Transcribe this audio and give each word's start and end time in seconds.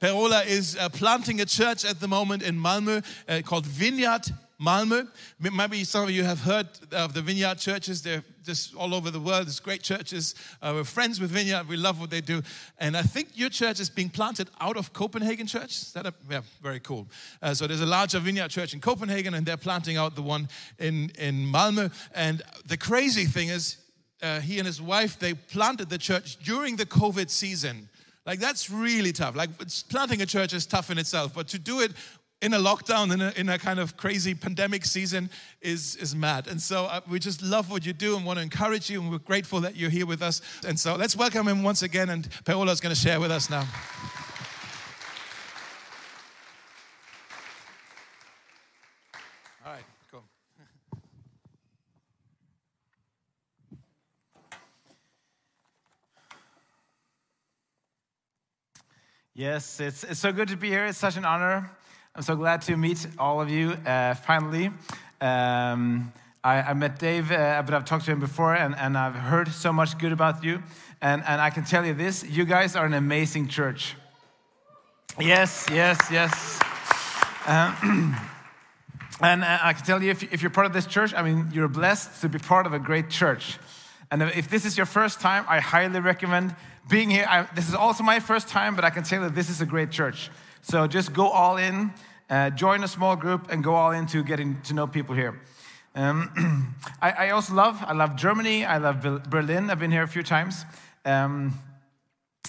Perola 0.00 0.46
is 0.46 0.76
uh, 0.76 0.88
planting 0.88 1.40
a 1.40 1.46
church 1.46 1.84
at 1.84 2.00
the 2.00 2.08
moment 2.08 2.42
in 2.42 2.56
Malmö 2.56 3.04
uh, 3.28 3.42
called 3.42 3.66
Vineyard 3.66 4.32
Malmö. 4.60 5.06
Maybe 5.38 5.84
some 5.84 6.04
of 6.04 6.10
you 6.10 6.24
have 6.24 6.40
heard 6.40 6.68
of 6.92 7.14
the 7.14 7.22
Vineyard 7.22 7.58
churches. 7.58 8.02
They're 8.02 8.24
just 8.44 8.74
all 8.74 8.94
over 8.94 9.10
the 9.10 9.20
world. 9.20 9.46
There's 9.46 9.60
great 9.60 9.82
churches. 9.82 10.34
Uh, 10.60 10.72
we're 10.74 10.84
friends 10.84 11.20
with 11.20 11.30
Vineyard. 11.30 11.68
We 11.68 11.76
love 11.76 12.00
what 12.00 12.10
they 12.10 12.20
do. 12.20 12.42
And 12.78 12.96
I 12.96 13.02
think 13.02 13.28
your 13.34 13.50
church 13.50 13.78
is 13.78 13.88
being 13.90 14.08
planted 14.08 14.50
out 14.60 14.76
of 14.76 14.92
Copenhagen 14.92 15.46
Church. 15.46 15.70
Is 15.70 15.92
that 15.92 16.06
a, 16.06 16.14
yeah, 16.28 16.40
very 16.60 16.80
cool. 16.80 17.06
Uh, 17.40 17.54
so 17.54 17.66
there's 17.66 17.80
a 17.80 17.86
larger 17.86 18.18
Vineyard 18.18 18.50
church 18.50 18.74
in 18.74 18.80
Copenhagen, 18.80 19.34
and 19.34 19.46
they're 19.46 19.56
planting 19.56 19.96
out 19.96 20.16
the 20.16 20.22
one 20.22 20.48
in, 20.78 21.10
in 21.18 21.46
Malmö. 21.46 21.92
And 22.14 22.42
the 22.66 22.76
crazy 22.76 23.26
thing 23.26 23.48
is, 23.48 23.76
uh, 24.22 24.40
he 24.40 24.58
and 24.58 24.66
his 24.66 24.82
wife, 24.82 25.18
they 25.18 25.34
planted 25.34 25.88
the 25.88 25.98
church 25.98 26.36
during 26.38 26.74
the 26.76 26.86
COVID 26.86 27.30
season. 27.30 27.88
Like, 28.28 28.40
that's 28.40 28.68
really 28.68 29.12
tough. 29.12 29.34
Like, 29.34 29.48
planting 29.88 30.20
a 30.20 30.26
church 30.26 30.52
is 30.52 30.66
tough 30.66 30.90
in 30.90 30.98
itself, 30.98 31.32
but 31.32 31.48
to 31.48 31.58
do 31.58 31.80
it 31.80 31.92
in 32.42 32.52
a 32.52 32.58
lockdown, 32.58 33.10
in 33.10 33.22
a, 33.22 33.32
in 33.36 33.48
a 33.48 33.58
kind 33.58 33.80
of 33.80 33.96
crazy 33.96 34.34
pandemic 34.34 34.84
season, 34.84 35.30
is, 35.62 35.96
is 35.96 36.14
mad. 36.14 36.46
And 36.46 36.60
so 36.60 36.84
uh, 36.84 37.00
we 37.08 37.20
just 37.20 37.40
love 37.40 37.70
what 37.70 37.86
you 37.86 37.94
do 37.94 38.18
and 38.18 38.26
want 38.26 38.36
to 38.38 38.42
encourage 38.42 38.90
you, 38.90 39.00
and 39.00 39.10
we're 39.10 39.16
grateful 39.16 39.62
that 39.62 39.76
you're 39.76 39.88
here 39.88 40.04
with 40.04 40.20
us. 40.20 40.42
And 40.66 40.78
so 40.78 40.94
let's 40.94 41.16
welcome 41.16 41.48
him 41.48 41.62
once 41.62 41.80
again, 41.80 42.10
and 42.10 42.28
Paola 42.44 42.70
is 42.70 42.80
going 42.80 42.94
to 42.94 43.00
share 43.00 43.18
with 43.18 43.30
us 43.30 43.48
now. 43.48 43.66
All 49.64 49.72
right, 49.72 49.84
cool. 50.12 50.22
Yes, 59.38 59.78
it's, 59.78 60.02
it's 60.02 60.18
so 60.18 60.32
good 60.32 60.48
to 60.48 60.56
be 60.56 60.68
here. 60.68 60.86
It's 60.86 60.98
such 60.98 61.16
an 61.16 61.24
honor. 61.24 61.70
I'm 62.12 62.22
so 62.22 62.34
glad 62.34 62.60
to 62.62 62.76
meet 62.76 63.06
all 63.20 63.40
of 63.40 63.48
you 63.48 63.70
uh, 63.70 64.14
finally. 64.14 64.72
Um, 65.20 66.12
I, 66.42 66.62
I, 66.62 66.74
met 66.74 66.98
Dave, 66.98 67.30
uh, 67.30 67.62
but 67.64 67.72
I've 67.72 67.84
talked 67.84 68.06
to 68.06 68.10
him 68.10 68.18
before, 68.18 68.56
and, 68.56 68.74
and 68.74 68.98
I've 68.98 69.14
heard 69.14 69.46
so 69.46 69.72
much 69.72 69.96
good 69.96 70.10
about 70.10 70.42
you. 70.42 70.60
And, 71.00 71.22
and 71.24 71.40
I 71.40 71.50
can 71.50 71.62
tell 71.62 71.86
you 71.86 71.94
this 71.94 72.28
you 72.28 72.44
guys 72.44 72.74
are 72.74 72.84
an 72.84 72.94
amazing 72.94 73.46
church. 73.46 73.94
Yes, 75.20 75.68
yes, 75.70 76.00
yes. 76.10 76.58
Um, 77.46 78.16
and 79.20 79.44
uh, 79.44 79.58
I 79.62 79.72
can 79.72 79.86
tell 79.86 80.02
you, 80.02 80.10
if, 80.10 80.32
if 80.32 80.42
you're 80.42 80.50
part 80.50 80.66
of 80.66 80.72
this 80.72 80.86
church, 80.86 81.14
I 81.14 81.22
mean, 81.22 81.50
you're 81.52 81.68
blessed 81.68 82.22
to 82.22 82.28
be 82.28 82.40
part 82.40 82.66
of 82.66 82.72
a 82.72 82.80
great 82.80 83.08
church. 83.08 83.60
And 84.10 84.20
if 84.22 84.48
this 84.48 84.64
is 84.64 84.76
your 84.76 84.86
first 84.86 85.20
time, 85.20 85.44
I 85.46 85.60
highly 85.60 86.00
recommend 86.00 86.56
being 86.88 87.10
here. 87.10 87.26
I, 87.28 87.46
this 87.54 87.68
is 87.68 87.74
also 87.74 88.02
my 88.02 88.20
first 88.20 88.48
time, 88.48 88.74
but 88.74 88.84
I 88.84 88.90
can 88.90 89.02
tell 89.02 89.22
you 89.22 89.30
this 89.30 89.50
is 89.50 89.60
a 89.60 89.66
great 89.66 89.90
church. 89.90 90.30
So 90.62 90.86
just 90.86 91.12
go 91.12 91.28
all 91.28 91.56
in 91.56 91.92
uh, 92.30 92.50
join 92.50 92.84
a 92.84 92.88
small 92.88 93.16
group 93.16 93.50
and 93.50 93.64
go 93.64 93.74
all 93.74 93.92
into 93.92 94.22
getting 94.22 94.60
to 94.62 94.74
know 94.74 94.86
people 94.86 95.14
here. 95.14 95.40
Um, 95.94 96.74
I, 97.02 97.10
I, 97.10 97.30
also 97.30 97.54
love, 97.54 97.82
I 97.86 97.94
love 97.94 98.16
Germany, 98.16 98.64
I 98.64 98.78
love 98.78 99.30
Berlin, 99.30 99.70
I've 99.70 99.78
been 99.78 99.90
here 99.90 100.02
a 100.02 100.08
few 100.08 100.22
times. 100.22 100.64
Um, 101.04 101.58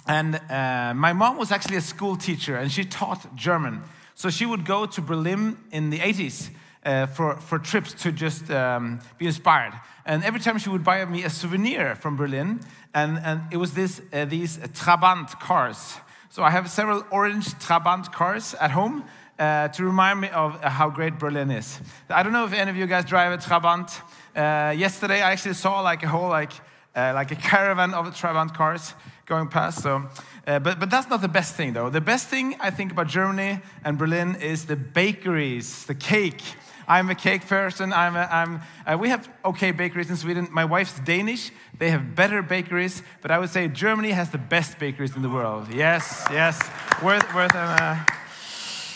and 0.06 0.36
uh, 0.50 0.94
my 0.96 1.14
mom 1.14 1.38
was 1.38 1.52
actually 1.52 1.78
a 1.78 1.82
school 1.82 2.18
teacher 2.18 2.58
and 2.58 2.72
she 2.72 2.84
taught 2.84 3.36
German. 3.36 3.84
So 4.16 4.30
she 4.30 4.46
would 4.46 4.66
go 4.66 4.86
to 4.86 5.02
Berlin 5.02 5.58
in 5.72 5.90
the 5.90 6.00
80s 6.00 6.50
uh, 6.86 7.06
for, 7.08 7.36
for 7.38 7.60
trips 7.60 7.94
to 7.94 8.12
just 8.12 8.50
um, 8.52 9.00
be 9.18 9.26
inspired. 9.26 9.74
And 10.06 10.24
every 10.24 10.40
time 10.40 10.58
she 10.58 10.70
would 10.70 10.84
buy 10.84 11.04
me 11.06 11.24
a 11.24 11.30
souvenir 11.30 11.96
from 11.96 12.16
Berlin, 12.16 12.62
and, 12.94 13.20
and 13.24 13.42
it 13.52 13.58
was 13.58 13.74
this, 13.74 14.02
uh, 14.12 14.26
these 14.26 14.58
Trabant 14.74 15.40
cars. 15.40 15.98
So 16.30 16.44
I 16.44 16.50
have 16.52 16.70
several 16.70 17.06
orange 17.12 17.48
Trabant 17.60 18.12
cars 18.12 18.56
at 18.56 18.72
home 18.72 19.04
uh, 19.38 19.68
to 19.70 19.84
remind 19.84 20.22
me 20.22 20.30
of 20.30 20.62
how 20.62 20.90
great 20.90 21.18
Berlin 21.18 21.52
is. 21.52 21.80
I 22.10 22.24
don't 22.24 22.34
know 22.34 22.46
if 22.46 22.54
any 22.54 22.70
of 22.70 22.78
you 22.78 22.86
guys 22.88 23.06
drive 23.06 23.32
a 23.32 23.38
Trabant. 23.38 23.90
Uh, 24.36 24.72
yesterday, 24.72 25.22
I 25.22 25.32
actually 25.32 25.56
saw 25.56 25.82
like 25.82 26.04
a 26.04 26.08
whole 26.08 26.30
like 26.30 26.52
uh, 26.96 27.14
like 27.16 27.32
a 27.32 27.36
caravan 27.36 27.94
of 27.94 28.06
Trabant 28.16 28.54
cars 28.54 28.94
going 29.26 29.48
past. 29.48 29.82
So, 29.82 30.08
uh, 30.46 30.60
but 30.60 30.80
but 30.80 30.90
that's 30.90 31.10
not 31.10 31.22
the 31.22 31.28
best 31.28 31.56
thing 31.56 31.74
though. 31.74 31.90
The 31.90 32.02
best 32.02 32.28
thing 32.28 32.56
I 32.60 32.70
think 32.72 32.92
about 32.92 33.08
Germany 33.08 33.62
and 33.84 33.98
Berlin 33.98 34.36
is 34.36 34.66
the 34.66 34.76
bakeries, 34.76 35.86
the 35.86 35.96
cake. 35.96 36.42
I'm 36.90 37.12
a 37.12 37.16
cake 37.16 37.48
person. 37.48 37.94
I'm, 37.94 38.16
a, 38.16 38.28
I'm 38.32 38.62
uh, 38.86 38.98
we 38.98 39.10
have 39.10 39.30
okay 39.46 39.70
bakeries 39.72 40.10
in 40.10 40.16
Sweden. 40.16 40.48
My 40.52 40.66
wife's 40.66 41.00
Danish. 41.00 41.52
They 41.78 41.92
have 41.92 42.16
better 42.16 42.42
bakeries, 42.42 43.04
but 43.22 43.30
I 43.30 43.38
would 43.38 43.52
say 43.52 43.68
Germany 43.68 44.10
has 44.10 44.32
the 44.32 44.40
best 44.40 44.80
bakeries 44.80 45.16
in 45.16 45.22
the 45.22 45.30
world. 45.30 45.72
Yes, 45.72 46.26
yes, 46.32 46.60
worth 47.04 47.32
worth. 47.36 47.54
Uh, 47.54 47.96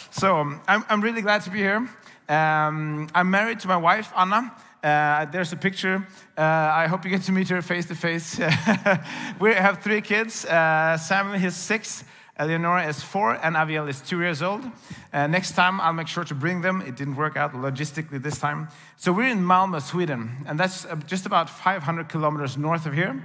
so 0.09 0.37
um, 0.37 0.59
I'm, 0.67 0.83
I'm 0.89 1.01
really 1.01 1.21
glad 1.21 1.43
to 1.43 1.51
be 1.51 1.59
here. 1.59 1.87
Um, 2.27 3.09
I'm 3.13 3.29
married 3.29 3.59
to 3.59 3.67
my 3.67 3.77
wife, 3.77 4.11
Anna. 4.17 4.51
Uh, 4.83 5.25
there's 5.25 5.53
a 5.53 5.55
picture. 5.55 6.05
Uh, 6.35 6.41
I 6.41 6.87
hope 6.87 7.05
you 7.05 7.11
get 7.11 7.21
to 7.23 7.31
meet 7.31 7.47
her 7.49 7.61
face 7.61 7.85
to 7.85 7.95
face. 7.95 8.39
We 9.39 9.53
have 9.53 9.83
three 9.83 10.01
kids. 10.01 10.45
Uh, 10.45 10.97
Sam 10.97 11.35
is 11.35 11.55
six, 11.55 12.03
Eleonora 12.39 12.87
is 12.87 13.03
four, 13.03 13.35
and 13.43 13.55
Aviel 13.55 13.87
is 13.87 14.01
two 14.01 14.19
years 14.19 14.41
old. 14.41 14.63
Uh, 15.11 15.27
next 15.27 15.51
time, 15.51 15.79
I'll 15.79 15.93
make 15.93 16.07
sure 16.07 16.23
to 16.23 16.33
bring 16.33 16.61
them. 16.61 16.81
It 16.81 16.95
didn't 16.95 17.15
work 17.15 17.37
out 17.37 17.53
logistically 17.53 18.21
this 18.21 18.39
time. 18.39 18.69
So 18.97 19.13
we're 19.13 19.29
in 19.29 19.43
Malmö, 19.43 19.79
Sweden, 19.79 20.43
and 20.47 20.59
that's 20.59 20.85
uh, 20.85 20.95
just 21.05 21.27
about 21.27 21.47
500 21.47 22.09
kilometers 22.09 22.57
north 22.57 22.87
of 22.87 22.93
here. 22.93 23.21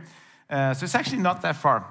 Uh, 0.51 0.75
so 0.75 0.85
it's 0.85 0.95
actually 0.95 1.23
not 1.23 1.41
that 1.41 1.57
far. 1.57 1.87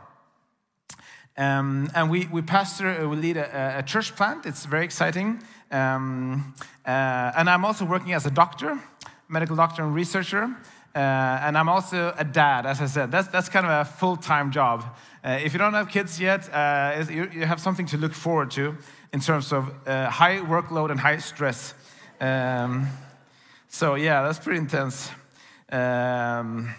Um, 1.37 1.89
and 1.95 2.09
we, 2.11 2.27
we 2.27 2.43
pastor, 2.43 2.89
uh, 2.89 3.07
we 3.07 3.15
lead 3.15 3.37
a, 3.37 3.79
a, 3.79 3.83
church 3.83 4.15
plant. 4.15 4.45
It's 4.45 4.65
very 4.65 4.85
exciting. 4.85 5.39
Um, 5.71 6.53
uh, 6.85 6.89
and 7.35 7.49
I'm 7.49 7.65
also 7.65 7.85
working 7.85 8.13
as 8.13 8.25
a 8.25 8.31
doctor, 8.31 8.79
medical 9.27 9.55
doctor 9.55 9.83
and 9.83 9.93
researcher. 9.93 10.55
Uh, 10.95 10.99
and 11.43 11.55
I'm 11.55 11.69
also 11.69 12.13
a 12.17 12.23
dad, 12.23 12.65
as 12.65 12.81
I 12.81 12.87
said. 12.87 13.11
That's, 13.11 13.27
that's 13.27 13.49
kind 13.49 13.67
of 13.67 13.71
a 13.71 13.85
full 13.85 14.17
time 14.17 14.51
job. 14.51 14.83
Uh, 15.27 15.31
if 15.43 15.51
you 15.51 15.59
don't 15.59 15.73
have 15.73 15.89
kids 15.89 16.21
yet, 16.21 16.47
uh, 16.53 17.03
you, 17.09 17.29
you, 17.33 17.45
have 17.45 17.59
something 17.59 17.85
to 17.85 17.97
look 17.97 18.13
forward 18.13 18.49
to 18.49 18.77
in 19.11 19.19
terms 19.19 19.51
of 19.51 19.73
uh, 19.85 20.09
high 20.09 20.37
workload 20.37 20.89
and 20.89 21.01
high 21.01 21.17
stress. 21.17 21.73
Um, 22.21 22.87
so, 23.67 23.95
yeah, 23.95 24.21
that's 24.23 24.39
pretty 24.39 24.59
intense. 24.59 25.11
Um, 25.69 26.73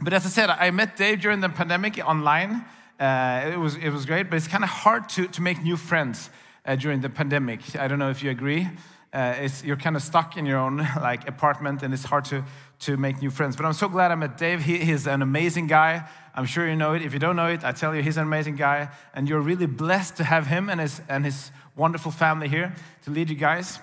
but 0.00 0.12
as 0.12 0.24
I 0.26 0.28
said, 0.28 0.48
I 0.48 0.70
met 0.70 0.96
Dave 0.96 1.22
during 1.22 1.40
the 1.40 1.48
pandemic 1.48 1.98
online. 1.98 2.64
Uh, 3.00 3.50
it, 3.52 3.58
was, 3.58 3.74
it 3.74 3.90
was 3.90 4.06
great, 4.06 4.30
but 4.30 4.36
it's 4.36 4.46
kind 4.46 4.62
of 4.62 4.70
hard 4.70 5.08
to, 5.08 5.26
to 5.26 5.42
make 5.42 5.60
new 5.60 5.76
friends 5.76 6.30
uh, 6.64 6.76
during 6.76 7.00
the 7.00 7.10
pandemic. 7.10 7.74
I 7.74 7.88
don't 7.88 7.98
know 7.98 8.10
if 8.10 8.22
you 8.22 8.30
agree. 8.30 8.68
Uh, 9.12 9.48
you're 9.64 9.76
kind 9.76 9.96
of 9.96 10.02
stuck 10.02 10.36
in 10.36 10.46
your 10.46 10.58
own 10.58 10.76
like 11.00 11.28
apartment, 11.28 11.82
and 11.82 11.92
it's 11.92 12.04
hard 12.04 12.24
to, 12.26 12.44
to 12.80 12.96
make 12.96 13.20
new 13.20 13.30
friends. 13.30 13.56
But 13.56 13.66
I'm 13.66 13.72
so 13.72 13.88
glad 13.88 14.12
I 14.12 14.14
met 14.14 14.38
Dave. 14.38 14.62
He, 14.62 14.78
he's 14.78 15.06
an 15.06 15.22
amazing 15.22 15.66
guy. 15.66 16.08
I'm 16.34 16.46
sure 16.46 16.68
you 16.68 16.76
know 16.76 16.92
it. 16.92 17.02
If 17.02 17.12
you 17.12 17.18
don't 17.18 17.36
know 17.36 17.48
it, 17.48 17.64
I 17.64 17.72
tell 17.72 17.94
you, 17.94 18.02
he's 18.02 18.16
an 18.16 18.22
amazing 18.22 18.56
guy, 18.56 18.88
and 19.12 19.28
you're 19.28 19.40
really 19.40 19.66
blessed 19.66 20.16
to 20.18 20.24
have 20.24 20.46
him 20.46 20.68
and 20.68 20.80
his 20.80 21.00
and 21.08 21.24
his 21.24 21.50
wonderful 21.74 22.12
family 22.12 22.48
here 22.48 22.72
to 23.04 23.10
lead 23.10 23.30
you 23.30 23.36
guys. 23.36 23.80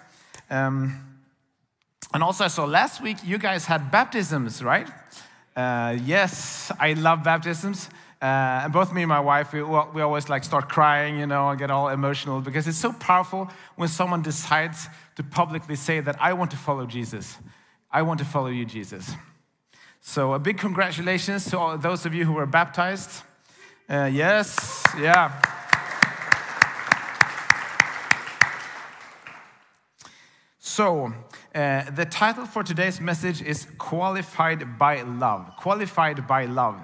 Um, 0.50 1.04
and 2.14 2.24
also, 2.24 2.46
I 2.46 2.48
saw 2.48 2.66
last 2.66 3.02
week 3.02 3.18
you 3.26 3.38
guys 3.38 3.66
had 3.66 3.92
baptisms, 3.92 4.64
right? 4.64 4.88
Uh, 5.56 5.98
yes, 6.06 6.72
I 6.80 6.94
love 6.94 7.24
baptisms. 7.24 7.90
Uh, 8.20 8.62
and 8.64 8.74
both 8.74 8.92
me 8.92 9.04
and 9.04 9.10
my 9.10 9.20
wife, 9.20 9.54
we, 9.54 9.62
we 9.62 10.02
always 10.02 10.28
like 10.28 10.44
start 10.44 10.70
crying, 10.70 11.20
you 11.20 11.28
know, 11.28 11.50
and 11.50 11.60
get 11.60 11.70
all 11.70 11.90
emotional 11.90 12.42
because 12.42 12.68
it's 12.68 12.78
so 12.78 12.92
powerful 12.94 13.48
when 13.76 13.88
someone 13.88 14.24
decides 14.24 14.88
to 15.16 15.24
publicly 15.24 15.76
say 15.76 16.00
that 16.00 16.16
I 16.20 16.34
want 16.34 16.50
to 16.52 16.58
follow 16.58 16.88
Jesus. 16.88 17.38
I 17.92 18.02
want 18.02 18.18
to 18.20 18.26
follow 18.26 18.48
you, 18.48 18.66
Jesus. 18.66 19.12
So 20.02 20.34
a 20.34 20.40
big 20.40 20.58
congratulations 20.58 21.46
to 21.52 21.60
all 21.60 21.78
those 21.78 22.08
of 22.08 22.16
you 22.16 22.26
who 22.26 22.34
were 22.34 22.48
baptized. 22.48 23.22
Uh, 23.88 24.10
yes, 24.12 24.84
yeah. 25.00 25.40
So, 30.60 31.14
uh, 31.54 31.90
the 31.92 32.06
title 32.06 32.46
for 32.46 32.64
today's 32.64 33.00
message 33.00 33.42
is 33.42 33.68
Qualified 33.78 34.78
by 34.80 35.04
Love. 35.04 35.56
Qualified 35.58 36.28
by 36.28 36.46
Love 36.46 36.80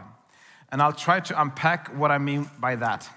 and 0.74 0.82
I'll 0.82 0.92
try 0.92 1.20
to 1.20 1.40
unpack 1.40 1.96
what 1.96 2.10
I 2.10 2.18
mean 2.18 2.50
by 2.60 2.76
that. 2.78 3.08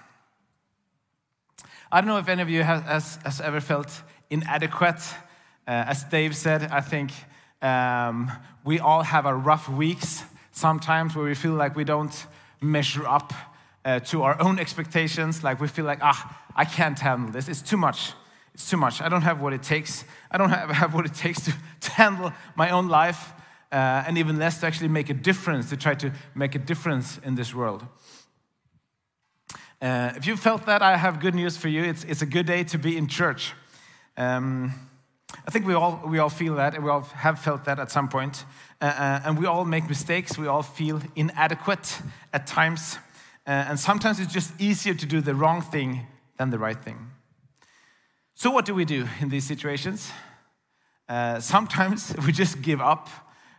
I 1.91 1.99
don't 1.99 2.07
know 2.07 2.19
if 2.19 2.29
any 2.29 2.43
of 2.43 2.49
you 2.51 2.61
has, 2.61 2.83
has, 2.83 3.15
has 3.23 3.41
ever 3.41 3.59
felt 3.59 4.03
inadequate. 4.29 5.01
Uh, 5.67 5.85
as 5.87 6.03
Dave 6.03 6.35
said, 6.35 6.69
I 6.71 6.81
think 6.81 7.09
um, 7.63 8.31
we 8.63 8.79
all 8.79 9.01
have 9.01 9.25
our 9.25 9.35
rough 9.35 9.67
weeks 9.67 10.23
sometimes 10.51 11.15
where 11.15 11.25
we 11.25 11.33
feel 11.33 11.53
like 11.53 11.75
we 11.75 11.83
don't 11.83 12.27
measure 12.61 13.07
up 13.07 13.33
uh, 13.83 14.01
to 14.01 14.21
our 14.21 14.39
own 14.39 14.59
expectations, 14.59 15.43
like 15.43 15.59
we 15.59 15.67
feel 15.67 15.85
like, 15.85 15.99
ah, 16.03 16.39
I 16.55 16.63
can't 16.63 16.99
handle 16.99 17.31
this, 17.31 17.49
it's 17.49 17.63
too 17.63 17.77
much. 17.77 18.13
It's 18.53 18.69
too 18.69 18.77
much. 18.77 19.01
I 19.01 19.09
don't 19.09 19.23
have 19.23 19.41
what 19.41 19.53
it 19.53 19.63
takes. 19.63 20.03
I 20.29 20.37
don't 20.37 20.51
have, 20.51 20.69
have 20.83 20.93
what 20.93 21.07
it 21.07 21.15
takes 21.15 21.43
to, 21.45 21.53
to 21.81 21.91
handle 21.91 22.33
my 22.55 22.69
own 22.69 22.87
life 22.87 23.33
uh, 23.71 24.03
and 24.07 24.17
even 24.17 24.37
less 24.37 24.59
to 24.59 24.67
actually 24.67 24.87
make 24.87 25.09
a 25.09 25.13
difference, 25.13 25.69
to 25.69 25.77
try 25.77 25.95
to 25.95 26.11
make 26.35 26.55
a 26.55 26.59
difference 26.59 27.17
in 27.19 27.35
this 27.35 27.53
world. 27.53 27.85
Uh, 29.81 30.11
if 30.15 30.25
you 30.25 30.35
felt 30.35 30.65
that, 30.65 30.81
I 30.81 30.97
have 30.97 31.19
good 31.19 31.35
news 31.35 31.57
for 31.57 31.67
you. 31.67 31.83
It's, 31.83 32.03
it's 32.05 32.21
a 32.21 32.25
good 32.25 32.45
day 32.47 32.63
to 32.63 32.77
be 32.77 32.97
in 32.97 33.07
church. 33.07 33.53
Um, 34.15 34.73
I 35.45 35.51
think 35.51 35.67
we 35.67 35.73
all, 35.73 36.01
we 36.05 36.19
all 36.19 36.29
feel 36.29 36.55
that, 36.55 36.73
and 36.73 36.83
we 36.83 36.89
all 36.89 37.01
have 37.01 37.39
felt 37.39 37.65
that 37.65 37.79
at 37.79 37.91
some 37.91 38.07
point. 38.09 38.45
Uh, 38.81 38.85
uh, 38.85 39.21
and 39.25 39.37
we 39.37 39.45
all 39.45 39.65
make 39.65 39.87
mistakes. 39.87 40.37
We 40.37 40.47
all 40.47 40.63
feel 40.63 41.01
inadequate 41.15 42.01
at 42.33 42.47
times. 42.47 42.97
Uh, 43.45 43.65
and 43.69 43.79
sometimes 43.79 44.19
it's 44.19 44.33
just 44.33 44.59
easier 44.59 44.93
to 44.93 45.05
do 45.05 45.21
the 45.21 45.35
wrong 45.35 45.61
thing 45.61 46.07
than 46.37 46.49
the 46.49 46.59
right 46.59 46.81
thing. 46.81 47.11
So, 48.35 48.51
what 48.51 48.65
do 48.65 48.73
we 48.73 48.85
do 48.85 49.07
in 49.19 49.29
these 49.29 49.45
situations? 49.45 50.11
Uh, 51.09 51.39
sometimes 51.39 52.15
we 52.25 52.31
just 52.31 52.61
give 52.61 52.81
up. 52.81 53.09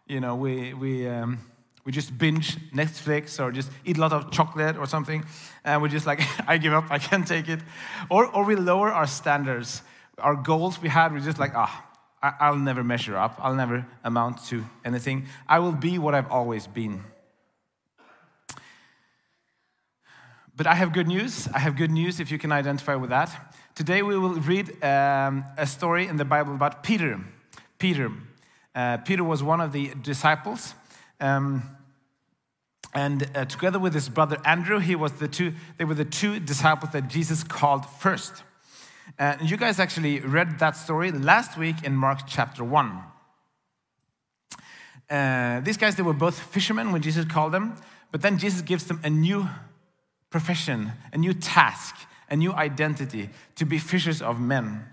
You 0.09 0.21
know, 0.21 0.37
we, 0.37 0.73
we, 0.73 1.07
um, 1.07 1.39
we 1.85 1.93
just 1.93 2.17
binge 2.17 2.57
Netflix 2.71 3.39
or 3.39 3.53
just 3.53 3.71
eat 3.85 3.99
a 3.99 4.01
lot 4.01 4.15
of 4.15 4.31
chocolate 4.31 4.79
or 4.79 4.87
something. 4.87 5.23
And 5.65 5.83
we're 5.83 5.89
just 5.89 6.07
like, 6.07 6.23
I 6.49 6.57
give 6.57 6.73
up, 6.73 6.87
I 6.91 6.99
can't 6.99 7.29
take 7.29 7.49
it. 7.49 7.61
Or, 8.09 8.27
or 8.27 8.45
we 8.45 8.57
lower 8.57 8.91
our 8.91 9.07
standards. 9.07 9.83
Our 10.17 10.35
goals 10.35 10.81
we 10.81 10.89
had, 10.89 11.13
we're 11.13 11.21
just 11.21 11.39
like, 11.39 11.53
ah, 11.55 11.85
I'll 12.23 12.57
never 12.57 12.83
measure 12.83 13.17
up. 13.17 13.39
I'll 13.39 13.55
never 13.55 13.87
amount 14.03 14.45
to 14.47 14.65
anything. 14.83 15.27
I 15.47 15.59
will 15.59 15.73
be 15.73 15.99
what 15.99 16.15
I've 16.15 16.31
always 16.31 16.67
been. 16.67 17.05
But 20.57 20.67
I 20.67 20.75
have 20.75 20.93
good 20.93 21.07
news. 21.07 21.49
I 21.55 21.59
have 21.59 21.77
good 21.77 21.91
news 21.91 22.19
if 22.19 22.33
you 22.33 22.39
can 22.39 22.51
identify 22.51 22.97
with 22.97 23.11
that. 23.11 23.55
Today 23.75 24.03
we 24.03 24.19
will 24.19 24.41
read 24.41 24.83
um, 24.83 25.45
a 25.57 25.67
story 25.67 26.09
in 26.09 26.17
the 26.17 26.25
Bible 26.25 26.55
about 26.55 26.83
Peter. 26.83 27.21
Peter. 27.79 28.11
Uh, 28.79 28.97
Peter 28.99 29.25
was 29.25 29.43
one 29.43 29.61
of 29.61 29.73
the 29.73 29.91
disciples. 30.03 30.73
Um, 31.19 31.65
and 32.95 33.29
uh, 33.35 33.45
together 33.45 33.81
with 33.81 33.93
his 33.93 34.09
brother 34.09 34.39
Andrew, 34.45 34.79
he 34.79 34.95
was 34.95 35.15
the 35.15 35.27
two, 35.27 35.55
they 35.79 35.85
were 35.85 35.95
the 35.95 36.05
two 36.05 36.39
disciples 36.39 36.93
that 36.93 37.09
Jesus 37.09 37.43
called 37.43 37.85
first. 37.85 38.45
Uh, 39.19 39.35
you 39.43 39.57
guys 39.57 39.81
actually 39.81 40.21
read 40.21 40.61
that 40.61 40.77
story 40.77 41.11
last 41.11 41.59
week 41.59 41.83
in 41.83 41.97
Mark 41.97 42.21
chapter 42.29 42.63
1. 42.63 43.03
Uh, 45.11 45.59
these 45.63 45.77
guys, 45.77 45.97
they 45.97 46.05
were 46.05 46.13
both 46.13 46.39
fishermen 46.39 46.93
when 46.93 47.03
Jesus 47.03 47.25
called 47.25 47.51
them, 47.51 47.75
but 48.13 48.23
then 48.23 48.39
Jesus 48.39 48.61
gives 48.61 48.85
them 48.85 49.01
a 49.03 49.11
new 49.11 49.49
profession, 50.31 50.93
a 51.13 51.19
new 51.19 51.35
task, 51.35 51.97
a 52.31 52.37
new 52.37 52.53
identity 52.53 53.31
to 53.57 53.65
be 53.65 53.77
fishers 53.77 54.23
of 54.23 54.39
men. 54.39 54.87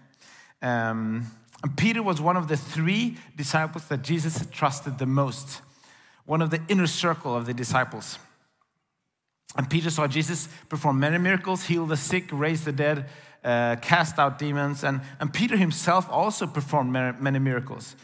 Um, 0.64 1.28
and 1.66 1.76
Peter 1.76 2.04
was 2.04 2.22
one 2.22 2.38
of 2.38 2.48
the 2.48 2.58
three 2.58 3.18
disciples 3.36 3.86
that 3.86 4.04
Jesus 4.04 4.46
trusted 4.52 5.00
the 5.00 5.08
most 5.08 5.62
one 6.26 6.44
of 6.44 6.52
the 6.52 6.62
inner 6.68 6.86
circle 6.86 7.36
of 7.36 7.48
the 7.48 7.56
disciples. 7.56 8.20
And 9.58 9.68
Peter 9.68 9.90
saw 9.90 10.06
Jesus 10.06 10.48
perform 10.70 11.00
many 11.00 11.18
miracles, 11.18 11.66
heal 11.66 11.88
the 11.88 11.98
sick, 11.98 12.26
raise 12.32 12.66
the 12.66 12.72
dead, 12.72 13.10
uh, 13.44 13.78
cast 13.78 14.20
out 14.20 14.38
demons. 14.38 14.84
And, 14.84 15.02
and 15.20 15.34
Peter 15.34 15.58
himself 15.58 16.08
also 16.12 16.46
performed 16.46 16.92
many 16.92 17.40
miracles. 17.40 17.96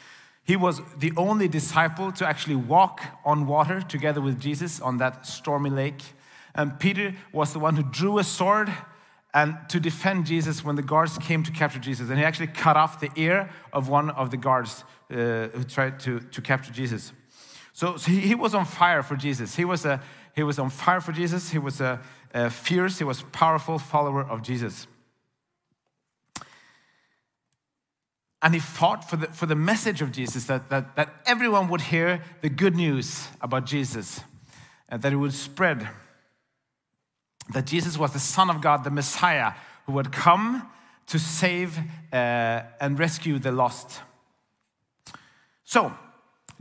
He 0.44 0.56
was 0.56 0.81
the 0.98 1.13
only 1.16 1.48
disciple 1.48 2.12
to 2.13 2.28
actually 2.28 2.56
walk 2.56 3.02
on 3.24 3.46
water 3.46 3.81
together 3.81 4.22
with 4.22 4.40
Jesus 4.40 4.80
on 4.80 4.98
that 4.98 5.28
stormy 5.28 5.69
lake. 5.69 6.02
And 6.56 6.80
Peter 6.80 7.13
was 7.31 7.54
the 7.54 7.60
one 7.60 7.75
who 7.75 7.84
drew 7.84 8.18
a 8.18 8.24
sword 8.24 8.72
and 9.33 9.57
to 9.69 9.80
defend 9.80 10.25
Jesus 10.25 10.63
when 10.63 10.75
the 10.75 10.81
guards 10.81 11.18
came 11.18 11.44
to 11.44 11.51
capture 11.51 11.80
Jesus. 11.80 12.10
And 12.10 12.19
he 12.19 12.25
actually 12.25 12.48
cut 12.48 12.75
off 12.75 13.00
the 13.00 13.10
ear 13.16 13.50
of 13.72 13.88
one 13.88 14.10
of 14.10 14.30
the 14.30 14.38
guards 14.38 14.83
uh, 15.10 15.48
who 15.48 15.63
tried 15.63 16.00
to, 16.01 16.19
to 16.19 16.42
capture 16.42 16.74
Jesus. 16.74 17.13
So, 17.74 17.98
so 17.98 18.12
he, 18.12 18.36
was 18.36 18.54
on 18.54 18.66
fire 18.66 19.01
for 19.01 19.16
Jesus. 19.16 19.56
He 19.56 19.63
was, 19.63 19.86
a, 19.86 20.01
he 20.36 20.44
was 20.44 20.60
on 20.60 20.69
fire 20.69 21.00
for 21.00 21.13
Jesus. 21.13 21.51
He 21.51 21.57
was 21.57 21.80
a, 21.80 22.01
a 22.33 22.50
fierce, 22.50 22.98
he 22.98 23.04
was 23.04 23.22
powerful 23.31 23.80
follower 23.80 24.24
of 24.24 24.42
Jesus. 24.42 24.88
And 28.42 28.54
he 28.54 28.60
fought 28.60 29.10
for 29.10 29.18
the, 29.18 29.27
for 29.27 29.45
the 29.45 29.56
message 29.56 30.01
of 30.01 30.12
Jesus 30.12 30.45
that, 30.45 30.69
that, 30.69 30.95
that 30.95 31.13
everyone 31.25 31.69
would 31.69 31.81
hear 31.81 32.24
the 32.42 32.50
good 32.50 32.75
news 32.75 33.27
about 33.39 33.66
Jesus 33.66 34.22
and 34.89 35.01
that 35.04 35.13
it 35.13 35.18
would 35.18 35.34
spread. 35.34 35.88
That 37.49 37.65
Jesus 37.65 37.97
was 37.97 38.13
the 38.13 38.19
Son 38.19 38.49
of 38.49 38.61
God, 38.61 38.83
the 38.83 38.91
Messiah, 38.91 39.53
who 39.85 39.93
would 39.93 40.11
come 40.11 40.69
to 41.07 41.19
save 41.19 41.77
uh, 42.13 42.61
and 42.79 42.97
rescue 42.97 43.39
the 43.39 43.51
lost. 43.51 43.99
So, 45.63 45.93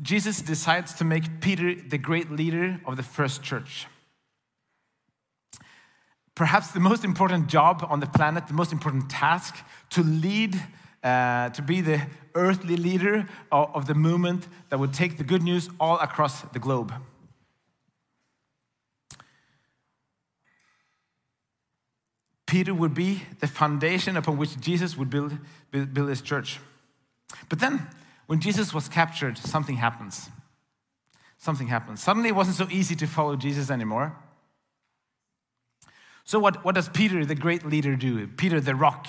Jesus 0.03 0.41
decides 0.41 0.95
to 0.95 1.05
make 1.05 1.41
Peter 1.41 1.75
the 1.75 1.99
great 1.99 2.31
leader 2.31 2.81
of 2.87 2.97
the 2.97 3.03
first 3.03 3.43
church. 3.43 3.87
Perhaps 6.35 6.71
the 6.71 6.81
most 6.81 7.05
important 7.05 7.49
job 7.49 7.87
on 7.89 8.01
the 8.01 8.07
planet, 8.07 8.47
the 8.49 8.55
most 8.55 8.73
important 8.73 9.11
task 9.11 9.57
to 9.91 10.03
lead, 10.03 10.61
uh, 11.05 11.51
to 11.51 11.61
be 11.61 11.81
the 11.81 12.01
earthly 12.35 12.77
leader 12.77 13.27
of, 13.53 13.75
of 13.75 13.87
the 13.87 13.95
movement 13.95 14.49
that 14.71 14.79
would 14.79 14.95
take 14.95 15.19
the 15.19 15.25
good 15.25 15.43
news 15.43 15.69
all 15.79 15.99
across 15.99 16.41
the 16.41 16.59
globe. 16.59 16.95
Peter 22.51 22.75
would 22.75 22.95
be 22.95 23.23
the 23.39 23.47
foundation 23.47 24.17
upon 24.17 24.37
which 24.37 24.61
Jesus 24.61 24.97
would 24.97 25.09
build, 25.09 25.39
build, 25.71 26.09
his 26.09 26.21
church. 26.21 26.59
But 27.49 27.61
then 27.61 27.87
when 28.27 28.41
Jesus 28.41 28.75
was 28.75 28.89
captured, 28.89 29.39
something 29.39 29.77
happens. 29.77 30.29
Something 31.39 31.69
happens. 31.69 32.03
Suddenly 32.03 32.31
it 32.31 32.35
wasn't 32.35 32.57
so 32.57 32.67
easy 32.69 32.97
to 32.97 33.07
follow 33.07 33.37
Jesus 33.37 33.71
anymore. 33.71 34.17
So, 36.25 36.41
what, 36.41 36.65
what 36.65 36.75
does 36.75 36.89
Peter, 36.89 37.25
the 37.25 37.37
great 37.37 37.65
leader, 37.65 37.95
do? 37.95 38.27
Peter, 38.27 38.61
the 38.61 38.75
rock, 38.75 39.07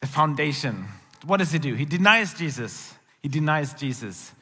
the 0.00 0.08
foundation. 0.08 0.86
What 1.24 1.36
does 1.36 1.52
he 1.52 1.60
do? 1.60 1.74
He 1.74 1.84
denies 1.84 2.34
Jesus. 2.34 2.94
He 3.22 3.28
denies 3.28 3.74
Jesus. 3.74 4.32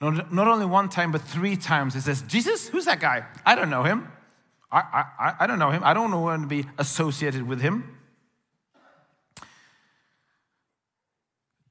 Not, 0.00 0.32
not 0.32 0.46
only 0.46 0.66
one 0.66 0.88
time, 0.88 1.10
but 1.10 1.22
three 1.22 1.56
times. 1.56 1.94
He 1.94 2.00
says, 2.00 2.22
Jesus, 2.22 2.68
who's 2.68 2.84
that 2.84 3.00
guy? 3.00 3.26
I 3.44 3.56
don't 3.56 3.70
know 3.70 3.82
him. 3.82 4.06
I, 4.72 5.04
I, 5.18 5.34
I 5.40 5.46
don't 5.46 5.58
know 5.58 5.70
him. 5.70 5.82
I 5.84 5.94
don't 5.94 6.12
want 6.12 6.42
to 6.42 6.48
be 6.48 6.66
associated 6.78 7.46
with 7.46 7.60
him. 7.60 8.00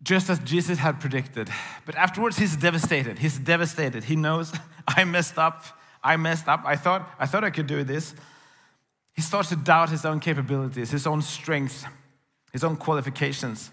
just 0.01 0.29
as 0.29 0.39
Jesus 0.39 0.79
had 0.79 0.99
predicted. 0.99 1.49
But 1.85 1.95
afterwards, 1.95 2.37
he's 2.37 2.55
devastated. 2.55 3.19
He's 3.19 3.37
devastated. 3.37 4.05
He 4.05 4.15
knows, 4.15 4.53
I 4.87 5.03
messed 5.03 5.37
up. 5.37 5.65
I 6.03 6.17
messed 6.17 6.47
up. 6.47 6.63
I 6.65 6.75
thought, 6.75 7.13
I 7.19 7.25
thought 7.25 7.43
I 7.43 7.49
could 7.49 7.67
do 7.67 7.83
this. 7.83 8.15
He 9.13 9.21
starts 9.21 9.49
to 9.49 9.55
doubt 9.55 9.89
his 9.89 10.05
own 10.05 10.19
capabilities, 10.19 10.91
his 10.91 11.05
own 11.05 11.21
strength, 11.21 11.85
his 12.53 12.63
own 12.63 12.77
qualifications. 12.77 13.71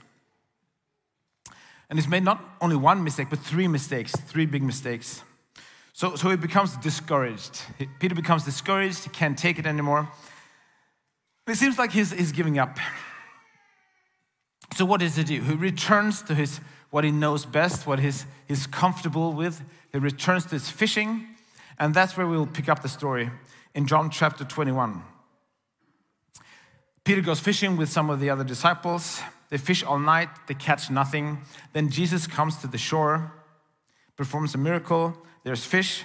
And 1.89 1.99
he's 1.99 2.09
made 2.09 2.25
not 2.25 2.43
only 2.61 2.75
one 2.75 3.05
mistake, 3.05 3.29
but 3.31 3.39
three 3.39 3.69
mistakes, 3.69 4.11
three 4.13 4.45
big 4.45 4.63
mistakes. 4.63 5.23
So, 5.97 6.15
so 6.15 6.29
he 6.29 6.37
becomes 6.37 6.77
discouraged. 6.77 7.63
Peter 8.01 8.15
becomes 8.15 8.45
discouraged. 8.45 9.05
He 9.05 9.09
can't 9.09 9.39
take 9.39 9.59
it 9.59 9.65
anymore. 9.65 10.07
It 11.49 11.55
seems 11.55 11.79
like 11.79 11.91
he's, 11.91 12.13
he's 12.13 12.33
giving 12.33 12.59
up. 12.59 12.79
So 14.77 14.85
what 14.85 15.01
does 15.01 15.17
he 15.17 15.25
do? 15.25 15.41
He 15.41 15.55
returns 15.55 16.21
to 16.25 16.35
his 16.35 16.61
what 16.91 17.05
he 17.05 17.11
knows 17.11 17.47
best, 17.47 17.87
what 17.87 17.99
he's, 17.99 18.27
he's 18.47 18.67
comfortable 18.67 19.33
with. 19.33 19.63
He 19.91 19.99
returns 19.99 20.45
to 20.45 20.51
his 20.51 20.69
fishing, 20.69 21.29
and 21.79 21.95
that's 21.95 22.15
where 22.15 22.27
we'll 22.27 22.47
pick 22.47 22.69
up 22.69 22.83
the 22.83 22.91
story 22.91 23.31
in 23.75 23.87
John 23.87 24.11
chapter 24.11 24.45
21. 24.45 25.03
Peter 27.05 27.23
goes 27.23 27.41
fishing 27.41 27.79
with 27.79 27.89
some 27.89 28.11
of 28.11 28.21
the 28.21 28.29
other 28.29 28.45
disciples. 28.45 29.23
They 29.49 29.57
fish 29.57 29.83
all 29.83 29.99
night, 29.99 30.29
they 30.47 30.53
catch 30.53 30.91
nothing. 30.91 31.39
Then 31.73 31.89
Jesus 31.89 32.27
comes 32.27 32.59
to 32.59 32.67
the 32.67 32.77
shore, 32.77 33.33
performs 34.19 34.55
a 34.55 34.59
miracle. 34.59 35.17
There's 35.47 35.65
fish, 35.65 36.05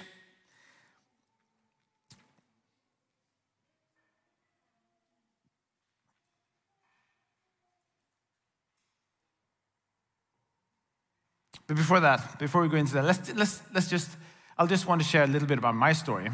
But 11.66 11.76
before 11.76 11.98
that, 12.00 12.38
before 12.38 12.62
we 12.62 12.68
go 12.68 12.76
into 12.76 12.94
that, 12.94 13.04
let's, 13.04 13.34
let's, 13.34 13.62
let's 13.74 13.88
just, 13.88 14.10
I'll 14.58 14.68
just 14.68 14.86
want 14.86 15.00
to 15.00 15.08
share 15.08 15.24
a 15.24 15.26
little 15.26 15.48
bit 15.48 15.58
about 15.58 15.74
my 15.74 15.92
story, 15.92 16.30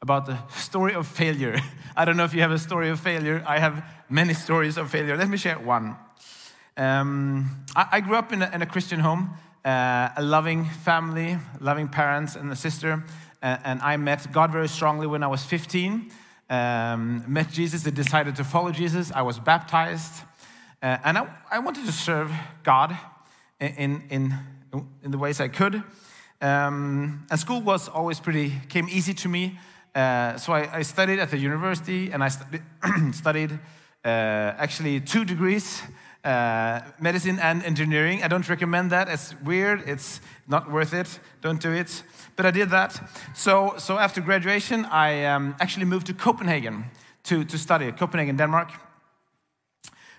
about 0.00 0.24
the 0.24 0.38
story 0.48 0.94
of 0.94 1.06
failure. 1.06 1.60
I 1.96 2.06
don't 2.06 2.16
know 2.16 2.24
if 2.24 2.32
you 2.32 2.40
have 2.40 2.52
a 2.52 2.58
story 2.58 2.88
of 2.88 3.00
failure. 3.00 3.44
I 3.46 3.58
have 3.58 3.84
many 4.08 4.32
stories 4.32 4.78
of 4.78 4.90
failure. 4.90 5.16
Let 5.16 5.28
me 5.28 5.36
share 5.36 5.58
one. 5.58 5.96
Um, 6.76 7.64
I, 7.76 7.88
I, 7.92 8.00
grew 8.00 8.16
up 8.16 8.32
in 8.32 8.40
a, 8.40 8.50
in 8.54 8.62
a 8.62 8.66
Christian 8.66 9.00
home, 9.00 9.36
uh, 9.64 10.10
a 10.16 10.22
loving 10.22 10.64
family, 10.64 11.38
loving 11.60 11.88
parents, 11.88 12.36
and 12.36 12.50
a 12.50 12.56
sister. 12.56 13.04
Uh, 13.42 13.58
and 13.64 13.80
I 13.82 13.96
met 13.96 14.32
God 14.32 14.52
very 14.52 14.68
strongly 14.68 15.06
when 15.06 15.22
I 15.22 15.28
was 15.28 15.44
15. 15.44 16.10
Um, 16.50 17.24
met 17.26 17.50
Jesus, 17.50 17.86
and 17.86 17.94
decided 17.94 18.36
to 18.36 18.44
follow 18.44 18.72
Jesus. 18.72 19.12
I 19.12 19.22
was 19.22 19.38
baptized. 19.38 20.22
Uh, 20.82 20.98
and 21.04 21.16
I, 21.16 21.28
I 21.50 21.58
wanted 21.60 21.86
to 21.86 21.92
serve 21.92 22.32
God 22.62 22.96
in, 23.60 24.02
in, 24.10 24.34
in 25.02 25.10
the 25.10 25.18
ways 25.18 25.40
I 25.40 25.48
could. 25.48 25.82
Um, 26.40 27.24
and 27.30 27.38
school 27.38 27.60
was 27.60 27.88
always 27.88 28.18
pretty, 28.18 28.52
came 28.68 28.88
easy 28.88 29.14
to 29.14 29.28
me. 29.28 29.58
Uh, 29.94 30.36
so 30.38 30.52
I, 30.52 30.78
I, 30.78 30.82
studied 30.82 31.20
at 31.20 31.30
the 31.30 31.38
university 31.38 32.10
and 32.10 32.24
I 32.24 32.28
studied, 32.28 32.62
studied 33.12 33.52
uh, 34.04 34.08
actually 34.08 35.00
two 35.00 35.24
degrees 35.24 35.82
uh, 36.24 36.80
medicine 37.00 37.38
and 37.40 37.64
engineering. 37.64 38.22
I 38.22 38.28
don't 38.28 38.48
recommend 38.48 38.90
that. 38.90 39.08
It's 39.08 39.34
weird. 39.42 39.82
It's 39.88 40.20
not 40.46 40.70
worth 40.70 40.94
it. 40.94 41.18
Don't 41.40 41.60
do 41.60 41.72
it. 41.72 42.02
But 42.36 42.46
I 42.46 42.50
did 42.50 42.70
that. 42.70 43.00
So, 43.34 43.74
so 43.78 43.98
after 43.98 44.20
graduation, 44.20 44.84
I 44.86 45.24
um, 45.24 45.54
actually 45.60 45.86
moved 45.86 46.06
to 46.06 46.14
Copenhagen 46.14 46.84
to, 47.24 47.44
to 47.44 47.58
study, 47.58 47.92
Copenhagen, 47.92 48.36
Denmark, 48.36 48.70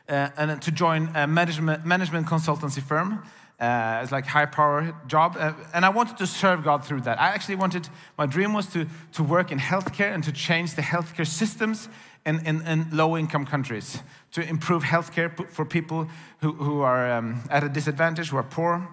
uh, 0.10 0.30
and 0.38 0.62
to 0.62 0.72
join 0.72 1.10
a 1.16 1.26
management, 1.28 1.86
management 1.86 2.28
consultancy 2.28 2.82
firm. 2.82 3.24
Uh, 3.60 4.02
it's 4.04 4.12
like 4.12 4.26
high 4.26 4.46
power 4.46 4.94
job. 5.08 5.38
Uh, 5.40 5.54
and 5.74 5.86
I 5.86 5.90
wanted 5.90 6.18
to 6.18 6.28
serve 6.28 6.64
God 6.64 6.84
through 6.84 7.02
that. 7.02 7.20
I 7.22 7.30
actually 7.30 7.56
wanted, 7.56 7.88
my 8.18 8.26
dream 8.26 8.54
was 8.54 8.68
to, 8.74 8.88
to 9.14 9.24
work 9.24 9.52
in 9.52 9.60
healthcare 9.60 10.14
and 10.14 10.24
to 10.26 10.32
change 10.32 10.76
the 10.76 10.82
healthcare 10.82 11.28
systems 11.28 11.88
in, 12.26 12.88
low 12.92 13.18
income 13.18 13.46
countries, 13.46 14.00
to 14.32 14.42
improve 14.42 14.84
healthcare 14.84 15.30
for 15.52 15.66
people 15.66 16.08
who, 16.40 16.54
who 16.54 16.82
are 16.82 17.12
um, 17.12 17.42
at 17.50 17.64
a 17.64 17.70
disadvantage, 17.70 18.30
who 18.30 18.38
are 18.38 18.44
poor. 18.44 18.88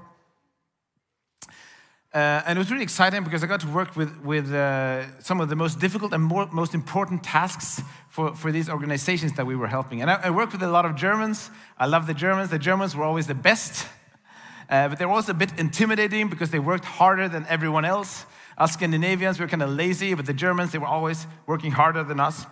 Uh, 2.12 2.42
and 2.44 2.58
it 2.58 2.60
was 2.60 2.72
really 2.72 2.82
exciting 2.82 3.22
because 3.22 3.44
I 3.44 3.46
got 3.46 3.60
to 3.60 3.68
work 3.68 3.94
with, 3.94 4.20
with 4.24 4.52
uh, 4.52 5.20
some 5.20 5.40
of 5.40 5.48
the 5.48 5.54
most 5.54 5.78
difficult 5.78 6.12
and 6.12 6.24
more, 6.24 6.48
most 6.50 6.74
important 6.74 7.22
tasks 7.22 7.82
for, 8.08 8.34
for 8.34 8.50
these 8.50 8.68
organizations 8.68 9.34
that 9.34 9.46
we 9.46 9.54
were 9.54 9.68
helping. 9.68 10.02
And 10.02 10.10
I, 10.10 10.20
I 10.24 10.30
worked 10.30 10.50
with 10.52 10.62
a 10.64 10.68
lot 10.68 10.84
of 10.84 10.96
Germans. 10.96 11.50
I 11.78 11.86
love 11.86 12.08
the 12.08 12.14
Germans. 12.14 12.50
The 12.50 12.58
Germans 12.58 12.96
were 12.96 13.04
always 13.04 13.28
the 13.28 13.34
best. 13.34 13.86
Uh, 14.68 14.88
but 14.88 14.98
they 14.98 15.06
were 15.06 15.12
also 15.12 15.30
a 15.30 15.36
bit 15.36 15.56
intimidating 15.56 16.28
because 16.28 16.50
they 16.50 16.58
worked 16.58 16.84
harder 16.84 17.28
than 17.28 17.46
everyone 17.48 17.84
else. 17.84 18.26
Us 18.58 18.72
Scandinavians 18.72 19.38
we 19.38 19.44
were 19.44 19.48
kind 19.48 19.62
of 19.62 19.70
lazy, 19.70 20.12
but 20.14 20.26
the 20.26 20.34
Germans, 20.34 20.72
they 20.72 20.78
were 20.78 20.86
always 20.86 21.28
working 21.46 21.70
harder 21.70 22.02
than 22.02 22.18
us. 22.18 22.44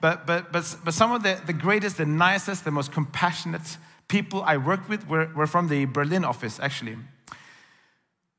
But, 0.00 0.26
but, 0.26 0.52
but, 0.52 0.76
but 0.84 0.94
some 0.94 1.12
of 1.12 1.22
the, 1.22 1.40
the 1.46 1.52
greatest, 1.52 1.96
the 1.96 2.06
nicest, 2.06 2.64
the 2.64 2.70
most 2.70 2.92
compassionate 2.92 3.78
people 4.08 4.42
I 4.42 4.56
worked 4.56 4.88
with 4.88 5.08
were, 5.08 5.30
were 5.34 5.46
from 5.46 5.68
the 5.68 5.86
Berlin 5.86 6.24
office, 6.24 6.60
actually. 6.60 6.96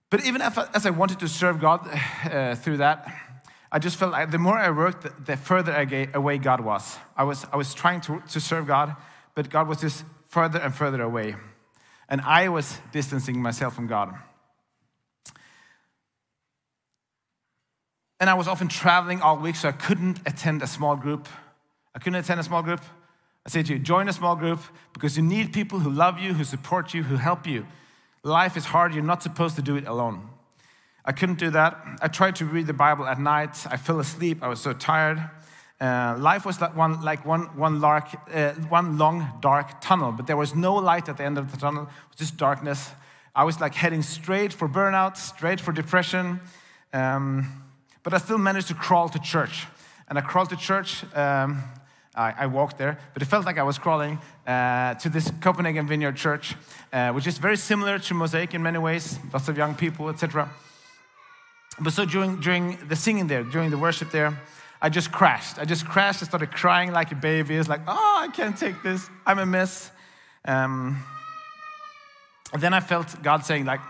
But 0.09 0.23
even 0.25 0.41
as 0.41 0.85
I 0.85 0.89
wanted 0.91 1.19
to 1.19 1.27
serve 1.27 1.59
God 1.59 1.87
uh, 2.31 2.55
through 2.55 2.77
that, 2.77 3.13
I 3.71 3.79
just 3.79 3.97
felt 3.97 4.13
like 4.13 4.31
the 4.31 4.37
more 4.37 4.57
I 4.57 4.69
worked, 4.69 5.25
the 5.25 5.35
further 5.35 5.75
away 6.13 6.37
God 6.37 6.61
was. 6.61 6.97
I 7.17 7.23
was, 7.23 7.45
I 7.51 7.57
was 7.57 7.73
trying 7.73 8.01
to, 8.01 8.21
to 8.29 8.39
serve 8.39 8.67
God, 8.67 8.95
but 9.35 9.49
God 9.49 9.67
was 9.67 9.81
just 9.81 10.05
further 10.27 10.59
and 10.59 10.73
further 10.73 11.01
away 11.01 11.35
and 12.09 12.21
I 12.21 12.49
was 12.49 12.79
distancing 12.91 13.41
myself 13.41 13.75
from 13.75 13.87
God. 13.87 14.13
And 18.19 18.29
I 18.29 18.33
was 18.33 18.47
often 18.47 18.67
traveling 18.67 19.21
all 19.21 19.37
week, 19.37 19.55
so 19.55 19.69
I 19.69 19.73
couldn't 19.73 20.19
attend 20.25 20.63
a 20.63 20.67
small 20.67 20.95
group. 20.95 21.27
I 21.97 21.99
couldn't 21.99 22.19
attend 22.19 22.39
a 22.39 22.43
small 22.43 22.61
group. 22.61 22.81
I 23.43 23.49
say 23.49 23.63
to 23.63 23.73
you, 23.73 23.79
join 23.79 24.07
a 24.07 24.13
small 24.13 24.35
group 24.35 24.59
because 24.93 25.17
you 25.17 25.23
need 25.23 25.51
people 25.51 25.79
who 25.79 25.89
love 25.89 26.19
you, 26.19 26.35
who 26.35 26.43
support 26.43 26.93
you, 26.93 27.01
who 27.01 27.15
help 27.15 27.47
you. 27.47 27.65
Life 28.21 28.55
is 28.55 28.65
hard, 28.65 28.93
you're 28.93 29.03
not 29.03 29.23
supposed 29.23 29.55
to 29.55 29.63
do 29.63 29.77
it 29.77 29.87
alone. 29.87 30.29
I 31.03 31.11
couldn't 31.11 31.39
do 31.39 31.49
that. 31.49 31.75
I 31.99 32.07
tried 32.07 32.35
to 32.35 32.45
read 32.45 32.67
the 32.67 32.73
Bible 32.73 33.07
at 33.07 33.19
night. 33.19 33.65
I 33.65 33.77
fell 33.77 33.99
asleep, 33.99 34.43
I 34.43 34.47
was 34.47 34.59
so 34.59 34.73
tired. 34.73 35.27
Uh, 35.81 36.15
life 36.19 36.45
was 36.45 36.61
like 36.61 36.75
one, 36.75 37.01
like 37.01 37.25
one, 37.25 37.57
one, 37.57 37.81
lark, 37.81 38.09
uh, 38.31 38.51
one 38.69 38.99
long 38.99 39.31
dark 39.41 39.81
tunnel, 39.81 40.11
but 40.11 40.27
there 40.27 40.37
was 40.37 40.53
no 40.53 40.75
light 40.75 41.09
at 41.09 41.17
the 41.17 41.23
end 41.23 41.39
of 41.39 41.51
the 41.51 41.57
tunnel, 41.57 41.85
it 41.85 42.09
was 42.09 42.17
just 42.17 42.37
darkness. 42.37 42.91
I 43.35 43.43
was 43.43 43.59
like 43.59 43.73
heading 43.73 44.03
straight 44.03 44.53
for 44.53 44.69
burnout, 44.69 45.17
straight 45.17 45.59
for 45.59 45.71
depression, 45.71 46.41
um, 46.93 47.63
but 48.03 48.13
I 48.13 48.19
still 48.19 48.37
managed 48.37 48.67
to 48.67 48.75
crawl 48.75 49.09
to 49.09 49.17
church. 49.17 49.65
And 50.07 50.19
I 50.19 50.21
crawled 50.21 50.51
to 50.51 50.55
church, 50.55 51.03
um, 51.15 51.63
I, 52.17 52.33
I, 52.39 52.45
walked 52.47 52.77
there, 52.77 52.97
but 53.13 53.21
it 53.21 53.25
felt 53.25 53.45
like 53.45 53.57
I 53.59 53.63
was 53.63 53.77
crawling 53.77 54.19
uh, 54.47 54.95
to 54.95 55.09
this 55.09 55.31
Copenhagen 55.39 55.87
Vineyard 55.87 56.15
Church, 56.15 56.55
uh, 56.91 57.11
which 57.11 57.27
is 57.27 57.37
very 57.37 57.57
similar 57.57 57.99
to 57.99 58.13
Mosaic 58.13 58.53
in 58.55 58.63
many 58.63 58.79
ways, 58.79 59.19
lots 59.31 59.47
of 59.47 59.57
young 59.57 59.75
people, 59.75 60.09
etc. 60.09 60.49
But 61.79 61.93
so 61.93 62.05
during, 62.05 62.39
during 62.39 62.77
the 62.87 62.95
singing 62.95 63.27
there, 63.27 63.43
during 63.43 63.69
the 63.69 63.77
worship 63.77 64.09
there, 64.11 64.35
I 64.81 64.89
just 64.89 65.11
crashed. 65.11 65.59
I 65.59 65.65
just 65.65 65.85
crashed. 65.85 66.21
I 66.23 66.25
started 66.25 66.51
crying 66.51 66.91
like 66.91 67.11
a 67.11 67.15
baby. 67.15 67.55
It's 67.55 67.69
like, 67.69 67.81
oh, 67.87 68.17
I 68.19 68.27
can't 68.29 68.57
take 68.57 68.81
this. 68.83 69.09
I'm 69.25 69.39
a 69.39 69.45
mess. 69.45 69.91
Um, 70.45 71.03
and 72.53 72.61
then 72.61 72.73
I 72.73 72.79
felt 72.79 73.21
God 73.21 73.45
saying, 73.45 73.65
like, 73.65 73.81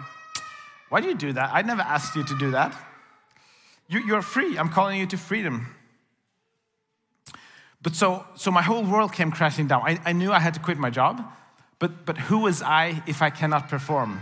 why 0.89 1.01
do 1.01 1.07
you 1.07 1.15
do 1.15 1.33
that? 1.33 1.51
I 1.53 1.61
never 1.61 1.81
asked 1.81 2.15
you 2.15 2.23
to 2.23 2.37
do 2.37 2.51
that. 2.51 2.73
You, 3.89 3.99
you're 3.99 4.21
free. 4.21 4.57
I'm 4.57 4.69
calling 4.69 4.99
you 4.99 5.05
to 5.07 5.17
freedom. 5.17 5.67
But 7.81 7.95
so, 7.95 8.25
so 8.35 8.51
my 8.51 8.61
whole 8.61 8.83
world 8.83 9.13
came 9.13 9.31
crashing 9.31 9.67
down. 9.67 9.81
I, 9.83 9.99
I 10.05 10.13
knew 10.13 10.31
I 10.31 10.39
had 10.39 10.53
to 10.55 10.59
quit 10.59 10.77
my 10.77 10.89
job, 10.89 11.23
but, 11.79 12.05
but 12.05 12.17
who 12.17 12.39
was 12.39 12.61
I 12.61 13.03
if 13.07 13.21
I 13.21 13.29
cannot 13.29 13.69
perform? 13.69 14.19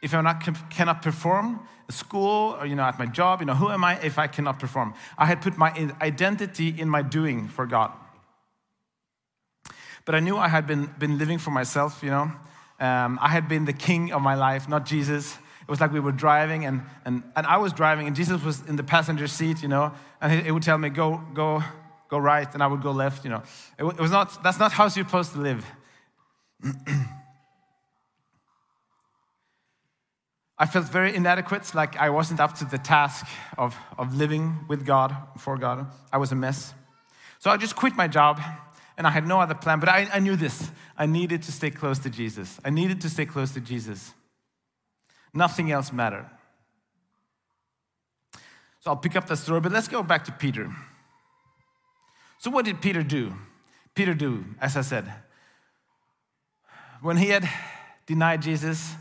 If 0.00 0.14
I 0.14 0.20
not, 0.20 0.42
cannot 0.70 1.02
perform, 1.02 1.60
at 1.88 1.94
school 1.94 2.56
or 2.58 2.66
you 2.66 2.74
know 2.74 2.82
at 2.82 2.98
my 2.98 3.06
job 3.06 3.40
you 3.40 3.46
know 3.46 3.54
who 3.54 3.70
am 3.70 3.84
i 3.84 3.98
if 4.00 4.18
i 4.18 4.26
cannot 4.26 4.58
perform? 4.58 4.94
I 5.18 5.26
had 5.26 5.40
put 5.40 5.56
my 5.56 5.70
identity 6.00 6.74
in 6.78 6.88
my 6.88 7.02
doing 7.02 7.48
for 7.48 7.66
god. 7.66 7.92
But 10.04 10.14
i 10.14 10.20
knew 10.20 10.36
i 10.36 10.48
had 10.48 10.66
been, 10.66 10.90
been 10.98 11.18
living 11.18 11.38
for 11.38 11.50
myself 11.50 12.02
you 12.02 12.10
know. 12.10 12.30
Um, 12.80 13.18
i 13.22 13.28
had 13.28 13.48
been 13.48 13.64
the 13.64 13.72
king 13.72 14.12
of 14.12 14.22
my 14.22 14.34
life 14.34 14.68
not 14.68 14.86
jesus. 14.86 15.38
It 15.62 15.70
was 15.70 15.80
like 15.80 15.92
we 15.92 16.00
were 16.00 16.12
driving 16.12 16.66
and, 16.66 16.82
and, 17.04 17.22
and 17.36 17.46
i 17.46 17.56
was 17.56 17.72
driving 17.72 18.06
and 18.06 18.16
jesus 18.16 18.42
was 18.42 18.66
in 18.68 18.76
the 18.76 18.84
passenger 18.84 19.26
seat 19.26 19.62
you 19.62 19.68
know. 19.68 19.92
And 20.20 20.32
he, 20.32 20.40
he 20.42 20.50
would 20.50 20.62
tell 20.62 20.78
me 20.78 20.88
go 20.88 21.20
go 21.34 21.62
go 22.14 22.18
right 22.34 22.50
and 22.54 22.60
i 22.62 22.66
would 22.72 22.82
go 22.88 22.92
left 23.04 23.24
you 23.24 23.30
know 23.34 23.42
it, 23.78 23.84
it 23.84 24.02
was 24.06 24.14
not 24.18 24.26
that's 24.44 24.60
not 24.64 24.70
how 24.78 24.84
you're 24.84 25.08
supposed 25.08 25.32
to 25.32 25.40
live 25.50 25.62
I 30.56 30.66
felt 30.66 30.86
very 30.86 31.14
inadequate, 31.14 31.74
like 31.74 31.96
I 31.96 32.10
wasn't 32.10 32.38
up 32.38 32.54
to 32.58 32.64
the 32.64 32.78
task 32.78 33.26
of, 33.58 33.76
of 33.98 34.14
living 34.14 34.66
with 34.68 34.86
God, 34.86 35.16
for 35.36 35.58
God. 35.58 35.86
I 36.12 36.18
was 36.18 36.30
a 36.30 36.36
mess. 36.36 36.72
So 37.40 37.50
I 37.50 37.56
just 37.56 37.74
quit 37.74 37.96
my 37.96 38.06
job 38.06 38.40
and 38.96 39.06
I 39.06 39.10
had 39.10 39.26
no 39.26 39.40
other 39.40 39.54
plan, 39.54 39.80
but 39.80 39.88
I, 39.88 40.08
I 40.12 40.20
knew 40.20 40.36
this. 40.36 40.70
I 40.96 41.06
needed 41.06 41.42
to 41.42 41.52
stay 41.52 41.70
close 41.70 41.98
to 42.00 42.10
Jesus. 42.10 42.60
I 42.64 42.70
needed 42.70 43.00
to 43.00 43.10
stay 43.10 43.26
close 43.26 43.50
to 43.54 43.60
Jesus. 43.60 44.14
Nothing 45.32 45.72
else 45.72 45.92
mattered. 45.92 46.30
So 48.80 48.90
I'll 48.90 48.96
pick 48.96 49.16
up 49.16 49.26
the 49.26 49.36
story, 49.36 49.60
but 49.60 49.72
let's 49.72 49.88
go 49.88 50.02
back 50.04 50.24
to 50.26 50.32
Peter. 50.32 50.70
So, 52.44 52.50
what 52.50 52.66
did 52.66 52.82
Peter 52.82 53.02
do? 53.02 53.32
Peter 53.94 54.12
do, 54.12 54.44
as 54.60 54.76
I 54.76 54.82
said, 54.82 55.10
when 57.00 57.16
he 57.16 57.30
had 57.30 57.48
denied 58.04 58.42
Jesus, 58.42 58.92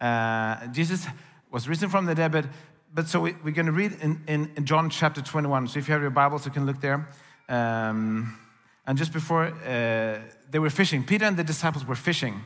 uh, 0.00 0.66
Jesus 0.72 1.06
was 1.48 1.68
risen 1.68 1.90
from 1.90 2.06
the 2.06 2.14
dead, 2.16 2.32
but, 2.32 2.46
but 2.92 3.06
so 3.06 3.20
we, 3.20 3.30
are 3.30 3.52
going 3.52 3.66
to 3.66 3.70
read 3.70 3.92
in, 4.02 4.20
in, 4.26 4.50
in, 4.56 4.64
John 4.64 4.90
chapter 4.90 5.22
21. 5.22 5.68
So 5.68 5.78
if 5.78 5.86
you 5.86 5.92
have 5.92 6.02
your 6.02 6.10
Bibles, 6.10 6.44
you 6.44 6.50
can 6.50 6.66
look 6.66 6.80
there. 6.80 7.08
Um, 7.48 8.36
and 8.84 8.98
just 8.98 9.12
before 9.12 9.44
uh, 9.44 10.18
they 10.50 10.58
were 10.58 10.68
fishing, 10.68 11.04
Peter 11.04 11.24
and 11.24 11.36
the 11.36 11.44
disciples 11.44 11.86
were 11.86 11.94
fishing. 11.94 12.40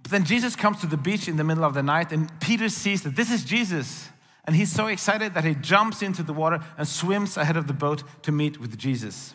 But 0.00 0.12
then 0.12 0.24
Jesus 0.24 0.54
comes 0.54 0.80
to 0.80 0.86
the 0.86 0.96
beach 0.96 1.26
in 1.26 1.38
the 1.38 1.44
middle 1.44 1.64
of 1.64 1.74
the 1.74 1.82
night, 1.82 2.12
and 2.12 2.30
Peter 2.38 2.68
sees 2.68 3.02
that 3.02 3.16
this 3.16 3.32
is 3.32 3.42
Jesus. 3.42 4.10
And 4.48 4.56
he's 4.56 4.72
so 4.72 4.86
excited 4.86 5.34
that 5.34 5.44
he 5.44 5.54
jumps 5.54 6.00
into 6.00 6.22
the 6.22 6.32
water 6.32 6.60
and 6.78 6.88
swims 6.88 7.36
ahead 7.36 7.58
of 7.58 7.66
the 7.66 7.74
boat 7.74 8.02
to 8.22 8.32
meet 8.32 8.58
with 8.58 8.78
Jesus. 8.78 9.34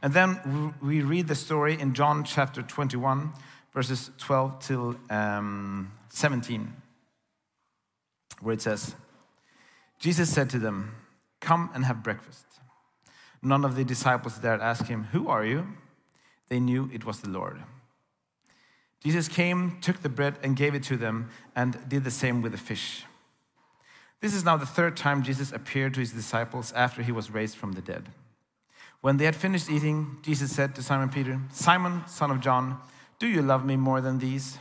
And 0.00 0.14
then 0.14 0.74
we 0.80 1.02
read 1.02 1.28
the 1.28 1.34
story 1.34 1.78
in 1.78 1.92
John 1.92 2.24
chapter 2.24 2.62
21, 2.62 3.30
verses 3.74 4.10
12 4.16 4.58
till 4.58 4.96
um, 5.10 5.92
17, 6.08 6.74
where 8.40 8.54
it 8.54 8.62
says, 8.62 8.94
Jesus 9.98 10.32
said 10.32 10.48
to 10.48 10.58
them, 10.58 10.94
Come 11.40 11.68
and 11.74 11.84
have 11.84 12.02
breakfast. 12.02 12.46
None 13.42 13.66
of 13.66 13.76
the 13.76 13.84
disciples 13.84 14.38
dared 14.38 14.62
ask 14.62 14.86
him, 14.86 15.08
Who 15.12 15.28
are 15.28 15.44
you? 15.44 15.66
They 16.48 16.58
knew 16.58 16.88
it 16.90 17.04
was 17.04 17.20
the 17.20 17.28
Lord. 17.28 17.58
Jesus 19.04 19.28
came, 19.28 19.76
took 19.82 20.00
the 20.00 20.08
bread, 20.08 20.38
and 20.42 20.56
gave 20.56 20.74
it 20.74 20.84
to 20.84 20.96
them, 20.96 21.28
and 21.54 21.86
did 21.86 22.04
the 22.04 22.10
same 22.10 22.40
with 22.40 22.52
the 22.52 22.58
fish. 22.58 23.04
This 24.20 24.34
is 24.34 24.44
now 24.44 24.56
the 24.56 24.66
third 24.66 24.96
time 24.96 25.22
Jesus 25.22 25.52
appeared 25.52 25.94
to 25.94 26.00
his 26.00 26.12
disciples 26.12 26.72
after 26.72 27.02
he 27.02 27.12
was 27.12 27.30
raised 27.30 27.56
from 27.56 27.72
the 27.72 27.80
dead. 27.80 28.10
When 29.00 29.16
they 29.16 29.24
had 29.24 29.36
finished 29.36 29.70
eating, 29.70 30.18
Jesus 30.22 30.54
said 30.54 30.74
to 30.74 30.82
Simon 30.82 31.08
Peter, 31.08 31.40
Simon, 31.50 32.06
son 32.06 32.30
of 32.30 32.40
John, 32.40 32.78
do 33.18 33.26
you 33.26 33.42
love 33.42 33.64
me 33.64 33.76
more 33.76 34.00
than 34.00 34.18
these? 34.18 34.58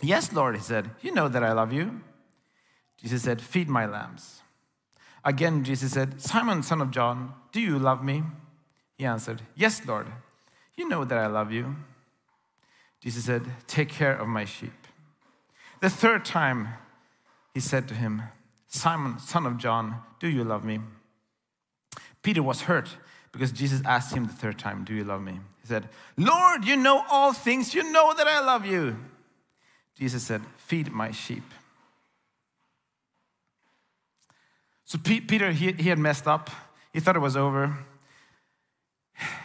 Yes, 0.00 0.32
Lord, 0.32 0.56
he 0.56 0.60
said, 0.60 0.90
You 1.00 1.12
know 1.12 1.28
that 1.28 1.44
I 1.44 1.52
love 1.52 1.72
you. 1.72 2.00
Jesus 2.96 3.22
said, 3.22 3.40
Feed 3.40 3.68
my 3.68 3.86
lambs. 3.86 4.42
Again, 5.24 5.62
Jesus 5.62 5.92
said, 5.92 6.20
Simon, 6.20 6.62
son 6.62 6.80
of 6.80 6.90
John, 6.90 7.34
do 7.52 7.60
you 7.60 7.78
love 7.78 8.02
me? 8.02 8.24
He 8.96 9.04
answered, 9.04 9.42
Yes, 9.54 9.86
Lord, 9.86 10.06
you 10.76 10.88
know 10.88 11.04
that 11.04 11.18
I 11.18 11.26
love 11.26 11.52
you. 11.52 11.76
Jesus 13.00 13.24
said, 13.24 13.44
Take 13.66 13.88
care 13.88 14.14
of 14.14 14.26
my 14.26 14.44
sheep. 14.44 14.72
The 15.80 15.90
third 15.90 16.24
time, 16.24 16.68
he 17.54 17.60
said 17.60 17.88
to 17.88 17.94
him, 17.94 18.22
Simon, 18.68 19.18
son 19.18 19.46
of 19.46 19.58
John, 19.58 19.96
do 20.18 20.28
you 20.28 20.44
love 20.44 20.64
me? 20.64 20.80
Peter 22.22 22.42
was 22.42 22.62
hurt 22.62 22.96
because 23.32 23.52
Jesus 23.52 23.82
asked 23.84 24.14
him 24.14 24.26
the 24.26 24.32
third 24.32 24.58
time, 24.58 24.84
Do 24.84 24.94
you 24.94 25.04
love 25.04 25.22
me? 25.22 25.32
He 25.60 25.66
said, 25.66 25.88
Lord, 26.16 26.64
you 26.64 26.76
know 26.76 27.04
all 27.10 27.32
things. 27.32 27.74
You 27.74 27.90
know 27.90 28.14
that 28.14 28.26
I 28.26 28.40
love 28.40 28.64
you. 28.64 28.96
Jesus 29.98 30.22
said, 30.22 30.42
Feed 30.56 30.92
my 30.92 31.10
sheep. 31.10 31.44
So 34.84 34.98
Peter, 34.98 35.52
he, 35.52 35.72
he 35.72 35.88
had 35.88 35.98
messed 35.98 36.26
up. 36.26 36.50
He 36.92 37.00
thought 37.00 37.16
it 37.16 37.20
was 37.20 37.36
over. 37.36 37.78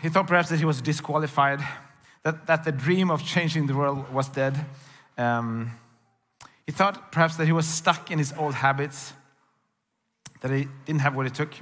He 0.02 0.10
thought 0.10 0.28
perhaps 0.28 0.50
that 0.50 0.60
he 0.60 0.66
was 0.66 0.82
disqualified, 0.82 1.60
that, 2.24 2.48
that 2.48 2.64
the 2.66 2.72
dream 2.72 3.10
of 3.10 3.24
changing 3.24 3.68
the 3.68 3.76
world 3.76 4.12
was 4.12 4.28
dead. 4.28 4.66
Um, 5.18 5.72
he 6.68 6.74
thought 6.74 7.12
perhaps 7.12 7.38
that 7.38 7.46
he 7.46 7.54
was 7.54 7.66
stuck 7.66 8.12
in 8.12 8.20
his 8.20 8.34
old 8.38 8.54
habits, 8.54 9.14
that 10.42 10.52
he 10.52 10.68
didn't 10.86 11.02
have 11.02 11.16
what 11.16 11.26
it 11.26 11.34
took. 11.34 11.54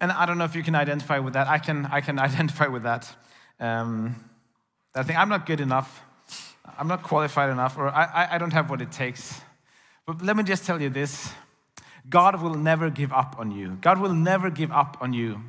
And 0.00 0.10
I 0.10 0.26
don't 0.26 0.38
know 0.38 0.44
if 0.44 0.56
you 0.56 0.62
can 0.62 0.74
identify 0.74 1.18
with 1.18 1.34
that. 1.34 1.46
I 1.46 1.58
can, 1.58 1.86
I 1.86 2.00
can 2.00 2.18
identify 2.28 2.66
with 2.66 2.82
that. 2.82 3.14
Um, 3.60 4.16
I 4.94 5.02
think 5.02 5.18
I'm 5.18 5.28
not 5.28 5.44
good 5.46 5.60
enough. 5.60 6.02
I'm 6.78 6.88
not 6.88 7.02
qualified 7.02 7.50
enough, 7.50 7.78
or 7.78 7.88
I, 7.88 8.28
I 8.32 8.38
don't 8.38 8.52
have 8.52 8.70
what 8.70 8.80
it 8.80 8.90
takes. 8.90 9.40
But 10.06 10.22
let 10.22 10.36
me 10.36 10.42
just 10.42 10.64
tell 10.64 10.80
you 10.80 10.88
this 10.88 11.32
God 12.08 12.40
will 12.42 12.54
never 12.54 12.90
give 12.90 13.12
up 13.12 13.36
on 13.38 13.50
you. 13.50 13.76
God 13.80 14.00
will 14.00 14.14
never 14.14 14.50
give 14.50 14.72
up 14.72 14.96
on 15.00 15.12
you. 15.12 15.42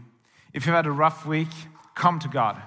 If 0.54 0.66
you've 0.66 0.76
had 0.76 0.86
a 0.86 0.92
rough 0.92 1.26
week, 1.26 1.50
come 1.96 2.20
to 2.20 2.28
God. 2.28 2.62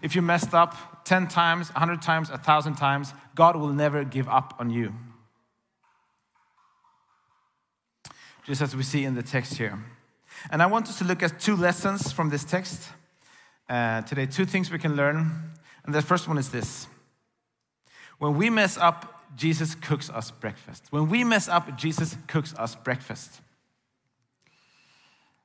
If 0.00 0.14
you 0.14 0.22
messed 0.22 0.54
up 0.54 1.04
10 1.04 1.28
times, 1.28 1.70
100 1.70 2.00
times, 2.02 2.30
1,000 2.30 2.74
times, 2.76 3.12
God 3.34 3.56
will 3.56 3.72
never 3.72 4.04
give 4.04 4.28
up 4.28 4.54
on 4.58 4.70
you. 4.70 4.94
Just 8.46 8.62
as 8.62 8.74
we 8.74 8.82
see 8.82 9.04
in 9.04 9.14
the 9.14 9.22
text 9.22 9.54
here. 9.54 9.78
And 10.50 10.62
I 10.62 10.66
want 10.66 10.88
us 10.88 10.98
to 10.98 11.04
look 11.04 11.22
at 11.22 11.38
two 11.38 11.56
lessons 11.56 12.12
from 12.12 12.30
this 12.30 12.44
text 12.44 12.88
uh, 13.68 14.02
today, 14.02 14.26
two 14.26 14.44
things 14.44 14.70
we 14.70 14.78
can 14.78 14.96
learn. 14.96 15.52
And 15.84 15.94
the 15.94 16.02
first 16.02 16.28
one 16.28 16.38
is 16.38 16.50
this 16.50 16.86
When 18.18 18.36
we 18.36 18.50
mess 18.50 18.76
up, 18.76 19.22
Jesus 19.36 19.74
cooks 19.74 20.10
us 20.10 20.30
breakfast. 20.30 20.86
When 20.90 21.08
we 21.08 21.24
mess 21.24 21.48
up, 21.48 21.76
Jesus 21.76 22.16
cooks 22.26 22.54
us 22.56 22.74
breakfast. 22.74 23.40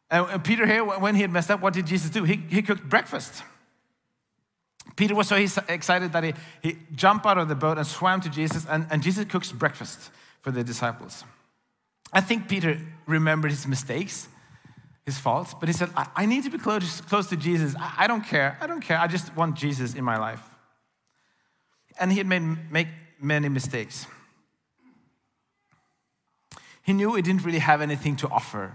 And 0.09 0.43
Peter 0.43 0.65
here, 0.65 0.83
when 0.83 1.15
he 1.15 1.21
had 1.21 1.31
messed 1.31 1.49
up, 1.49 1.61
what 1.61 1.73
did 1.73 1.87
Jesus 1.87 2.09
do? 2.09 2.23
He, 2.23 2.35
he 2.35 2.61
cooked 2.61 2.87
breakfast. 2.87 3.43
Peter 4.95 5.15
was 5.15 5.27
so 5.27 5.35
excited 5.67 6.13
that 6.13 6.23
he, 6.23 6.33
he 6.61 6.77
jumped 6.93 7.25
out 7.25 7.37
of 7.37 7.47
the 7.47 7.55
boat 7.55 7.77
and 7.77 7.85
swam 7.85 8.21
to 8.21 8.29
Jesus, 8.29 8.65
and, 8.69 8.87
and 8.91 9.01
Jesus 9.01 9.25
cooks 9.25 9.51
breakfast 9.51 10.11
for 10.41 10.51
the 10.51 10.63
disciples. 10.63 11.23
I 12.15 12.21
think 12.21 12.47
Peter 12.47 12.79
remembered 13.05 13.51
his 13.51 13.67
mistakes, 13.67 14.27
his 15.05 15.19
faults, 15.19 15.53
but 15.53 15.69
he 15.69 15.73
said, 15.73 15.91
I, 15.95 16.07
I 16.15 16.25
need 16.25 16.43
to 16.45 16.49
be 16.49 16.57
close, 16.57 17.01
close 17.01 17.27
to 17.27 17.35
Jesus. 17.35 17.75
I, 17.75 17.93
I, 17.99 18.07
don't 18.07 18.25
care. 18.25 18.57
I 18.59 18.65
don't 18.65 18.81
care. 18.81 18.97
I 18.97 19.05
just 19.05 19.35
want 19.35 19.55
Jesus 19.55 19.93
in 19.93 20.03
my 20.03 20.17
life. 20.17 20.41
And 21.99 22.11
he 22.11 22.17
had 22.17 22.25
made 22.25 22.71
make 22.71 22.87
many 23.21 23.49
mistakes. 23.49 24.07
He 26.81 26.93
knew 26.93 27.13
he 27.13 27.21
didn't 27.21 27.45
really 27.45 27.59
have 27.59 27.81
anything 27.81 28.15
to 28.17 28.29
offer 28.29 28.73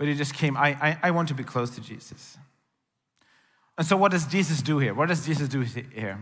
but 0.00 0.08
he 0.08 0.14
just 0.14 0.32
came, 0.32 0.56
I, 0.56 0.68
I, 0.80 0.98
I 1.02 1.10
want 1.10 1.28
to 1.28 1.34
be 1.34 1.44
close 1.44 1.68
to 1.74 1.82
Jesus. 1.82 2.38
And 3.76 3.86
so, 3.86 3.98
what 3.98 4.12
does 4.12 4.26
Jesus 4.26 4.62
do 4.62 4.78
here? 4.78 4.94
What 4.94 5.08
does 5.10 5.26
Jesus 5.26 5.46
do 5.46 5.60
here? 5.60 6.18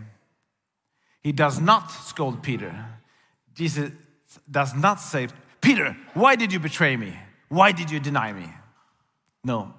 He 1.22 1.30
does 1.30 1.60
not 1.60 1.92
scold 1.92 2.42
Peter. 2.42 2.74
Jesus 3.54 3.92
does 4.50 4.74
not 4.74 4.98
say, 4.98 5.28
Peter, 5.68 5.94
why 6.14 6.34
did 6.34 6.50
you 6.50 6.58
betray 6.58 6.96
me? 6.96 7.14
Why 7.50 7.72
did 7.72 7.90
you 7.90 8.00
deny 8.00 8.32
me? 8.32 8.48
No, 9.44 9.74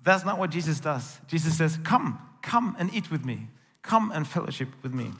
that's 0.00 0.24
not 0.24 0.38
what 0.38 0.50
Jesus 0.50 0.78
does. 0.78 1.18
Jesus 1.26 1.58
says, 1.58 1.76
Come, 1.82 2.20
come 2.40 2.76
and 2.78 2.94
eat 2.94 3.10
with 3.10 3.24
me, 3.24 3.48
come 3.82 4.12
and 4.12 4.28
fellowship 4.28 4.68
with 4.80 4.94
me. 4.94 5.10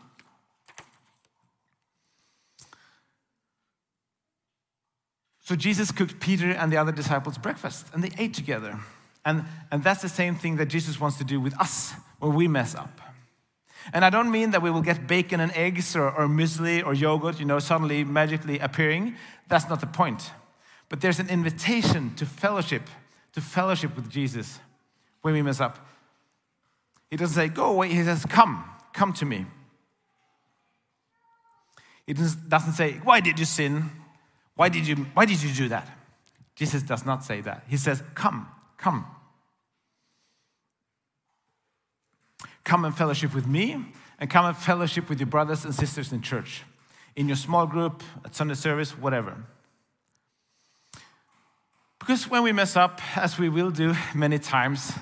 So 5.40 5.56
Jesus 5.56 5.90
cooked 5.90 6.20
Peter 6.20 6.48
and 6.48 6.72
the 6.72 6.76
other 6.76 6.92
disciples 6.92 7.36
breakfast, 7.36 7.88
and 7.92 8.00
they 8.04 8.12
ate 8.16 8.34
together. 8.34 8.78
And, 9.24 9.42
and 9.72 9.82
that's 9.82 10.00
the 10.00 10.08
same 10.08 10.36
thing 10.36 10.58
that 10.58 10.66
Jesus 10.66 11.00
wants 11.00 11.18
to 11.18 11.24
do 11.24 11.40
with 11.40 11.60
us 11.60 11.92
when 12.20 12.34
we 12.34 12.46
mess 12.46 12.76
up. 12.76 13.00
And 13.92 14.04
I 14.04 14.10
don't 14.10 14.30
mean 14.30 14.50
that 14.52 14.62
we 14.62 14.70
will 14.70 14.82
get 14.82 15.06
bacon 15.06 15.40
and 15.40 15.52
eggs 15.52 15.94
or, 15.94 16.10
or 16.10 16.26
muesli 16.26 16.84
or 16.84 16.94
yogurt, 16.94 17.38
you 17.38 17.44
know, 17.44 17.58
suddenly 17.58 18.04
magically 18.04 18.58
appearing. 18.58 19.16
That's 19.48 19.68
not 19.68 19.80
the 19.80 19.86
point. 19.86 20.30
But 20.88 21.00
there's 21.00 21.18
an 21.18 21.28
invitation 21.28 22.14
to 22.16 22.26
fellowship, 22.26 22.82
to 23.34 23.40
fellowship 23.40 23.94
with 23.94 24.10
Jesus 24.10 24.58
when 25.22 25.34
we 25.34 25.42
mess 25.42 25.60
up. 25.60 25.86
He 27.10 27.16
doesn't 27.16 27.34
say, 27.34 27.48
go 27.48 27.66
away. 27.66 27.90
He 27.90 28.02
says, 28.02 28.24
come, 28.26 28.64
come 28.92 29.12
to 29.14 29.24
me. 29.24 29.46
He 32.06 32.12
doesn't 32.12 32.72
say, 32.72 32.92
why 33.04 33.20
did 33.20 33.38
you 33.38 33.44
sin? 33.44 33.90
Why 34.56 34.68
did 34.68 34.86
you, 34.86 34.96
why 35.14 35.24
did 35.24 35.42
you 35.42 35.52
do 35.52 35.68
that? 35.68 35.88
Jesus 36.54 36.82
does 36.82 37.04
not 37.04 37.24
say 37.24 37.40
that. 37.40 37.64
He 37.68 37.76
says, 37.76 38.02
Come, 38.14 38.48
come. 38.78 39.06
Come 42.64 42.84
and 42.84 42.96
fellowship 42.96 43.34
with 43.34 43.46
me, 43.46 43.84
and 44.18 44.30
come 44.30 44.46
and 44.46 44.56
fellowship 44.56 45.08
with 45.08 45.20
your 45.20 45.26
brothers 45.26 45.64
and 45.64 45.74
sisters 45.74 46.12
in 46.12 46.22
church, 46.22 46.62
in 47.14 47.28
your 47.28 47.36
small 47.36 47.66
group, 47.66 48.02
at 48.24 48.34
Sunday 48.34 48.54
service, 48.54 48.96
whatever. 48.98 49.36
Because 51.98 52.28
when 52.28 52.42
we 52.42 52.52
mess 52.52 52.76
up, 52.76 53.00
as 53.16 53.38
we 53.38 53.48
will 53.48 53.70
do 53.70 53.94
many 54.14 54.38
times, 54.38 54.92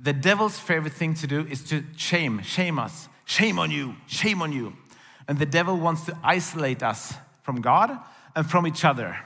the 0.00 0.12
devil's 0.12 0.58
favorite 0.58 0.92
thing 0.92 1.14
to 1.14 1.26
do 1.26 1.46
is 1.50 1.62
to 1.64 1.84
shame, 1.96 2.42
shame 2.42 2.78
us. 2.78 3.08
Shame 3.24 3.58
on 3.58 3.70
you, 3.70 3.94
shame 4.06 4.40
on 4.40 4.52
you. 4.52 4.72
And 5.28 5.38
the 5.38 5.46
devil 5.46 5.76
wants 5.76 6.06
to 6.06 6.16
isolate 6.24 6.82
us 6.82 7.14
from 7.42 7.60
God 7.60 7.98
and 8.34 8.48
from 8.50 8.66
each 8.66 8.84
other. 8.84 9.18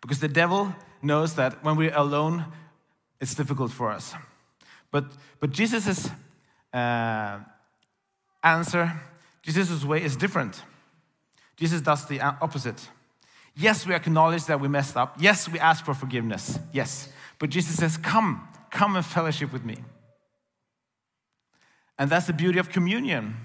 Because 0.00 0.18
the 0.18 0.28
devil 0.28 0.74
knows 1.02 1.34
that 1.34 1.62
when 1.62 1.76
we're 1.76 1.94
alone, 1.94 2.46
it's 3.20 3.34
difficult 3.34 3.72
for 3.72 3.90
us. 3.90 4.14
But, 4.92 5.06
but 5.40 5.50
Jesus' 5.50 6.08
uh, 6.72 7.40
answer, 8.44 8.92
Jesus' 9.42 9.84
way 9.84 10.04
is 10.04 10.14
different. 10.14 10.62
Jesus 11.56 11.80
does 11.80 12.06
the 12.06 12.20
opposite. 12.20 12.88
Yes, 13.56 13.84
we 13.84 13.94
acknowledge 13.94 14.44
that 14.44 14.60
we 14.60 14.68
messed 14.68 14.96
up. 14.96 15.16
Yes, 15.18 15.48
we 15.48 15.58
ask 15.58 15.84
for 15.84 15.94
forgiveness. 15.94 16.60
Yes. 16.72 17.08
But 17.40 17.50
Jesus 17.50 17.76
says, 17.76 17.96
Come, 17.96 18.46
come 18.70 18.94
and 18.94 19.04
fellowship 19.04 19.52
with 19.52 19.64
me. 19.64 19.78
And 21.98 22.08
that's 22.08 22.28
the 22.28 22.32
beauty 22.32 22.60
of 22.60 22.68
communion 22.68 23.36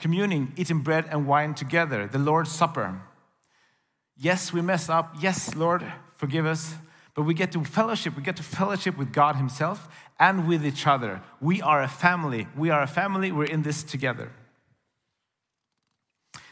communing, 0.00 0.52
eating 0.56 0.80
bread 0.80 1.04
and 1.10 1.26
wine 1.26 1.54
together, 1.54 2.08
the 2.08 2.18
Lord's 2.18 2.50
Supper. 2.50 3.00
Yes, 4.16 4.52
we 4.52 4.60
mess 4.60 4.88
up. 4.88 5.14
Yes, 5.20 5.54
Lord, 5.54 5.84
forgive 6.16 6.46
us. 6.46 6.74
But 7.14 7.22
we 7.22 7.34
get 7.34 7.52
to 7.52 7.64
fellowship. 7.64 8.16
We 8.16 8.22
get 8.22 8.36
to 8.36 8.42
fellowship 8.42 8.96
with 8.96 9.12
God 9.12 9.36
Himself 9.36 9.88
and 10.18 10.46
with 10.46 10.64
each 10.64 10.86
other. 10.86 11.22
We 11.40 11.60
are 11.60 11.82
a 11.82 11.88
family. 11.88 12.46
We 12.56 12.70
are 12.70 12.82
a 12.82 12.86
family. 12.86 13.32
We're 13.32 13.44
in 13.44 13.62
this 13.62 13.82
together. 13.82 14.30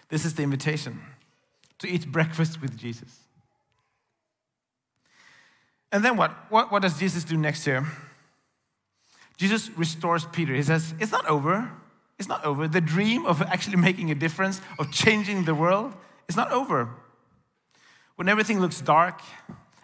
This 0.09 0.25
is 0.25 0.35
the 0.35 0.42
invitation 0.42 1.01
to 1.79 1.88
eat 1.88 2.11
breakfast 2.11 2.61
with 2.61 2.77
Jesus. 2.77 3.21
And 5.92 6.05
then 6.05 6.16
what? 6.16 6.33
What, 6.51 6.73
what 6.73 6.83
does 6.83 6.99
Jesus 6.99 7.25
do 7.25 7.37
next 7.37 7.64
here? 7.64 7.87
Jesus 9.37 9.71
restores 9.77 10.25
Peter. 10.27 10.55
He 10.55 10.62
says, 10.62 10.94
It's 10.99 11.12
not 11.12 11.27
over. 11.27 11.71
It's 12.18 12.29
not 12.29 12.44
over. 12.44 12.66
The 12.66 12.81
dream 12.81 13.25
of 13.27 13.40
actually 13.42 13.77
making 13.77 14.11
a 14.11 14.14
difference, 14.14 14.61
of 14.79 14.90
changing 14.90 15.44
the 15.44 15.55
world, 15.55 15.94
is 16.29 16.37
not 16.37 16.51
over. 16.51 16.88
When 18.16 18.29
everything 18.29 18.61
looks 18.61 18.81
dark, 18.81 19.21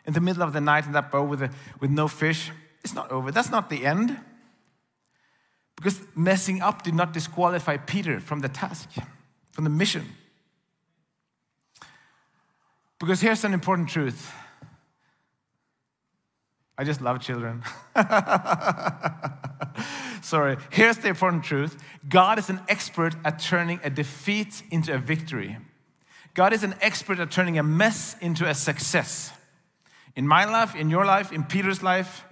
in 0.06 0.12
the 0.12 0.20
middle 0.20 0.42
of 0.42 0.52
the 0.52 0.60
night 0.60 0.86
in 0.86 0.92
that 0.92 1.10
boat 1.10 1.28
with, 1.28 1.42
a, 1.42 1.50
with 1.80 1.90
no 1.90 2.08
fish, 2.08 2.50
it's 2.82 2.94
not 2.94 3.10
over. 3.10 3.30
That's 3.30 3.50
not 3.50 3.70
the 3.70 3.86
end. 3.86 4.18
Because 5.76 6.00
messing 6.14 6.60
up 6.62 6.82
did 6.82 6.94
not 6.94 7.12
disqualify 7.12 7.78
Peter 7.78 8.20
from 8.20 8.40
the 8.40 8.48
task, 8.48 8.90
from 9.52 9.64
the 9.64 9.70
mission. 9.70 10.06
Because 12.98 13.20
here's 13.20 13.44
an 13.44 13.52
important 13.52 13.88
truth 13.88 14.32
I 16.76 16.82
just 16.82 17.00
love 17.00 17.20
children. 17.20 17.62
Sorry. 20.22 20.56
Here's 20.70 20.96
the 20.98 21.08
important 21.08 21.44
truth 21.44 21.82
God 22.08 22.38
is 22.38 22.50
an 22.50 22.60
expert 22.68 23.14
at 23.24 23.38
turning 23.38 23.80
a 23.84 23.90
defeat 23.90 24.62
into 24.70 24.92
a 24.92 24.98
victory. 24.98 25.58
God 26.34 26.52
is 26.52 26.64
an 26.64 26.74
expert 26.80 27.20
at 27.20 27.30
turning 27.30 27.58
a 27.58 27.62
mess 27.62 28.16
into 28.20 28.48
a 28.48 28.54
success. 28.54 29.32
In 30.16 30.26
my 30.28 30.44
life, 30.44 30.74
in 30.74 30.90
your 30.90 31.04
life, 31.04 31.32
in 31.32 31.44
Peter's 31.44 31.82
life, 31.82 32.24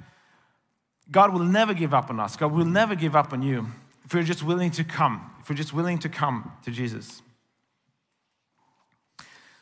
God 1.11 1.33
will 1.33 1.45
never 1.45 1.75
give 1.75 1.93
up 1.93 2.11
on 2.11 2.21
us. 2.21 2.37
God 2.37 2.53
will 2.53 2.65
never 2.65 2.95
give 2.95 3.17
up 3.17 3.33
on 3.33 3.43
you 3.43 3.67
if 4.05 4.15
we're 4.15 4.23
just 4.23 4.43
willing 4.43 4.71
to 4.73 4.85
come, 4.85 5.33
if 5.41 5.49
we're 5.49 5.57
just 5.57 5.73
willing 5.73 5.99
to 5.99 6.09
come 6.09 6.53
to 6.65 6.71
Jesus. 6.71 7.23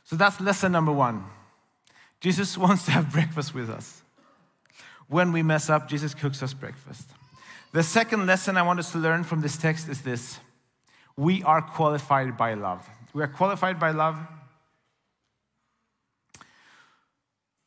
So 0.05 0.17
that's 0.17 0.41
lesson 0.41 0.73
number 0.73 0.93
one. 0.93 1.25
Jesus 2.21 2.59
wants 2.65 2.85
to 2.87 2.91
have 2.91 3.13
breakfast 3.13 3.55
with 3.55 3.71
us. 3.71 4.03
When 5.09 5.33
we 5.33 5.43
mess 5.43 5.69
up, 5.71 5.89
Jesus 5.89 6.15
cooks 6.15 6.43
us 6.43 6.55
breakfast. 6.55 7.09
The 7.73 7.83
second 7.83 8.27
lesson 8.27 8.57
I 8.57 8.63
want 8.63 8.79
us 8.81 8.93
to 8.93 8.99
learn 8.99 9.25
from 9.25 9.41
this 9.41 9.57
text 9.57 9.89
is 9.89 10.03
this 10.03 10.39
we 11.17 11.43
are 11.43 11.63
qualified 11.63 12.37
by 12.37 12.55
love. 12.55 12.89
We 13.13 13.23
are 13.23 13.29
qualified 13.29 13.79
by 13.79 13.91
love. 13.91 14.19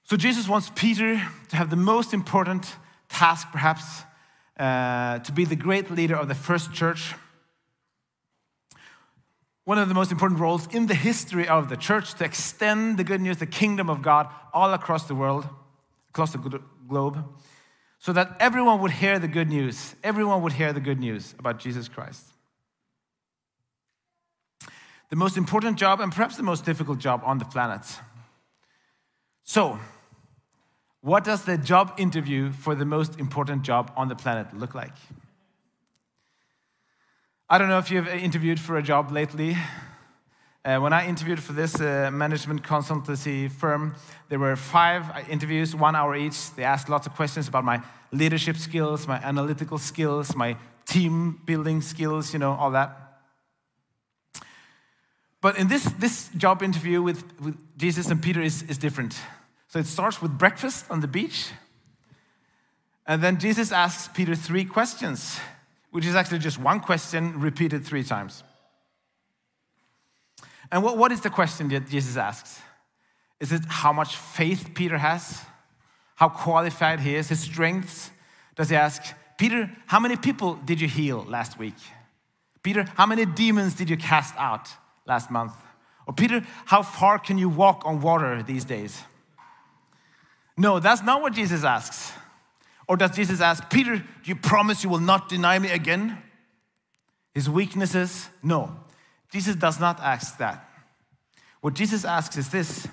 So 0.04 0.18
Jesus 0.18 0.50
wants 0.50 0.70
Peter 0.76 1.16
to 1.50 1.56
have 1.56 1.70
the 1.70 1.78
most 1.78 2.14
important 2.14 2.76
task, 3.08 3.48
perhaps, 3.52 4.04
uh, 4.60 5.20
to 5.20 5.32
be 5.32 5.46
the 5.46 5.56
great 5.56 5.90
leader 5.90 6.16
of 6.16 6.28
the 6.28 6.36
first 6.36 6.74
church. 6.74 7.14
One 9.66 9.78
of 9.78 9.88
the 9.88 9.94
most 9.94 10.12
important 10.12 10.42
roles 10.42 10.68
in 10.68 10.88
the 10.88 10.96
history 10.96 11.48
of 11.48 11.70
the 11.70 11.78
church 11.78 12.16
to 12.16 12.26
extend 12.26 12.98
the 12.98 13.06
good 13.06 13.22
news, 13.22 13.38
the 13.38 13.46
kingdom 13.46 13.90
of 13.90 14.02
God, 14.02 14.28
all 14.54 14.74
across 14.74 15.08
the 15.08 15.16
world, 15.16 15.48
across 16.10 16.34
the 16.34 16.62
globe, 16.90 17.24
so 17.98 18.12
that 18.12 18.36
everyone 18.42 18.82
would 18.82 18.92
hear 18.92 19.20
the 19.20 19.30
good 19.30 19.48
news. 19.48 19.96
Everyone 20.04 20.42
would 20.42 20.54
hear 20.54 20.74
the 20.74 20.82
good 20.82 21.00
news 21.00 21.34
about 21.40 21.60
Jesus 21.60 21.88
Christ. 21.88 22.26
The 25.10 25.16
most 25.16 25.38
important 25.38 25.78
job, 25.78 26.02
and 26.02 26.12
perhaps 26.12 26.36
the 26.36 26.44
most 26.44 26.66
difficult 26.66 27.00
job 27.00 27.22
on 27.24 27.38
the 27.38 27.46
planet. 27.46 27.84
So, 29.46 29.78
what 31.02 31.26
does 31.26 31.44
the 31.44 31.58
job 31.58 31.94
interview 31.98 32.54
for 32.54 32.76
the 32.76 32.86
most 32.86 33.20
important 33.20 33.64
job 33.64 33.92
on 33.98 34.08
the 34.08 34.16
planet 34.16 34.58
look 34.58 34.74
like? 34.74 34.94
I 37.50 37.58
don't 37.58 37.68
know 37.68 37.78
if 37.78 37.92
you've 37.92 38.08
interviewed 38.08 38.58
for 38.60 38.78
a 38.78 38.82
job 38.82 39.12
lately. 39.12 39.58
Uh, 40.64 40.78
when 40.78 40.94
I 40.94 41.06
interviewed 41.06 41.44
for 41.44 41.52
this 41.52 41.82
uh, 41.82 42.10
management 42.10 42.64
consultancy 42.64 43.52
firm, 43.52 43.96
there 44.30 44.40
were 44.40 44.56
five 44.56 45.04
interviews, 45.30 45.76
one 45.76 45.94
hour 45.94 46.16
each. 46.16 46.56
They 46.56 46.64
asked 46.64 46.88
lots 46.88 47.06
of 47.06 47.14
questions 47.14 47.50
about 47.50 47.66
my 47.66 47.84
leadership 48.14 48.56
skills, 48.56 49.06
my 49.10 49.18
analytical 49.18 49.78
skills, 49.78 50.38
my 50.38 50.56
team 50.86 51.42
building 51.46 51.82
skills, 51.82 52.32
you 52.32 52.40
know, 52.40 52.54
all 52.54 52.72
that. 52.72 53.03
But 55.44 55.58
in 55.58 55.68
this, 55.68 55.84
this 56.00 56.30
job 56.38 56.64
interview 56.64 57.02
with, 57.02 57.22
with 57.42 57.58
Jesus 57.78 58.10
and 58.10 58.24
Peter 58.24 58.42
is, 58.42 58.64
is 58.64 58.78
different. 58.78 59.20
So 59.68 59.78
it 59.78 59.88
starts 59.88 60.22
with 60.22 60.38
breakfast 60.38 60.86
on 60.90 61.02
the 61.02 61.08
beach. 61.08 61.50
And 63.06 63.22
then 63.22 63.38
Jesus 63.40 63.74
asks 63.74 64.08
Peter 64.08 64.36
three 64.36 64.64
questions, 64.64 65.38
which 65.92 66.06
is 66.06 66.16
actually 66.16 66.40
just 66.40 66.58
one 66.58 66.80
question 66.80 67.42
repeated 67.42 67.86
three 67.86 68.06
times. 68.06 68.42
And 70.72 70.82
what, 70.82 70.98
what 70.98 71.12
is 71.12 71.20
the 71.20 71.30
question 71.30 71.68
that 71.70 71.90
Jesus 71.90 72.16
asks? 72.16 72.62
Is 73.42 73.52
it 73.52 73.64
how 73.68 73.92
much 73.92 74.16
faith 74.16 74.70
Peter 74.74 74.98
has? 74.98 75.42
How 76.16 76.30
qualified 76.30 77.02
he 77.02 77.16
is, 77.16 77.28
his 77.28 77.42
strengths? 77.42 78.12
Does 78.56 78.70
he 78.70 78.78
ask, 78.78 79.02
Peter, 79.38 79.70
how 79.88 80.00
many 80.00 80.16
people 80.16 80.54
did 80.64 80.80
you 80.80 80.88
heal 80.88 81.26
last 81.28 81.60
week? 81.60 81.76
Peter, 82.62 82.86
how 82.96 83.06
many 83.06 83.26
demons 83.26 83.74
did 83.74 83.90
you 83.90 83.98
cast 83.98 84.34
out 84.38 84.70
last 85.06 85.32
month? 85.32 85.54
Or 86.08 86.14
Peter, 86.14 86.46
how 86.66 86.82
far 86.82 87.20
can 87.20 87.38
you 87.38 87.50
walk 87.50 87.84
on 87.86 88.02
water 88.02 88.44
these 88.44 88.66
days? 88.66 89.02
No, 90.58 90.80
that's 90.80 91.04
not 91.04 91.22
what 91.22 91.34
Jesus 91.34 91.64
asks. 91.64 92.12
Or 92.88 92.98
does 92.98 93.12
Jesus 93.12 93.42
ask, 93.42 93.70
Peter, 93.70 93.98
do 93.98 94.06
you 94.26 94.36
promise 94.36 94.84
you 94.84 94.90
will 94.90 95.00
not 95.00 95.30
deny 95.30 95.58
me 95.58 95.72
again? 95.72 96.18
His 97.34 97.50
weaknesses? 97.50 98.30
No. 98.44 98.76
Jesus 99.32 99.56
does 99.56 99.80
not 99.80 100.00
ask 100.00 100.38
that. 100.38 100.70
What 101.62 101.74
Jesus 101.74 102.06
asks 102.06 102.38
is 102.38 102.50
this 102.50 102.88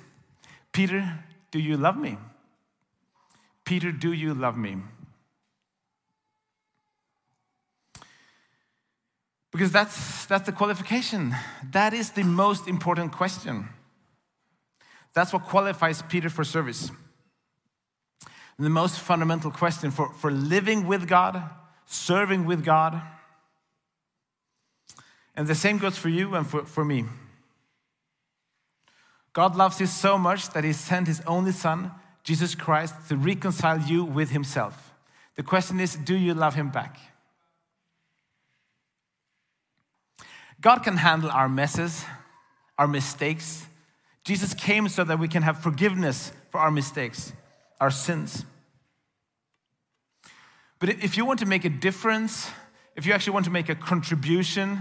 Peter, 0.72 1.18
do 1.50 1.58
you 1.58 1.76
love 1.76 1.96
me? 1.96 2.16
Peter, 3.64 3.92
do 3.92 4.12
you 4.12 4.32
love 4.32 4.56
me? 4.56 4.76
Because 9.52 9.72
that's, 9.72 10.26
that's 10.26 10.46
the 10.46 10.52
qualification. 10.52 11.34
That 11.72 11.92
is 11.92 12.10
the 12.10 12.22
most 12.22 12.68
important 12.68 13.12
question. 13.12 13.68
That's 15.12 15.32
what 15.32 15.44
qualifies 15.44 16.02
Peter 16.02 16.30
for 16.30 16.44
service. 16.44 16.90
the 18.58 18.68
most 18.68 19.00
fundamental 19.00 19.50
question 19.50 19.90
for, 19.90 20.12
for 20.12 20.30
living 20.30 20.86
with 20.86 21.08
God, 21.08 21.42
serving 21.86 22.44
with 22.44 22.64
God, 22.64 23.00
and 25.34 25.48
the 25.48 25.54
same 25.54 25.78
goes 25.78 25.96
for 25.96 26.10
you 26.10 26.34
and 26.34 26.46
for, 26.46 26.64
for 26.64 26.84
me. 26.84 27.04
God 29.32 29.56
loves 29.56 29.80
you 29.80 29.86
so 29.86 30.18
much 30.18 30.50
that 30.50 30.64
He 30.64 30.72
sent 30.72 31.06
His 31.06 31.22
only 31.26 31.52
Son, 31.52 31.92
Jesus 32.22 32.54
Christ, 32.54 32.94
to 33.08 33.16
reconcile 33.16 33.78
you 33.80 34.04
with 34.04 34.30
Himself. 34.30 34.92
The 35.36 35.42
question 35.42 35.80
is 35.80 35.96
do 35.96 36.14
you 36.14 36.34
love 36.34 36.54
Him 36.54 36.70
back? 36.70 36.98
God 40.60 40.82
can 40.82 40.98
handle 40.98 41.30
our 41.30 41.48
messes, 41.48 42.04
our 42.78 42.86
mistakes. 42.86 43.66
Jesus 44.24 44.52
came 44.52 44.88
so 44.88 45.04
that 45.04 45.18
we 45.18 45.28
can 45.28 45.42
have 45.42 45.58
forgiveness 45.62 46.32
for 46.50 46.60
our 46.60 46.70
mistakes, 46.70 47.32
our 47.80 47.90
sins. 47.90 48.44
But 50.78 50.90
if 50.90 51.16
you 51.16 51.24
want 51.24 51.40
to 51.40 51.46
make 51.46 51.64
a 51.64 51.70
difference, 51.70 52.50
if 52.96 53.06
you 53.06 53.12
actually 53.12 53.34
want 53.34 53.44
to 53.46 53.50
make 53.50 53.68
a 53.68 53.74
contribution, 53.74 54.78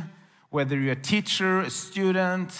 whether 0.49 0.77
you're 0.77 0.93
a 0.93 1.01
teacher, 1.01 1.61
a 1.61 1.69
student, 1.69 2.51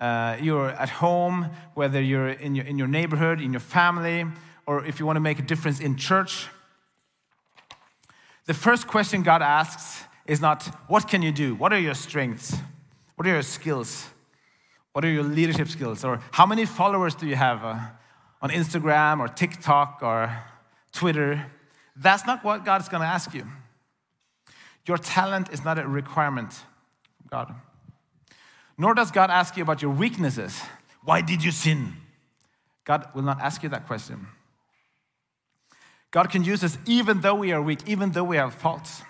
uh, 0.00 0.36
you're 0.40 0.70
at 0.70 0.88
home, 0.88 1.50
whether 1.74 2.00
you're 2.00 2.30
in 2.30 2.54
your, 2.54 2.66
in 2.66 2.78
your 2.78 2.88
neighborhood, 2.88 3.40
in 3.40 3.52
your 3.52 3.60
family, 3.60 4.24
or 4.66 4.84
if 4.84 5.00
you 5.00 5.06
want 5.06 5.16
to 5.16 5.20
make 5.20 5.38
a 5.38 5.42
difference 5.42 5.80
in 5.80 5.96
church, 5.96 6.46
the 8.46 8.54
first 8.54 8.86
question 8.86 9.22
God 9.22 9.42
asks 9.42 10.04
is 10.30 10.40
not, 10.40 10.64
What 10.86 11.08
can 11.08 11.22
you 11.22 11.32
do? 11.32 11.56
What 11.56 11.72
are 11.72 11.78
your 11.78 11.94
strengths? 11.94 12.56
What 13.16 13.26
are 13.26 13.32
your 13.32 13.42
skills? 13.42 14.06
What 14.92 15.04
are 15.04 15.10
your 15.10 15.24
leadership 15.24 15.66
skills? 15.66 16.04
Or 16.04 16.20
how 16.30 16.46
many 16.46 16.66
followers 16.66 17.16
do 17.16 17.26
you 17.26 17.34
have 17.34 17.64
uh, 17.64 17.78
on 18.40 18.50
Instagram 18.50 19.18
or 19.18 19.26
TikTok 19.26 19.98
or 20.02 20.32
Twitter? 20.92 21.46
That's 21.96 22.26
not 22.26 22.44
what 22.44 22.64
God 22.64 22.80
is 22.80 22.88
going 22.88 23.00
to 23.00 23.08
ask 23.08 23.34
you. 23.34 23.44
Your 24.86 24.98
talent 24.98 25.52
is 25.52 25.64
not 25.64 25.80
a 25.80 25.86
requirement 25.86 26.62
God. 27.28 27.52
Nor 28.78 28.94
does 28.94 29.10
God 29.10 29.30
ask 29.30 29.56
you 29.56 29.64
about 29.64 29.82
your 29.82 29.90
weaknesses. 29.90 30.62
Why 31.04 31.22
did 31.22 31.42
you 31.42 31.50
sin? 31.50 31.94
God 32.84 33.08
will 33.14 33.22
not 33.22 33.40
ask 33.40 33.64
you 33.64 33.68
that 33.70 33.88
question. 33.88 34.28
God 36.12 36.30
can 36.30 36.44
use 36.44 36.62
us 36.62 36.78
even 36.86 37.20
though 37.20 37.34
we 37.34 37.52
are 37.52 37.60
weak, 37.60 37.80
even 37.86 38.12
though 38.12 38.24
we 38.24 38.36
have 38.36 38.54
faults. 38.54 39.02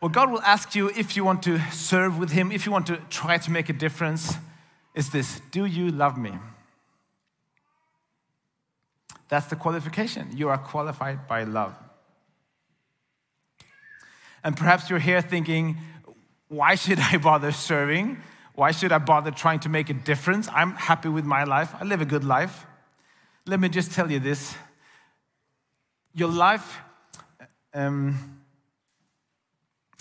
What 0.00 0.12
God 0.12 0.30
will 0.30 0.42
ask 0.42 0.74
you 0.74 0.90
if 0.90 1.16
you 1.16 1.24
want 1.24 1.42
to 1.42 1.58
serve 1.72 2.18
with 2.18 2.30
Him, 2.30 2.52
if 2.52 2.66
you 2.66 2.72
want 2.72 2.86
to 2.86 2.96
try 3.10 3.38
to 3.38 3.50
make 3.50 3.68
a 3.68 3.72
difference, 3.72 4.34
is 4.94 5.10
this 5.10 5.40
Do 5.50 5.64
you 5.64 5.90
love 5.90 6.16
me? 6.16 6.32
That's 9.28 9.46
the 9.46 9.56
qualification. 9.56 10.28
You 10.34 10.48
are 10.48 10.58
qualified 10.58 11.26
by 11.26 11.44
love. 11.44 11.74
And 14.42 14.56
perhaps 14.56 14.88
you're 14.88 14.98
here 14.98 15.20
thinking, 15.20 15.76
why 16.48 16.76
should 16.76 16.98
I 16.98 17.16
bother 17.22 17.52
serving? 17.52 18.18
Why 18.54 18.70
should 18.70 18.90
I 18.90 18.98
bother 18.98 19.30
trying 19.30 19.60
to 19.60 19.68
make 19.68 19.90
a 19.90 19.94
difference? 19.94 20.48
I'm 20.52 20.72
happy 20.72 21.08
with 21.08 21.24
my 21.24 21.44
life. 21.44 21.74
I 21.78 21.84
live 21.84 22.00
a 22.00 22.06
good 22.06 22.24
life. 22.24 22.66
Let 23.46 23.60
me 23.60 23.68
just 23.68 23.92
tell 23.92 24.10
you 24.10 24.18
this 24.18 24.54
your 26.14 26.28
life, 26.28 26.78
um, 27.74 28.37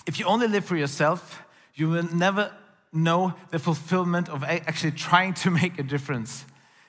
if 0.07 0.17
you 0.17 0.25
only 0.25 0.47
live 0.47 0.65
for 0.65 0.77
yourself, 0.77 1.43
you 1.75 1.89
will 1.89 2.07
never 2.15 2.51
know 2.93 3.33
the 3.51 3.59
fulfillment 3.59 4.29
of 4.29 4.43
actually 4.43 4.91
trying 4.91 5.33
to 5.35 5.51
make 5.61 5.77
a 5.77 5.83
difference. 5.83 6.45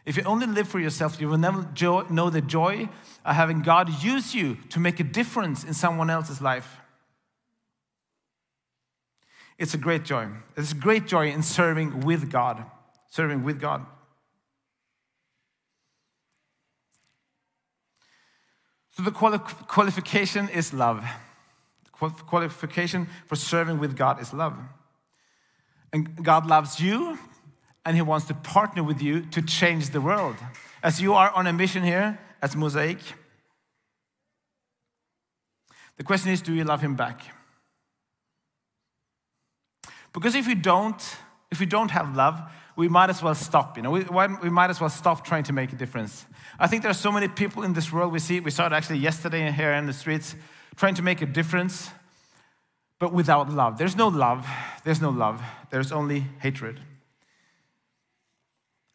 If 0.06 0.16
you 0.16 0.22
only 0.22 0.46
live 0.46 0.68
for 0.68 0.78
yourself, 0.78 1.20
you 1.20 1.28
will 1.28 1.36
never 1.36 1.68
know 2.08 2.30
the 2.30 2.40
joy 2.40 2.88
of 3.26 3.34
having 3.34 3.60
God 3.60 4.02
use 4.02 4.34
you 4.34 4.56
to 4.70 4.80
make 4.80 5.00
a 5.00 5.04
difference 5.04 5.64
in 5.64 5.74
someone 5.74 6.08
else's 6.08 6.40
life. 6.40 6.78
It's 9.58 9.74
a 9.74 9.78
great 9.78 10.04
joy. 10.04 10.28
It's 10.56 10.72
a 10.72 10.76
great 10.76 11.06
joy 11.06 11.30
in 11.30 11.42
serving 11.42 12.00
with 12.00 12.30
God. 12.30 12.64
Serving 13.10 13.42
with 13.42 13.60
God. 13.60 13.84
So 18.92 19.02
the 19.02 19.10
quali- 19.10 19.38
qualification 19.38 20.48
is 20.48 20.72
love. 20.72 21.04
Qualification 21.98 23.08
for 23.26 23.36
serving 23.36 23.78
with 23.78 23.96
God 23.96 24.20
is 24.20 24.32
love. 24.32 24.56
And 25.92 26.22
God 26.22 26.46
loves 26.46 26.80
you, 26.80 27.18
and 27.84 27.96
He 27.96 28.02
wants 28.02 28.26
to 28.26 28.34
partner 28.34 28.82
with 28.82 29.02
you 29.02 29.22
to 29.22 29.42
change 29.42 29.90
the 29.90 30.00
world. 30.00 30.36
As 30.82 31.00
you 31.00 31.14
are 31.14 31.30
on 31.30 31.46
a 31.46 31.52
mission 31.52 31.82
here 31.82 32.18
as 32.40 32.54
Mosaic, 32.54 32.98
the 35.96 36.04
question 36.04 36.30
is 36.30 36.40
do 36.40 36.54
you 36.54 36.64
love 36.64 36.80
Him 36.80 36.94
back? 36.94 37.22
Because 40.12 40.34
if 40.34 40.46
you 40.46 40.54
don't, 40.54 41.00
if 41.50 41.60
we 41.60 41.66
don't 41.66 41.90
have 41.90 42.14
love, 42.14 42.40
we 42.76 42.88
might 42.88 43.10
as 43.10 43.22
well 43.22 43.34
stop. 43.34 43.76
You 43.76 43.82
know, 43.82 43.90
we, 43.90 44.04
we 44.42 44.50
might 44.50 44.70
as 44.70 44.80
well 44.80 44.88
stop 44.88 45.24
trying 45.24 45.42
to 45.44 45.52
make 45.52 45.72
a 45.72 45.76
difference. 45.76 46.26
I 46.60 46.68
think 46.68 46.82
there 46.82 46.90
are 46.90 46.94
so 46.94 47.10
many 47.10 47.26
people 47.26 47.64
in 47.64 47.72
this 47.72 47.92
world 47.92 48.12
we 48.12 48.20
see. 48.20 48.38
We 48.38 48.52
saw 48.52 48.66
it 48.66 48.72
actually 48.72 48.98
yesterday 48.98 49.50
here 49.50 49.72
in 49.72 49.86
the 49.86 49.92
streets, 49.92 50.36
trying 50.78 50.94
to 50.94 51.02
make 51.02 51.20
a 51.20 51.26
difference, 51.26 51.90
but 52.98 53.12
without 53.12 53.50
love. 53.50 53.78
There's 53.78 53.96
no 53.96 54.08
love. 54.08 54.46
There's 54.84 55.00
no 55.00 55.10
love. 55.10 55.42
There's 55.70 55.92
only 55.92 56.24
hatred. 56.40 56.80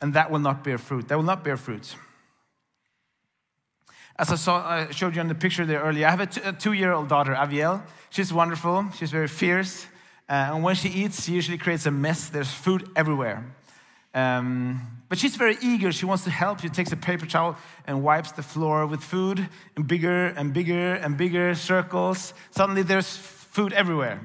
And 0.01 0.13
that 0.13 0.31
will 0.31 0.39
not 0.39 0.63
bear 0.63 0.77
fruit. 0.77 1.09
That 1.09 1.15
will 1.15 1.23
not 1.23 1.43
bear 1.43 1.57
fruit. 1.57 1.95
As 4.17 4.31
I, 4.31 4.35
saw, 4.35 4.65
I 4.65 4.91
showed 4.91 5.15
you 5.15 5.21
on 5.21 5.27
the 5.27 5.35
picture 5.35 5.65
there 5.65 5.81
earlier, 5.81 6.07
I 6.07 6.11
have 6.11 6.21
a 6.21 6.53
two 6.53 6.73
year 6.73 6.93
old 6.93 7.09
daughter, 7.09 7.33
Aviel. 7.33 7.83
She's 8.09 8.31
wonderful, 8.31 8.89
she's 8.95 9.11
very 9.11 9.27
fierce. 9.27 9.85
Uh, 10.29 10.51
and 10.53 10.63
when 10.63 10.75
she 10.75 10.89
eats, 10.89 11.25
she 11.25 11.33
usually 11.33 11.57
creates 11.57 11.85
a 11.85 11.91
mess. 11.91 12.29
There's 12.29 12.51
food 12.51 12.89
everywhere. 12.95 13.45
Um, 14.13 14.81
but 15.09 15.17
she's 15.17 15.35
very 15.35 15.57
eager. 15.61 15.91
She 15.91 16.05
wants 16.05 16.23
to 16.23 16.29
help. 16.29 16.61
She 16.61 16.69
takes 16.69 16.91
a 16.91 16.97
paper 16.97 17.25
towel 17.25 17.57
and 17.85 18.03
wipes 18.03 18.31
the 18.31 18.43
floor 18.43 18.85
with 18.85 19.01
food 19.01 19.47
in 19.77 19.83
bigger 19.83 20.27
and 20.27 20.53
bigger 20.53 20.93
and 20.95 21.17
bigger 21.17 21.55
circles. 21.55 22.33
Suddenly, 22.51 22.83
there's 22.83 23.15
food 23.15 23.73
everywhere. 23.73 24.21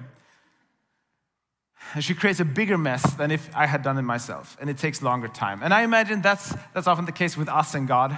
And 1.95 2.05
she 2.05 2.15
creates 2.15 2.41
a 2.41 2.45
bigger 2.45 2.77
mess 2.77 3.03
than 3.15 3.31
if 3.31 3.49
I 3.55 3.67
had 3.67 3.83
done 3.83 3.97
it 3.97 4.03
myself. 4.03 4.57
And 4.61 4.69
it 4.69 4.79
takes 4.79 5.03
longer 5.03 5.29
time. 5.29 5.63
And 5.63 5.73
I 5.73 5.83
imagine 5.83 6.21
that's, 6.21 6.55
that's 6.75 6.87
often 6.87 7.07
the 7.07 7.13
case 7.13 7.37
with 7.37 7.49
us 7.49 7.75
and 7.75 7.89
God. 7.89 8.17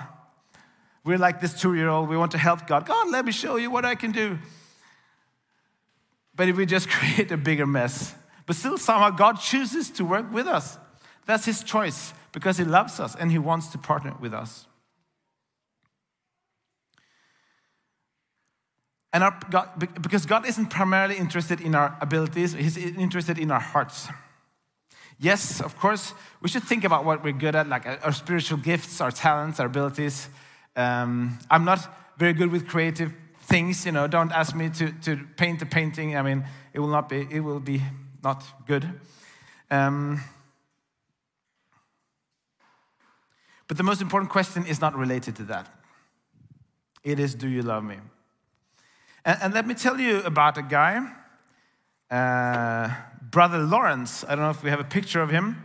We're 1.05 1.19
like 1.19 1.41
this 1.41 1.59
two 1.59 1.75
year 1.75 1.89
old, 1.89 2.09
we 2.09 2.17
want 2.17 2.33
to 2.33 2.39
help 2.39 2.67
God. 2.67 2.85
God, 2.85 3.11
let 3.11 3.25
me 3.25 3.33
show 3.33 3.57
you 3.57 3.71
what 3.71 3.85
I 3.85 3.95
can 3.95 4.13
do. 4.13 4.39
But 6.35 6.49
if 6.49 6.57
we 6.57 6.67
just 6.67 6.89
create 6.91 7.31
a 7.31 7.37
bigger 7.37 7.67
mess, 7.67 8.15
but 8.47 8.57
still 8.57 8.77
somehow 8.77 9.11
God 9.11 9.41
chooses 9.41 9.91
to 9.91 10.05
work 10.05 10.33
with 10.33 10.47
us. 10.47 10.77
That's 11.31 11.45
His 11.45 11.63
choice 11.63 12.13
because 12.33 12.59
He 12.59 12.65
loves 12.65 12.99
us 12.99 13.15
and 13.15 13.31
He 13.31 13.39
wants 13.39 13.69
to 13.69 13.79
partner 13.79 14.15
with 14.21 14.35
us. 14.35 14.67
And 19.13 19.23
our 19.23 19.39
God, 19.51 19.69
because 20.03 20.27
God 20.27 20.45
isn't 20.47 20.67
primarily 20.71 21.17
interested 21.17 21.61
in 21.61 21.75
our 21.75 21.97
abilities, 22.01 22.53
He's 22.53 22.77
interested 22.77 23.39
in 23.39 23.51
our 23.53 23.61
hearts. 23.61 24.09
Yes, 25.21 25.61
of 25.61 25.77
course, 25.79 26.15
we 26.41 26.49
should 26.49 26.65
think 26.65 26.83
about 26.83 27.05
what 27.05 27.23
we're 27.23 27.33
good 27.33 27.55
at, 27.55 27.69
like 27.69 27.87
our 27.87 28.13
spiritual 28.13 28.59
gifts, 28.59 29.01
our 29.01 29.13
talents, 29.13 29.61
our 29.61 29.67
abilities. 29.67 30.29
Um, 30.75 31.39
I'm 31.49 31.65
not 31.65 31.89
very 32.17 32.33
good 32.33 32.51
with 32.51 32.67
creative 32.67 33.13
things, 33.43 33.87
you 33.87 33.93
know. 33.93 34.09
Don't 34.09 34.33
ask 34.33 34.57
me 34.57 34.71
to, 34.71 34.93
to 35.03 35.17
paint 35.37 35.63
a 35.63 35.67
painting. 35.67 36.17
I 36.17 36.23
mean, 36.23 36.45
it 36.73 36.81
will 36.81 36.89
not 36.89 37.09
be, 37.09 37.29
it 37.31 37.41
will 37.41 37.61
be 37.61 37.83
not 38.25 38.43
good. 38.67 38.89
Um, 39.71 40.23
but 43.71 43.77
the 43.77 43.85
most 43.85 44.03
important 44.03 44.33
question 44.33 44.67
is 44.67 44.81
not 44.81 44.97
related 44.97 45.37
to 45.37 45.45
that. 45.45 45.69
It 47.05 47.21
is, 47.21 47.37
do 47.37 47.47
you 47.47 47.63
love 47.63 47.85
me? 47.85 47.99
And, 49.25 49.39
and 49.43 49.55
let 49.55 49.65
me 49.65 49.75
tell 49.75 50.01
you 50.01 50.23
about 50.23 50.59
a 50.59 50.63
guy, 50.63 51.09
uh, 52.11 52.93
Brother 53.23 53.59
Lawrence. 53.59 54.25
I 54.25 54.31
don't 54.35 54.41
know 54.41 54.51
if 54.51 54.65
we 54.65 54.71
have 54.71 54.81
a 54.81 54.91
picture 54.99 55.23
of 55.23 55.31
him. 55.31 55.63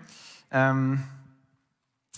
Um, 0.51 1.05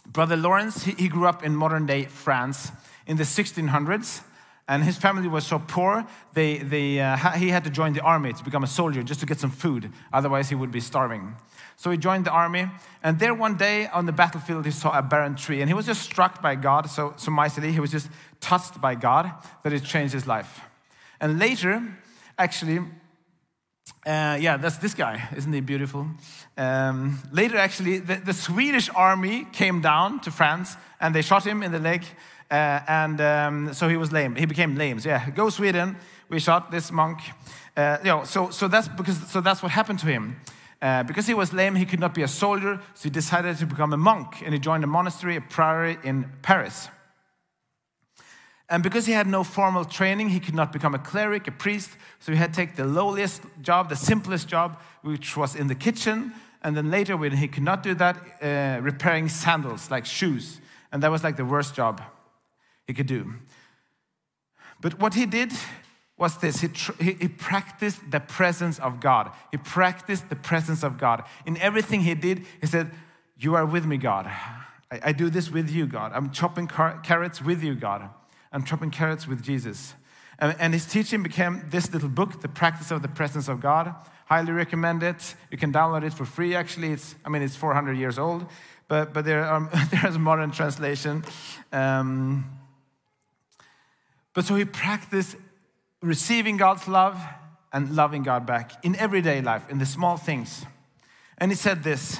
Brother 0.05 0.35
Lawrence, 0.35 0.83
he, 0.83 0.91
he 0.91 1.07
grew 1.07 1.25
up 1.25 1.41
in 1.41 1.55
modern 1.55 1.85
day 1.85 2.03
France 2.03 2.73
in 3.05 3.15
the 3.15 3.23
1600s. 3.23 4.23
And 4.67 4.83
his 4.83 4.97
family 4.97 5.29
was 5.29 5.47
so 5.47 5.59
poor, 5.59 6.05
they, 6.33 6.57
they, 6.57 6.99
uh, 6.99 7.15
he 7.37 7.49
had 7.49 7.63
to 7.63 7.69
join 7.69 7.93
the 7.93 8.01
army 8.01 8.33
to 8.33 8.43
become 8.43 8.63
a 8.63 8.67
soldier 8.67 9.01
just 9.01 9.21
to 9.21 9.25
get 9.25 9.39
some 9.39 9.51
food. 9.51 9.91
Otherwise, 10.11 10.49
he 10.49 10.55
would 10.55 10.71
be 10.71 10.81
starving. 10.81 11.35
So 11.77 11.89
he 11.89 11.97
joined 11.97 12.25
the 12.25 12.31
army. 12.31 12.67
And 13.01 13.17
there 13.17 13.33
one 13.33 13.55
day 13.55 13.87
on 13.87 14.07
the 14.07 14.11
battlefield, 14.11 14.65
he 14.65 14.71
saw 14.71 14.97
a 14.97 15.01
barren 15.01 15.35
tree. 15.35 15.61
And 15.61 15.69
he 15.69 15.73
was 15.73 15.85
just 15.85 16.01
struck 16.01 16.41
by 16.41 16.55
God 16.55 16.89
so, 16.89 17.13
so 17.15 17.31
mightily. 17.31 17.71
He 17.71 17.79
was 17.79 17.91
just 17.91 18.09
touched 18.41 18.81
by 18.81 18.95
God 18.95 19.31
that 19.63 19.71
it 19.71 19.83
changed 19.83 20.13
his 20.13 20.27
life. 20.27 20.59
And 21.21 21.39
later, 21.39 21.81
actually, 22.37 22.79
uh, 24.05 24.37
yeah, 24.39 24.57
that's 24.57 24.77
this 24.77 24.93
guy. 24.93 25.29
Isn't 25.35 25.53
he 25.53 25.61
beautiful? 25.61 26.07
Um, 26.57 27.19
later, 27.31 27.57
actually, 27.57 27.99
the, 27.99 28.15
the, 28.15 28.33
Swedish 28.33 28.89
army 28.95 29.47
came 29.51 29.81
down 29.81 30.19
to 30.21 30.31
France 30.31 30.75
and 30.99 31.13
they 31.13 31.21
shot 31.21 31.45
him 31.45 31.63
in 31.63 31.71
the 31.71 31.79
leg. 31.79 32.03
Uh, 32.49 32.79
and 32.87 33.19
um, 33.19 33.73
so 33.73 33.89
he 33.89 33.97
was 33.97 34.11
lame. 34.11 34.35
He 34.35 34.45
became 34.45 34.75
lame. 34.75 34.99
So, 34.99 35.09
yeah, 35.09 35.29
go 35.29 35.49
Sweden. 35.49 35.97
We 36.29 36.39
shot 36.39 36.71
this 36.71 36.91
monk. 36.91 37.19
Uh, 37.75 37.97
you 37.99 38.09
know, 38.09 38.23
so, 38.23 38.49
so, 38.49 38.67
that's 38.67 38.87
because, 38.87 39.17
so 39.29 39.41
that's 39.41 39.61
what 39.61 39.71
happened 39.71 39.99
to 39.99 40.07
him. 40.07 40.39
Uh, 40.81 41.03
because 41.03 41.27
he 41.27 41.33
was 41.33 41.53
lame, 41.53 41.75
he 41.75 41.85
could 41.85 41.99
not 41.99 42.13
be 42.13 42.21
a 42.21 42.27
soldier, 42.27 42.79
so 42.93 43.03
he 43.03 43.09
decided 43.09 43.57
to 43.57 43.65
become 43.65 43.93
a 43.93 43.97
monk 43.97 44.41
and 44.43 44.53
he 44.53 44.59
joined 44.59 44.83
a 44.83 44.87
monastery, 44.87 45.35
a 45.35 45.41
priory 45.41 45.97
in 46.03 46.31
Paris. 46.41 46.87
And 48.69 48.83
because 48.83 49.05
he 49.05 49.13
had 49.13 49.27
no 49.27 49.43
formal 49.43 49.85
training, 49.85 50.29
he 50.29 50.39
could 50.39 50.53
not 50.53 50.71
become 50.71 50.93
a 50.93 50.99
cleric, 50.99 51.47
a 51.47 51.51
priest. 51.51 51.91
So 52.19 52.31
he 52.31 52.37
had 52.37 52.53
to 52.53 52.55
take 52.55 52.75
the 52.75 52.85
lowliest 52.85 53.41
job, 53.61 53.89
the 53.89 53.95
simplest 53.95 54.47
job, 54.47 54.79
which 55.01 55.35
was 55.37 55.55
in 55.55 55.67
the 55.67 55.75
kitchen. 55.75 56.33
And 56.61 56.75
then 56.75 56.91
later, 56.91 57.15
when 57.15 57.31
he 57.31 57.47
could 57.47 57.63
not 57.63 57.81
do 57.81 57.95
that, 57.95 58.17
uh, 58.41 58.81
repairing 58.81 59.29
sandals, 59.29 59.89
like 59.89 60.05
shoes. 60.05 60.59
And 60.91 61.01
that 61.01 61.11
was 61.11 61.23
like 61.23 61.37
the 61.37 61.45
worst 61.45 61.75
job 61.75 62.01
he 62.87 62.93
could 62.93 63.07
do. 63.07 63.33
But 64.81 64.99
what 64.99 65.13
he 65.13 65.25
did 65.25 65.51
was 66.17 66.37
this 66.37 66.61
he, 66.61 66.69
he, 66.99 67.13
he, 67.13 67.27
practiced 67.27 68.09
the 68.09 68.19
presence 68.19 68.79
of 68.79 68.99
God. 68.99 69.31
He 69.51 69.57
practiced 69.57 70.29
the 70.29 70.35
presence 70.35 70.83
of 70.83 70.97
God. 70.97 71.23
In 71.45 71.57
everything 71.57 72.01
he 72.01 72.15
did, 72.15 72.45
he 72.59 72.65
said, 72.65 72.91
You 73.37 73.55
are 73.55 73.65
with 73.65 73.85
me, 73.85 73.97
God. 73.97 74.25
I, 74.25 74.99
I 75.03 75.11
do 75.11 75.29
this 75.29 75.51
with 75.51 75.69
you, 75.69 75.85
God. 75.85 76.11
I'm 76.15 76.31
chopping 76.31 76.67
car- 76.67 76.99
carrots 77.03 77.41
with 77.41 77.63
you, 77.63 77.75
God 77.75 78.09
I'm 78.51 78.63
chopping 78.63 78.91
carrots 78.91 79.27
with 79.27 79.43
Jesus. 79.43 79.93
And, 80.39 80.55
and 80.59 80.73
his 80.73 80.85
teaching 80.85 81.23
became 81.23 81.63
this 81.69 81.91
little 81.93 82.09
book, 82.09 82.41
The 82.41 82.47
Practice 82.47 82.91
of 82.91 83.01
the 83.01 83.07
Presence 83.07 83.47
of 83.47 83.59
God. 83.59 83.93
Highly 84.25 84.51
recommend 84.51 85.03
it. 85.03 85.35
You 85.51 85.57
can 85.57 85.73
download 85.73 86.03
it 86.03 86.13
for 86.13 86.25
free, 86.25 86.55
actually. 86.55 86.91
It's, 86.91 87.15
I 87.25 87.29
mean, 87.29 87.41
it's 87.41 87.55
400 87.55 87.97
years 87.97 88.19
old, 88.19 88.45
but, 88.87 89.13
but 89.13 89.25
there 89.25 89.43
are, 89.43 89.69
there's 89.91 90.15
a 90.15 90.19
modern 90.19 90.51
translation. 90.51 91.23
Um, 91.71 92.45
but 94.37 94.45
so 94.45 94.53
he 94.53 94.65
practiced 94.65 95.35
receiving 95.99 96.57
God's 96.57 96.87
love 96.87 97.19
and 97.73 97.95
loving 97.95 98.21
God 98.21 98.45
back 98.45 98.85
in 98.85 98.95
everyday 98.97 99.41
life, 99.41 99.67
in 99.67 99.79
the 99.79 99.85
small 99.87 100.15
things. 100.15 100.63
And 101.39 101.49
he 101.49 101.55
said 101.55 101.81
this. 101.81 102.19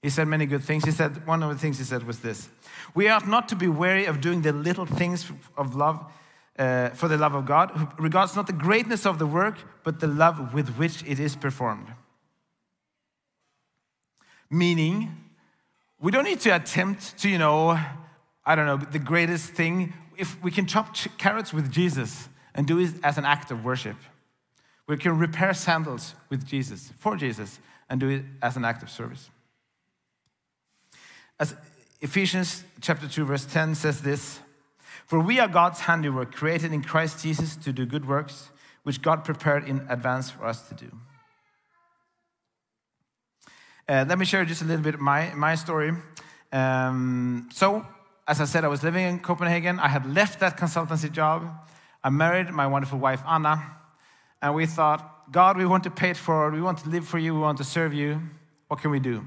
He 0.00 0.10
said 0.10 0.28
many 0.28 0.46
good 0.46 0.62
things. 0.62 0.84
He 0.84 0.92
said, 0.92 1.26
one 1.26 1.42
of 1.42 1.48
the 1.48 1.58
things 1.58 1.78
he 1.78 1.82
said 1.82 2.06
was 2.06 2.20
this 2.20 2.48
we 2.94 3.08
ought 3.08 3.26
not 3.26 3.48
to 3.48 3.56
be 3.56 3.66
wary 3.66 4.04
of 4.04 4.20
doing 4.20 4.42
the 4.42 4.52
little 4.52 4.86
things 4.86 5.28
of 5.56 5.74
love 5.74 6.04
uh, 6.56 6.90
for 6.90 7.08
the 7.08 7.18
love 7.18 7.34
of 7.34 7.46
God, 7.46 7.72
who 7.72 7.88
regards 7.98 8.36
not 8.36 8.46
the 8.46 8.52
greatness 8.52 9.04
of 9.04 9.18
the 9.18 9.26
work, 9.26 9.58
but 9.82 9.98
the 9.98 10.06
love 10.06 10.54
with 10.54 10.76
which 10.76 11.02
it 11.02 11.18
is 11.18 11.34
performed. 11.34 11.88
Meaning, 14.48 15.10
we 16.00 16.12
don't 16.12 16.22
need 16.26 16.38
to 16.42 16.50
attempt 16.50 17.18
to, 17.18 17.28
you 17.28 17.38
know, 17.38 17.76
I 18.46 18.54
don't 18.54 18.66
know, 18.66 18.76
the 18.76 19.00
greatest 19.00 19.50
thing. 19.50 19.94
If 20.16 20.42
we 20.42 20.50
can 20.50 20.66
chop 20.66 20.96
carrots 21.18 21.52
with 21.52 21.72
Jesus 21.72 22.28
and 22.54 22.66
do 22.66 22.78
it 22.78 22.94
as 23.02 23.18
an 23.18 23.24
act 23.24 23.50
of 23.50 23.64
worship, 23.64 23.96
we 24.86 24.96
can 24.96 25.18
repair 25.18 25.54
sandals 25.54 26.14
with 26.28 26.46
Jesus, 26.46 26.92
for 26.98 27.16
Jesus, 27.16 27.58
and 27.88 28.00
do 28.00 28.08
it 28.08 28.24
as 28.42 28.56
an 28.56 28.64
act 28.64 28.82
of 28.82 28.90
service. 28.90 29.30
As 31.38 31.54
Ephesians 32.00 32.64
chapter 32.80 33.08
2 33.08 33.24
verse 33.24 33.46
10 33.46 33.74
says 33.74 34.02
this, 34.02 34.40
"For 35.06 35.18
we 35.20 35.40
are 35.40 35.48
God's 35.48 35.80
handiwork, 35.80 36.34
created 36.34 36.72
in 36.72 36.82
Christ 36.82 37.22
Jesus 37.22 37.56
to 37.56 37.72
do 37.72 37.86
good 37.86 38.06
works, 38.06 38.50
which 38.82 39.02
God 39.02 39.24
prepared 39.24 39.66
in 39.66 39.86
advance 39.88 40.30
for 40.30 40.46
us 40.46 40.68
to 40.68 40.74
do." 40.74 41.00
Uh, 43.88 44.04
let 44.08 44.18
me 44.18 44.24
share 44.24 44.44
just 44.44 44.62
a 44.62 44.64
little 44.64 44.82
bit 44.82 44.94
of 44.94 45.00
my, 45.00 45.34
my 45.34 45.54
story. 45.54 45.92
Um, 46.52 47.48
so, 47.52 47.86
as 48.26 48.40
I 48.40 48.44
said, 48.44 48.64
I 48.64 48.68
was 48.68 48.82
living 48.82 49.04
in 49.04 49.18
Copenhagen. 49.18 49.78
I 49.78 49.88
had 49.88 50.06
left 50.06 50.40
that 50.40 50.56
consultancy 50.56 51.12
job. 51.12 51.42
I 52.02 52.10
married 52.10 52.50
my 52.50 52.66
wonderful 52.66 52.98
wife, 52.98 53.22
Anna. 53.26 53.76
And 54.40 54.54
we 54.54 54.66
thought, 54.66 55.32
God, 55.32 55.56
we 55.56 55.66
want 55.66 55.84
to 55.84 55.90
pay 55.90 56.10
it 56.10 56.16
forward. 56.16 56.54
We 56.54 56.60
want 56.60 56.78
to 56.78 56.88
live 56.88 57.06
for 57.06 57.18
you. 57.18 57.34
We 57.34 57.40
want 57.40 57.58
to 57.58 57.64
serve 57.64 57.92
you. 57.92 58.20
What 58.68 58.80
can 58.80 58.90
we 58.90 59.00
do? 59.00 59.26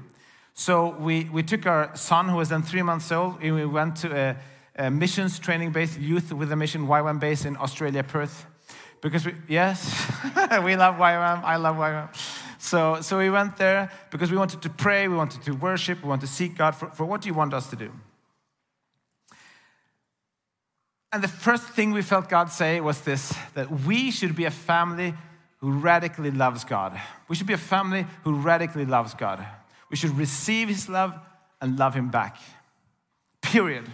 So 0.54 0.96
we, 0.98 1.24
we 1.24 1.44
took 1.44 1.66
our 1.66 1.94
son, 1.94 2.28
who 2.28 2.36
was 2.36 2.48
then 2.48 2.62
three 2.62 2.82
months 2.82 3.12
old, 3.12 3.40
and 3.40 3.54
we 3.54 3.64
went 3.64 3.96
to 3.96 4.16
a, 4.16 4.86
a 4.86 4.90
missions 4.90 5.38
training 5.38 5.70
base, 5.70 5.96
youth 5.96 6.32
with 6.32 6.50
a 6.50 6.56
mission 6.56 6.88
YWAM 6.88 7.20
base 7.20 7.44
in 7.44 7.56
Australia, 7.56 8.02
Perth. 8.02 8.46
Because 9.00 9.24
we, 9.24 9.34
yes, 9.48 10.10
we 10.64 10.74
love 10.74 10.96
YWAM, 10.96 11.44
I 11.44 11.56
love 11.56 11.76
YWAM. 11.76 12.08
So, 12.58 13.00
so 13.00 13.18
we 13.18 13.30
went 13.30 13.56
there 13.56 13.92
because 14.10 14.32
we 14.32 14.36
wanted 14.36 14.60
to 14.62 14.70
pray, 14.70 15.06
we 15.06 15.14
wanted 15.14 15.42
to 15.42 15.52
worship, 15.52 16.02
we 16.02 16.08
wanted 16.08 16.22
to 16.22 16.32
seek 16.32 16.56
God 16.56 16.72
for, 16.72 16.88
for 16.88 17.04
what 17.04 17.20
do 17.20 17.28
you 17.28 17.34
want 17.34 17.54
us 17.54 17.70
to 17.70 17.76
do? 17.76 17.92
And 21.12 21.22
the 21.22 21.28
first 21.28 21.64
thing 21.64 21.92
we 21.92 22.02
felt 22.02 22.28
God 22.28 22.50
say 22.50 22.80
was 22.80 23.00
this 23.00 23.34
that 23.54 23.70
we 23.70 24.10
should 24.10 24.36
be 24.36 24.44
a 24.44 24.50
family 24.50 25.14
who 25.58 25.72
radically 25.72 26.30
loves 26.30 26.64
God. 26.64 26.98
We 27.28 27.36
should 27.36 27.46
be 27.46 27.54
a 27.54 27.58
family 27.58 28.06
who 28.24 28.34
radically 28.34 28.84
loves 28.84 29.14
God. 29.14 29.44
We 29.90 29.96
should 29.96 30.16
receive 30.16 30.68
his 30.68 30.88
love 30.88 31.18
and 31.60 31.78
love 31.78 31.94
him 31.94 32.10
back. 32.10 32.36
Period. 33.40 33.84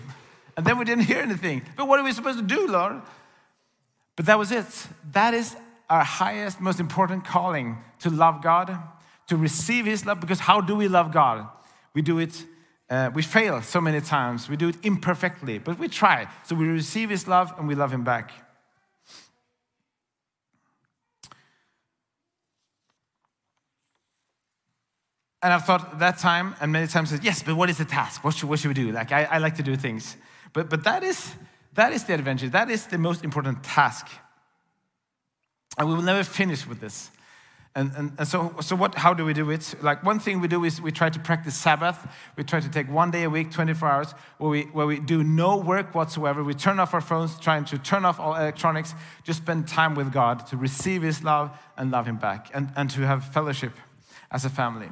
And 0.57 0.67
then 0.67 0.79
we 0.79 0.85
didn't 0.85 1.05
hear 1.05 1.21
anything. 1.21 1.63
But 1.77 1.89
what 1.89 1.99
are 1.99 2.05
we 2.05 2.13
supposed 2.13 2.39
to 2.39 2.45
do, 2.45 2.67
Lord? 2.67 3.01
But 4.17 4.27
that 4.27 4.39
was 4.39 4.53
it. 4.53 4.67
That 5.13 5.35
is 5.35 5.57
our 5.89 6.05
highest, 6.05 6.61
most 6.61 6.81
important 6.81 7.25
calling 7.25 7.79
to 8.01 8.11
love 8.11 8.43
God, 8.43 8.77
to 9.29 9.37
receive 9.37 9.87
his 9.87 10.05
love. 10.05 10.21
Because 10.21 10.41
how 10.41 10.61
do 10.61 10.75
we 10.75 10.89
love 10.89 11.13
God? 11.13 11.49
We 11.95 12.03
do 12.03 12.19
it, 12.19 12.45
uh, 12.91 13.11
we 13.15 13.23
fail 13.23 13.63
so 13.63 13.81
many 13.81 14.01
times. 14.01 14.49
We 14.49 14.57
do 14.57 14.69
it 14.69 14.77
imperfectly, 14.83 15.59
but 15.59 15.79
we 15.79 15.89
try. 15.89 16.29
So 16.45 16.55
we 16.55 16.67
receive 16.67 17.11
his 17.11 17.27
love 17.27 17.53
and 17.59 17.67
we 17.67 17.75
love 17.75 17.93
him 17.93 18.05
back. 18.05 18.33
And 25.43 25.53
I've 25.53 25.67
thought 25.67 25.99
that 25.99 26.19
time, 26.19 26.55
and 26.59 26.73
many 26.73 26.87
times 26.87 27.13
yes, 27.23 27.43
but 27.43 27.55
what 27.55 27.69
is 27.69 27.77
the 27.77 27.85
task? 27.85 28.25
What 28.25 28.35
should, 28.35 28.49
what 28.49 28.59
should 28.59 28.69
we 28.69 28.75
do? 28.75 28.93
Like, 28.93 29.13
I, 29.13 29.25
I 29.25 29.39
like 29.39 29.57
to 29.57 29.63
do 29.63 29.77
things. 29.77 30.17
But, 30.55 30.71
but 30.71 30.85
that, 30.85 31.03
is, 31.03 31.35
that 31.75 31.93
is 31.93 32.05
the 32.05 32.15
adventure. 32.15 32.49
That 32.49 32.71
is 32.71 32.87
the 32.87 32.97
most 32.97 33.23
important 33.23 33.63
task. 33.63 34.07
And 35.77 35.87
we 35.89 35.95
will 35.95 36.03
never 36.03 36.25
finish 36.25 36.67
with 36.67 36.81
this. 36.81 37.11
And, 37.77 37.91
and, 37.97 38.13
and, 38.19 38.29
so, 38.29 38.55
so 38.61 38.77
what, 38.77 38.95
how 38.95 39.15
do 39.15 39.25
we 39.25 39.33
do 39.33 39.51
it? 39.51 39.75
Like 39.83 40.05
one 40.05 40.21
thing 40.21 40.41
we 40.41 40.47
do 40.47 40.65
is 40.65 40.81
we 40.81 40.93
try 40.93 41.11
to 41.11 41.19
practice 41.19 41.57
Sabbath. 41.57 42.07
We 42.37 42.45
try 42.45 42.61
to 42.61 42.69
take 42.69 42.89
one 42.89 43.11
day 43.11 43.25
a 43.25 43.31
week, 43.31 43.51
24 43.51 43.89
hours, 43.89 44.15
where 44.39 44.51
we, 44.51 44.63
where 44.63 44.87
we 44.87 45.01
do 45.01 45.25
no 45.25 45.57
work 45.57 45.93
whatsoever. 45.93 46.45
We 46.45 46.55
turn 46.55 46.79
off 46.79 46.95
our 46.95 47.01
phones, 47.01 47.39
trying 47.41 47.65
to 47.67 47.79
turn 47.79 48.05
off 48.05 48.21
all 48.21 48.37
electronics, 48.37 48.95
just 49.25 49.43
spend 49.43 49.67
time 49.67 49.97
with 49.97 50.13
God 50.13 50.47
to 50.49 50.57
receive 50.57 51.03
His 51.03 51.25
love 51.25 51.51
and 51.77 51.91
love 51.91 52.07
Him 52.07 52.17
back, 52.17 52.49
and, 52.55 52.71
and 52.77 52.89
to 52.91 53.01
have 53.01 53.25
fellowship 53.25 53.73
as 54.31 54.45
a 54.45 54.51
family. 54.51 54.91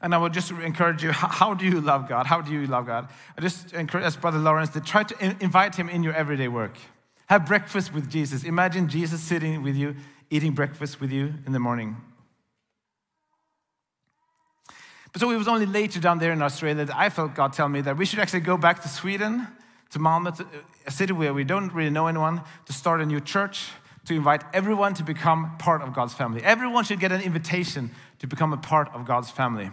And 0.00 0.14
I 0.14 0.18
would 0.18 0.32
just 0.32 0.52
encourage 0.52 1.02
you 1.02 1.10
how, 1.10 1.54
do 1.54 1.66
you 1.66 1.80
love 1.80 2.08
God? 2.08 2.26
How 2.26 2.40
do 2.40 2.52
you 2.52 2.68
love 2.68 2.86
God? 2.86 3.08
I 3.36 3.40
just 3.40 3.72
encourage, 3.72 4.04
as 4.04 4.16
Brother 4.16 4.38
Lawrence, 4.38 4.70
to 4.70 4.80
try 4.80 5.02
to 5.02 5.36
invite 5.40 5.74
Him 5.74 5.88
in 5.88 6.04
your 6.04 6.14
everyday 6.14 6.46
work. 6.46 6.78
Have 7.28 7.46
breakfast 7.46 7.92
with 7.92 8.08
Jesus. 8.08 8.44
Imagine 8.44 8.88
Jesus 8.88 9.20
sitting 9.20 9.62
with 9.62 9.76
you, 9.76 9.96
eating 10.30 10.52
breakfast 10.52 11.00
with 11.00 11.10
you 11.10 11.34
in 11.46 11.52
the 11.52 11.58
morning. 11.58 11.96
But 15.12 15.20
so 15.20 15.30
it 15.30 15.36
was 15.36 15.48
only 15.48 15.66
later 15.66 16.00
down 16.00 16.18
there 16.18 16.32
in 16.32 16.42
Australia 16.42 16.84
that 16.84 16.96
I 16.96 17.08
felt 17.08 17.34
God 17.34 17.52
tell 17.52 17.68
me 17.68 17.80
that 17.80 17.96
we 17.96 18.04
should 18.04 18.18
actually 18.18 18.40
go 18.40 18.56
back 18.56 18.82
to 18.82 18.88
Sweden, 18.88 19.48
to 19.90 19.98
Malmö, 19.98 20.46
a 20.86 20.90
city 20.90 21.12
where 21.12 21.32
we 21.32 21.44
don't 21.44 21.72
really 21.72 21.90
know 21.90 22.06
anyone, 22.06 22.42
to 22.66 22.72
start 22.72 23.00
a 23.00 23.06
new 23.06 23.20
church, 23.20 23.70
to 24.04 24.14
invite 24.14 24.42
everyone 24.52 24.94
to 24.94 25.02
become 25.02 25.56
part 25.58 25.82
of 25.82 25.94
God's 25.94 26.14
family. 26.14 26.42
Everyone 26.42 26.84
should 26.84 27.00
get 27.00 27.12
an 27.12 27.20
invitation 27.20 27.90
to 28.18 28.26
become 28.26 28.52
a 28.52 28.56
part 28.56 28.88
of 28.94 29.06
God's 29.06 29.30
family 29.30 29.70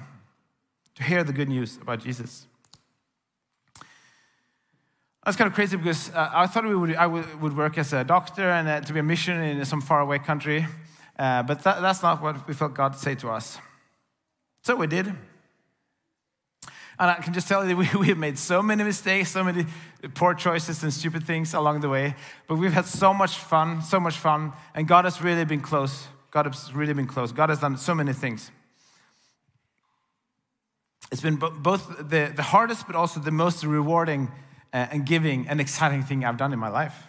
to 0.95 1.03
hear 1.03 1.23
the 1.23 1.33
good 1.33 1.49
news 1.49 1.77
about 1.81 2.01
Jesus. 2.01 2.47
That's 5.25 5.37
kind 5.37 5.47
of 5.47 5.55
crazy 5.55 5.75
because 5.75 6.13
uh, 6.13 6.29
I 6.31 6.45
thought 6.45 6.65
we 6.65 6.75
would, 6.75 6.95
I 6.95 7.07
would 7.07 7.57
work 7.57 7.79
as 7.79 7.93
a 7.93 8.03
doctor 8.03 8.47
and 8.47 8.67
uh, 8.67 8.81
to 8.81 8.93
be 8.93 8.99
a 8.99 9.03
missionary 9.03 9.51
in 9.51 9.65
some 9.65 9.81
faraway 9.81 10.19
country, 10.19 10.67
uh, 11.17 11.41
but 11.41 11.63
that, 11.63 11.81
that's 11.81 12.03
not 12.03 12.21
what 12.21 12.47
we 12.47 12.53
felt 12.53 12.75
God 12.75 12.95
say 12.95 13.15
to 13.15 13.31
us. 13.31 13.57
So 14.61 14.75
we 14.75 14.85
did. 14.85 15.07
And 15.07 15.17
I 17.11 17.15
can 17.15 17.33
just 17.33 17.47
tell 17.47 17.67
you, 17.67 17.75
we, 17.77 17.89
we 17.99 18.07
have 18.09 18.19
made 18.19 18.37
so 18.37 18.61
many 18.61 18.83
mistakes, 18.83 19.31
so 19.31 19.43
many 19.43 19.65
poor 20.13 20.35
choices 20.35 20.83
and 20.83 20.93
stupid 20.93 21.23
things 21.23 21.55
along 21.55 21.81
the 21.81 21.89
way, 21.89 22.13
but 22.47 22.57
we've 22.57 22.73
had 22.73 22.85
so 22.85 23.11
much 23.11 23.35
fun, 23.35 23.81
so 23.81 23.99
much 23.99 24.17
fun, 24.17 24.53
and 24.75 24.87
God 24.87 25.05
has 25.05 25.23
really 25.23 25.43
been 25.43 25.61
close. 25.61 26.07
God 26.29 26.45
has 26.45 26.71
really 26.71 26.93
been 26.93 27.07
close. 27.07 27.31
God 27.31 27.49
has 27.49 27.59
done 27.59 27.77
so 27.77 27.95
many 27.95 28.13
things 28.13 28.51
it's 31.11 31.21
been 31.21 31.35
both 31.35 32.09
the, 32.09 32.31
the 32.35 32.43
hardest 32.43 32.87
but 32.87 32.95
also 32.95 33.19
the 33.19 33.31
most 33.31 33.63
rewarding 33.63 34.31
Uh, 34.75 34.85
and 34.91 35.05
giving 35.05 35.47
an 35.47 35.61
exciting 35.61 36.03
thing 36.03 36.25
I've 36.25 36.35
done 36.35 36.51
in 36.51 36.59
my 36.59 36.67
life. 36.67 37.03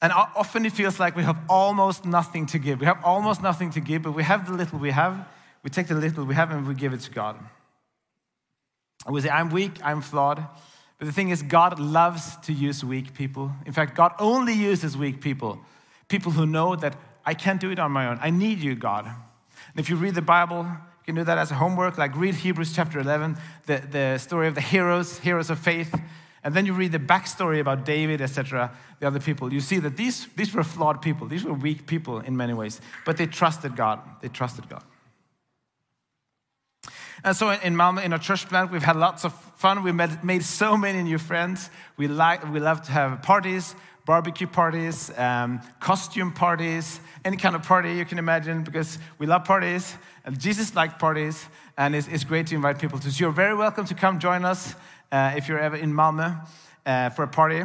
And 0.00 0.12
often 0.12 0.64
it 0.64 0.70
feels 0.70 1.00
like 1.00 1.16
we 1.16 1.24
have 1.24 1.40
almost 1.48 2.04
nothing 2.04 2.46
to 2.46 2.58
give. 2.60 2.78
We 2.78 2.86
have 2.86 3.04
almost 3.04 3.42
nothing 3.42 3.70
to 3.70 3.80
give, 3.80 4.02
but 4.02 4.12
we 4.12 4.22
have 4.22 4.46
the 4.46 4.52
little 4.52 4.78
we 4.78 4.92
have. 4.92 5.26
We 5.64 5.70
take 5.70 5.88
the 5.88 5.96
little 5.96 6.24
we 6.24 6.36
have 6.36 6.52
and 6.52 6.68
we 6.68 6.74
give 6.74 6.92
it 6.92 7.00
to 7.00 7.10
God. 7.10 7.36
And 9.04 9.12
we 9.12 9.20
say, 9.22 9.30
I'm 9.30 9.50
weak, 9.50 9.72
I'm 9.82 10.02
flawed. 10.02 10.46
But 11.00 11.06
the 11.06 11.12
thing 11.12 11.30
is, 11.30 11.42
God 11.42 11.80
loves 11.80 12.36
to 12.46 12.52
use 12.52 12.84
weak 12.84 13.12
people. 13.12 13.50
In 13.66 13.72
fact, 13.72 13.96
God 13.96 14.12
only 14.20 14.52
uses 14.52 14.96
weak 14.96 15.20
people. 15.20 15.58
People 16.06 16.30
who 16.30 16.46
know 16.46 16.76
that 16.76 16.94
I 17.26 17.34
can't 17.34 17.60
do 17.60 17.72
it 17.72 17.80
on 17.80 17.90
my 17.90 18.06
own. 18.06 18.20
I 18.22 18.30
need 18.30 18.60
you, 18.60 18.76
God. 18.76 19.06
And 19.06 19.80
if 19.80 19.90
you 19.90 19.96
read 19.96 20.14
the 20.14 20.22
Bible, 20.22 20.64
you 21.02 21.06
can 21.06 21.16
do 21.16 21.24
that 21.24 21.36
as 21.36 21.50
a 21.50 21.56
homework, 21.56 21.98
like 21.98 22.14
read 22.14 22.36
Hebrews 22.36 22.72
chapter 22.72 23.00
11, 23.00 23.36
the, 23.66 23.82
the 23.90 24.18
story 24.18 24.46
of 24.46 24.54
the 24.54 24.60
heroes, 24.60 25.18
heroes 25.18 25.50
of 25.50 25.58
faith. 25.58 25.92
And 26.44 26.54
then 26.54 26.64
you 26.64 26.74
read 26.74 26.92
the 26.92 27.00
backstory 27.00 27.58
about 27.58 27.84
David, 27.84 28.20
etc., 28.20 28.70
the 29.00 29.08
other 29.08 29.18
people. 29.18 29.52
You 29.52 29.58
see 29.58 29.80
that 29.80 29.96
these, 29.96 30.28
these 30.36 30.54
were 30.54 30.62
flawed 30.62 31.02
people. 31.02 31.26
These 31.26 31.42
were 31.42 31.54
weak 31.54 31.88
people 31.88 32.20
in 32.20 32.36
many 32.36 32.54
ways. 32.54 32.80
But 33.04 33.16
they 33.16 33.26
trusted 33.26 33.74
God. 33.74 33.98
They 34.20 34.28
trusted 34.28 34.68
God. 34.68 34.84
And 37.24 37.36
so 37.36 37.50
in 37.50 37.74
Malmö, 37.74 38.04
in 38.04 38.12
our 38.12 38.18
church 38.20 38.48
plant, 38.48 38.70
we've 38.70 38.82
had 38.84 38.96
lots 38.96 39.24
of 39.24 39.32
fun. 39.56 39.82
We 39.82 39.90
met, 39.90 40.24
made 40.24 40.44
so 40.44 40.76
many 40.76 41.02
new 41.02 41.18
friends. 41.18 41.68
We, 41.96 42.06
like, 42.06 42.48
we 42.52 42.60
love 42.60 42.82
to 42.82 42.92
have 42.92 43.22
parties 43.22 43.74
barbecue 44.04 44.46
parties, 44.46 45.16
um, 45.16 45.60
costume 45.80 46.32
parties, 46.32 47.00
any 47.24 47.36
kind 47.36 47.54
of 47.54 47.62
party 47.62 47.94
you 47.94 48.04
can 48.04 48.18
imagine 48.18 48.62
because 48.62 48.98
we 49.18 49.26
love 49.26 49.44
parties. 49.44 49.96
And 50.24 50.38
Jesus 50.38 50.74
liked 50.74 50.98
parties, 50.98 51.46
and 51.76 51.94
it's, 51.94 52.08
it's, 52.08 52.24
great 52.24 52.46
to 52.48 52.54
invite 52.54 52.78
people 52.78 52.98
to. 52.98 53.10
So 53.10 53.24
you're 53.24 53.32
very 53.32 53.54
welcome 53.54 53.84
to 53.86 53.94
come 53.94 54.18
join 54.18 54.44
us 54.44 54.74
uh, 55.10 55.34
if 55.36 55.48
you're 55.48 55.58
ever 55.58 55.76
in 55.76 55.92
Malmö 55.92 56.46
uh, 56.86 57.10
for 57.10 57.24
a 57.24 57.28
party. 57.28 57.62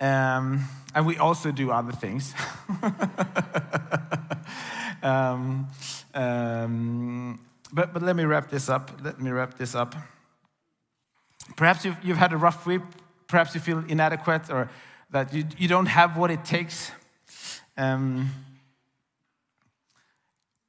Um, 0.00 0.64
and 0.94 1.06
we 1.06 1.18
also 1.18 1.52
do 1.52 1.70
other 1.70 1.92
things. 1.92 2.34
um, 5.02 5.68
um, 6.14 7.40
but, 7.72 7.92
but 7.92 8.02
let 8.02 8.16
me 8.16 8.24
wrap 8.24 8.50
this 8.50 8.68
up. 8.68 8.90
Let 9.02 9.20
me 9.20 9.30
wrap 9.30 9.58
this 9.58 9.74
up. 9.74 9.94
Perhaps 11.56 11.84
you've, 11.84 11.96
you've 12.02 12.16
had 12.16 12.32
a 12.32 12.36
rough 12.36 12.66
week 12.66 12.82
perhaps 13.30 13.54
you 13.54 13.60
feel 13.60 13.84
inadequate 13.88 14.50
or 14.50 14.70
that 15.10 15.32
you, 15.32 15.44
you 15.58 15.68
don't 15.68 15.86
have 15.86 16.16
what 16.16 16.30
it 16.30 16.44
takes. 16.44 16.90
Um, 17.76 18.30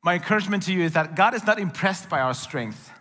my 0.03 0.15
encouragement 0.15 0.63
to 0.63 0.73
you 0.73 0.83
is 0.83 0.93
that 0.93 1.15
God 1.15 1.33
is 1.33 1.45
not 1.45 1.59
impressed 1.59 2.09
by 2.09 2.19
our 2.19 2.33
strength. 2.33 2.91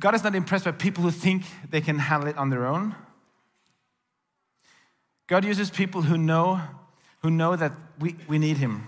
God 0.00 0.14
is 0.14 0.24
not 0.24 0.34
impressed 0.34 0.64
by 0.64 0.72
people 0.72 1.02
who 1.04 1.10
think 1.10 1.44
they 1.70 1.80
can 1.80 1.98
handle 1.98 2.28
it 2.28 2.36
on 2.36 2.50
their 2.50 2.66
own. 2.66 2.94
God 5.26 5.44
uses 5.44 5.70
people 5.70 6.02
who 6.02 6.16
know, 6.16 6.60
who 7.22 7.30
know 7.30 7.54
that 7.54 7.72
we, 7.98 8.16
we 8.28 8.38
need 8.38 8.56
Him. 8.56 8.86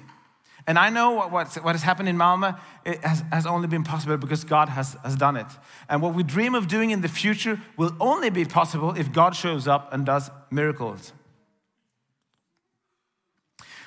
And 0.67 0.79
I 0.79 0.91
know 0.91 1.13
what, 1.13 1.33
what, 1.33 1.55
what 1.65 1.75
has 1.75 1.83
happened 1.83 2.09
in 2.09 2.17
Malmö 2.17 2.59
it 2.85 3.03
has, 3.03 3.25
has 3.33 3.47
only 3.47 3.67
been 3.67 3.85
possible 3.85 4.17
because 4.17 4.45
God 4.45 4.69
has, 4.69 4.97
has 5.03 5.17
done 5.17 5.37
it. 5.37 5.47
And 5.89 6.03
what 6.03 6.15
we 6.15 6.23
dream 6.23 6.55
of 6.55 6.69
doing 6.69 6.91
in 6.91 7.01
the 7.01 7.09
future 7.09 7.61
will 7.77 7.95
only 8.01 8.31
be 8.31 8.45
possible 8.45 8.95
if 8.97 9.13
God 9.13 9.35
shows 9.35 9.67
up 9.67 9.93
and 9.93 10.05
does 10.05 10.31
miracles. 10.51 11.13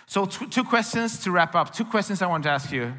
So, 0.06 0.26
two 0.26 0.64
questions 0.64 1.20
to 1.24 1.32
wrap 1.32 1.56
up. 1.56 1.74
Two 1.74 1.86
questions 1.86 2.22
I 2.22 2.28
want 2.28 2.44
to 2.44 2.50
ask 2.50 2.72
you 2.72 2.94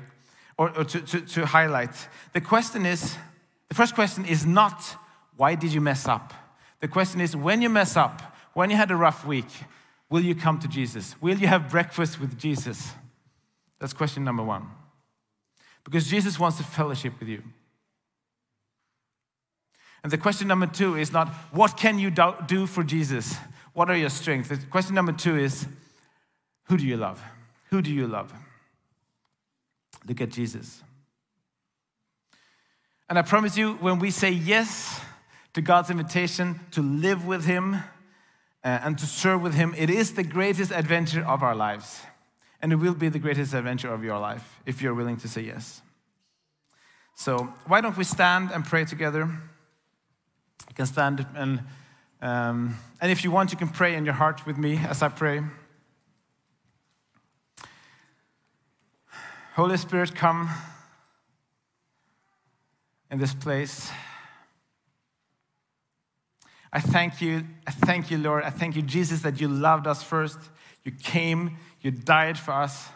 or, 0.57 0.77
or 0.77 0.85
to, 0.85 1.01
to, 1.01 1.21
to 1.21 1.47
highlight. 1.47 2.09
The 2.33 2.41
question 2.41 2.87
is 2.87 3.17
the 3.69 3.75
first 3.75 3.95
question 3.95 4.25
is 4.25 4.47
not, 4.47 4.97
why 5.37 5.55
did 5.55 5.73
you 5.73 5.81
mess 5.81 6.07
up? 6.07 6.33
The 6.81 6.89
question 6.89 7.21
is, 7.21 7.35
when 7.35 7.63
you 7.63 7.69
mess 7.69 7.97
up, 7.97 8.23
when 8.53 8.71
you 8.71 8.77
had 8.77 8.91
a 8.91 8.97
rough 8.97 9.27
week, 9.27 9.47
will 10.09 10.23
you 10.23 10.35
come 10.35 10.59
to 10.61 10.69
Jesus? 10.69 11.21
Will 11.21 11.37
you 11.39 11.47
have 11.47 11.71
breakfast 11.71 12.21
with 12.21 12.39
Jesus? 12.39 12.93
That's 13.85 13.93
question 13.93 14.25
number 14.25 14.43
one. 14.43 14.67
Because 15.85 16.09
Jesus 16.09 16.39
wants 16.39 16.57
to 16.57 16.63
fellowship 16.63 17.21
with 17.21 17.29
you. 17.29 17.43
And 20.03 20.11
the 20.11 20.17
question 20.17 20.49
number 20.49 20.67
two 20.67 20.97
is 20.97 21.13
not, 21.13 21.29
what 21.53 21.77
can 21.77 21.99
you 21.99 22.11
do 22.47 22.67
for 22.67 22.83
Jesus? 22.83 23.37
What 23.75 23.91
are 23.91 23.97
your 23.99 24.09
strengths? 24.09 24.49
The 24.49 24.57
question 24.57 24.95
number 24.95 25.13
two 25.13 25.37
is, 25.37 25.67
who 26.69 26.79
do 26.79 26.87
you 26.87 26.97
love? 26.97 27.23
Who 27.69 27.83
do 27.83 27.93
you 27.93 28.07
love? 28.07 28.33
Look 30.09 30.23
at 30.23 30.31
Jesus. 30.31 30.83
And 33.11 33.19
I 33.19 33.23
promise 33.23 33.59
you, 33.59 33.75
when 33.75 33.99
we 33.99 34.11
say 34.11 34.31
yes 34.31 34.99
to 35.53 35.61
God's 35.61 35.91
invitation 35.91 36.59
to 36.71 36.81
live 36.81 37.27
with 37.27 37.45
Him 37.45 37.75
uh, 37.75 37.81
and 38.65 38.97
to 38.97 39.05
serve 39.05 39.43
with 39.43 39.53
Him, 39.53 39.75
it 39.77 39.91
is 39.91 40.15
the 40.15 40.25
greatest 40.25 40.73
adventure 40.73 41.23
of 41.23 41.43
our 41.43 41.55
lives. 41.55 42.01
And 42.65 42.73
it 42.73 42.77
will 42.77 42.95
be 42.95 43.11
the 43.11 43.19
greatest 43.19 43.53
adventure 43.53 43.93
of 43.93 44.03
your 44.03 44.19
life 44.19 44.59
if 44.65 44.81
you're 44.81 44.95
willing 44.95 45.19
to 45.19 45.29
say 45.29 45.43
yes. 45.43 45.83
So, 47.15 47.53
why 47.67 47.83
don't 47.83 47.95
we 47.95 48.05
stand 48.05 48.53
and 48.53 48.65
pray 48.65 48.87
together? 48.87 49.29
You 50.71 50.75
can 50.75 50.87
stand 50.87 51.27
and, 51.37 51.63
um, 52.23 52.79
and 53.03 53.13
if 53.13 53.23
you 53.23 53.31
want, 53.31 53.53
you 53.53 53.59
can 53.59 53.69
pray 53.69 53.95
in 53.95 54.07
your 54.07 54.15
heart 54.15 54.47
with 54.47 54.57
me 54.57 54.79
as 54.79 55.03
I 55.03 55.11
pray. 55.11 55.43
Holy 59.57 59.77
Spirit, 59.77 60.15
come 60.15 60.49
in 63.11 63.19
this 63.19 63.35
place. 63.35 63.91
I 66.73 66.81
thank 66.81 67.21
you. 67.21 67.45
I 67.67 67.73
thank 67.73 68.11
you, 68.11 68.17
Lord. 68.17 68.43
I 68.43 68.49
thank 68.49 68.75
you, 68.75 68.81
Jesus, 68.81 69.21
that 69.21 69.39
you 69.39 69.49
loved 69.49 69.87
us 69.87 70.03
first. 70.03 70.39
You 70.85 70.93
came, 70.93 71.57
you 71.81 71.91
died 71.91 72.39
for 72.39 72.53
us. 72.53 72.89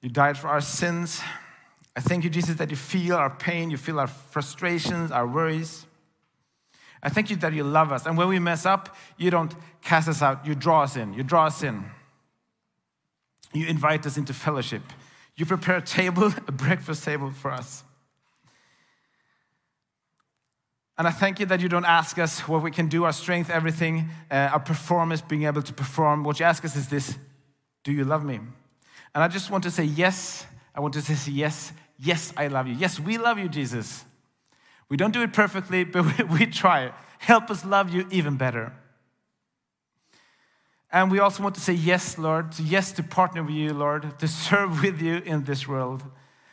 You 0.00 0.08
died 0.08 0.38
for 0.38 0.48
our 0.48 0.60
sins. 0.60 1.20
I 1.96 2.00
thank 2.00 2.24
you, 2.24 2.30
Jesus, 2.30 2.56
that 2.56 2.70
you 2.70 2.76
feel 2.76 3.16
our 3.16 3.30
pain, 3.30 3.70
you 3.70 3.76
feel 3.76 3.98
our 3.98 4.06
frustrations, 4.06 5.10
our 5.10 5.26
worries. 5.26 5.86
I 7.02 7.08
thank 7.08 7.30
you 7.30 7.36
that 7.36 7.52
you 7.52 7.64
love 7.64 7.92
us. 7.92 8.06
And 8.06 8.16
when 8.16 8.28
we 8.28 8.38
mess 8.38 8.66
up, 8.66 8.94
you 9.16 9.30
don't 9.30 9.54
cast 9.82 10.08
us 10.08 10.22
out, 10.22 10.46
you 10.46 10.54
draw 10.54 10.82
us 10.82 10.96
in. 10.96 11.14
You 11.14 11.22
draw 11.22 11.46
us 11.46 11.62
in. 11.62 11.84
You 13.52 13.66
invite 13.66 14.06
us 14.06 14.16
into 14.16 14.32
fellowship. 14.32 14.82
You 15.36 15.46
prepare 15.46 15.78
a 15.78 15.82
table, 15.82 16.32
a 16.46 16.52
breakfast 16.52 17.04
table 17.04 17.30
for 17.30 17.50
us. 17.50 17.82
And 21.00 21.08
I 21.08 21.12
thank 21.12 21.40
you 21.40 21.46
that 21.46 21.62
you 21.62 21.68
don't 21.70 21.86
ask 21.86 22.18
us 22.18 22.46
what 22.46 22.62
we 22.62 22.70
can 22.70 22.86
do, 22.86 23.04
our 23.04 23.12
strength, 23.12 23.48
everything, 23.48 24.10
uh, 24.30 24.50
our 24.52 24.60
performance, 24.60 25.22
being 25.22 25.44
able 25.44 25.62
to 25.62 25.72
perform. 25.72 26.24
What 26.24 26.38
you 26.38 26.44
ask 26.44 26.62
us 26.62 26.76
is 26.76 26.88
this 26.88 27.16
Do 27.84 27.90
you 27.90 28.04
love 28.04 28.22
me? 28.22 28.38
And 29.14 29.24
I 29.24 29.28
just 29.28 29.50
want 29.50 29.64
to 29.64 29.70
say 29.70 29.84
yes. 29.84 30.44
I 30.74 30.80
want 30.80 30.92
to 30.92 31.00
say 31.00 31.32
yes. 31.32 31.72
Yes, 31.98 32.34
I 32.36 32.48
love 32.48 32.66
you. 32.66 32.74
Yes, 32.74 33.00
we 33.00 33.16
love 33.16 33.38
you, 33.38 33.48
Jesus. 33.48 34.04
We 34.90 34.98
don't 34.98 35.12
do 35.14 35.22
it 35.22 35.32
perfectly, 35.32 35.84
but 35.94 36.04
we, 36.04 36.24
we 36.24 36.44
try. 36.44 36.92
Help 37.18 37.50
us 37.50 37.64
love 37.64 37.88
you 37.88 38.06
even 38.10 38.36
better. 38.36 38.70
And 40.92 41.10
we 41.10 41.18
also 41.18 41.42
want 41.42 41.54
to 41.54 41.62
say 41.62 41.72
yes, 41.72 42.18
Lord, 42.18 42.58
yes 42.58 42.92
to 42.92 43.02
partner 43.02 43.42
with 43.42 43.54
you, 43.54 43.72
Lord, 43.72 44.18
to 44.18 44.28
serve 44.28 44.82
with 44.82 45.00
you 45.00 45.22
in 45.24 45.44
this 45.44 45.66
world. 45.66 46.02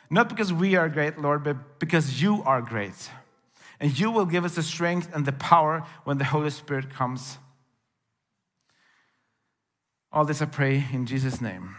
Not 0.08 0.30
because 0.30 0.54
we 0.54 0.74
are 0.74 0.88
great, 0.88 1.18
Lord, 1.18 1.44
but 1.44 1.78
because 1.78 2.22
you 2.22 2.42
are 2.44 2.62
great. 2.62 3.10
And 3.80 3.98
you 3.98 4.10
will 4.10 4.26
give 4.26 4.44
us 4.44 4.56
the 4.56 4.62
strength 4.62 5.08
and 5.14 5.24
the 5.24 5.32
power 5.32 5.86
when 6.04 6.18
the 6.18 6.24
Holy 6.24 6.50
Spirit 6.50 6.90
comes. 6.90 7.38
All 10.12 10.24
this 10.24 10.42
I 10.42 10.46
pray 10.46 10.84
in 10.92 11.06
Jesus' 11.06 11.40
name. 11.40 11.76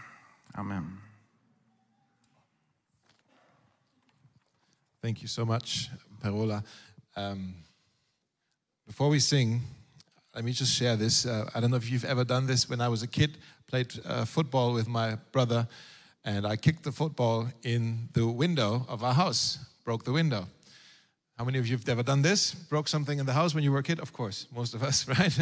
Amen. 0.56 0.98
Thank 5.02 5.22
you 5.22 5.28
so 5.28 5.44
much, 5.44 5.88
Per-Ola. 6.22 6.62
Um, 7.16 7.54
before 8.86 9.08
we 9.08 9.18
sing, 9.18 9.62
let 10.34 10.44
me 10.44 10.52
just 10.52 10.72
share 10.72 10.96
this. 10.96 11.26
Uh, 11.26 11.48
I 11.54 11.60
don't 11.60 11.70
know 11.70 11.76
if 11.76 11.90
you've 11.90 12.04
ever 12.04 12.24
done 12.24 12.46
this. 12.46 12.68
When 12.68 12.80
I 12.80 12.88
was 12.88 13.02
a 13.02 13.06
kid, 13.06 13.38
played 13.66 13.92
uh, 14.04 14.24
football 14.24 14.72
with 14.72 14.88
my 14.88 15.16
brother, 15.32 15.68
and 16.24 16.46
I 16.46 16.56
kicked 16.56 16.84
the 16.84 16.92
football 16.92 17.48
in 17.62 18.08
the 18.12 18.26
window 18.26 18.86
of 18.88 19.02
our 19.02 19.14
house, 19.14 19.58
broke 19.84 20.04
the 20.04 20.12
window. 20.12 20.48
How 21.40 21.46
many 21.46 21.58
of 21.58 21.66
you 21.66 21.74
have 21.74 21.88
ever 21.88 22.02
done 22.02 22.20
this? 22.20 22.52
Broke 22.52 22.86
something 22.86 23.18
in 23.18 23.24
the 23.24 23.32
house 23.32 23.54
when 23.54 23.64
you 23.64 23.72
were 23.72 23.78
a 23.78 23.82
kid? 23.82 23.98
Of 23.98 24.12
course, 24.12 24.46
most 24.54 24.74
of 24.74 24.82
us, 24.82 25.08
right? 25.18 25.34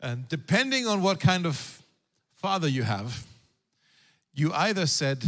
and 0.00 0.28
depending 0.28 0.86
on 0.86 1.02
what 1.02 1.18
kind 1.18 1.44
of 1.44 1.82
father 2.36 2.68
you 2.68 2.84
have, 2.84 3.26
you 4.32 4.52
either 4.52 4.86
said, 4.86 5.24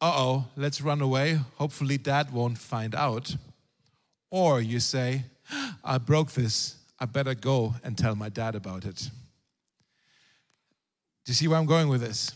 uh 0.00 0.14
oh, 0.16 0.46
let's 0.56 0.80
run 0.80 1.02
away. 1.02 1.40
Hopefully, 1.56 1.98
dad 1.98 2.32
won't 2.32 2.56
find 2.56 2.94
out. 2.94 3.36
Or 4.30 4.62
you 4.62 4.80
say, 4.80 5.24
I 5.84 5.98
broke 5.98 6.30
this. 6.30 6.76
I 6.98 7.04
better 7.04 7.34
go 7.34 7.74
and 7.84 7.98
tell 7.98 8.14
my 8.14 8.30
dad 8.30 8.54
about 8.54 8.86
it. 8.86 9.10
Do 11.26 11.32
you 11.32 11.34
see 11.34 11.48
where 11.48 11.58
I'm 11.58 11.66
going 11.66 11.90
with 11.90 12.00
this? 12.00 12.32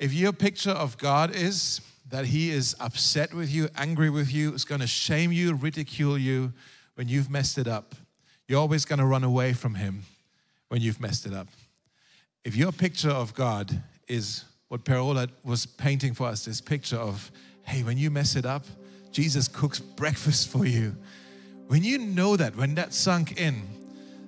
If 0.00 0.12
your 0.12 0.32
picture 0.32 0.72
of 0.72 0.98
God 0.98 1.32
is 1.32 1.80
that 2.08 2.26
he 2.26 2.50
is 2.50 2.76
upset 2.80 3.32
with 3.32 3.50
you, 3.50 3.68
angry 3.76 4.10
with 4.10 4.32
you, 4.32 4.52
is 4.52 4.64
going 4.64 4.80
to 4.80 4.86
shame 4.86 5.32
you, 5.32 5.54
ridicule 5.54 6.18
you 6.18 6.52
when 6.94 7.08
you've 7.08 7.30
messed 7.30 7.58
it 7.58 7.66
up. 7.66 7.94
You're 8.46 8.60
always 8.60 8.84
going 8.84 8.98
to 8.98 9.06
run 9.06 9.24
away 9.24 9.52
from 9.52 9.74
him 9.74 10.02
when 10.68 10.82
you've 10.82 11.00
messed 11.00 11.26
it 11.26 11.32
up. 11.32 11.48
If 12.44 12.56
your 12.56 12.72
picture 12.72 13.10
of 13.10 13.34
God 13.34 13.82
is 14.06 14.44
what 14.68 14.84
Per-Ola 14.84 15.28
was 15.44 15.66
painting 15.66 16.14
for 16.14 16.26
us 16.26 16.44
this 16.44 16.60
picture 16.60 16.96
of, 16.96 17.30
hey, 17.62 17.82
when 17.82 17.96
you 17.96 18.10
mess 18.10 18.36
it 18.36 18.44
up, 18.44 18.64
Jesus 19.10 19.48
cooks 19.48 19.78
breakfast 19.78 20.48
for 20.48 20.66
you. 20.66 20.96
When 21.68 21.82
you 21.82 21.98
know 21.98 22.36
that, 22.36 22.56
when 22.56 22.74
that 22.74 22.92
sunk 22.92 23.40
in, 23.40 23.62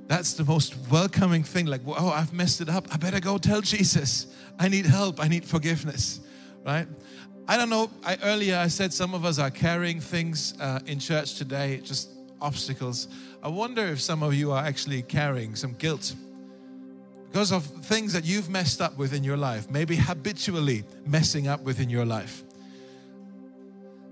that's 0.06 0.34
the 0.34 0.44
most 0.44 0.76
welcoming 0.90 1.42
thing. 1.42 1.66
Like, 1.66 1.82
oh, 1.86 2.08
I've 2.08 2.32
messed 2.32 2.60
it 2.60 2.68
up. 2.68 2.86
I 2.92 2.96
better 2.96 3.20
go 3.20 3.38
tell 3.38 3.60
Jesus. 3.60 4.28
I 4.58 4.68
need 4.68 4.86
help. 4.86 5.22
I 5.22 5.28
need 5.28 5.44
forgiveness, 5.44 6.20
right? 6.64 6.86
I 7.48 7.56
don't 7.56 7.70
know. 7.70 7.90
I, 8.04 8.18
earlier 8.24 8.56
I 8.56 8.68
said 8.68 8.92
some 8.92 9.14
of 9.14 9.24
us 9.24 9.38
are 9.38 9.50
carrying 9.50 10.00
things 10.00 10.54
uh, 10.60 10.80
in 10.86 10.98
church 10.98 11.34
today, 11.34 11.80
just 11.84 12.10
obstacles. 12.40 13.08
I 13.42 13.48
wonder 13.48 13.86
if 13.86 14.00
some 14.00 14.22
of 14.22 14.34
you 14.34 14.52
are 14.52 14.64
actually 14.64 15.02
carrying 15.02 15.54
some 15.54 15.74
guilt 15.74 16.14
because 17.30 17.52
of 17.52 17.64
things 17.64 18.12
that 18.14 18.24
you've 18.24 18.48
messed 18.48 18.80
up 18.80 18.96
with 18.96 19.12
in 19.12 19.22
your 19.22 19.36
life, 19.36 19.70
maybe 19.70 19.94
habitually 19.94 20.84
messing 21.04 21.46
up 21.46 21.60
with 21.62 21.80
in 21.80 21.90
your 21.90 22.04
life. 22.04 22.42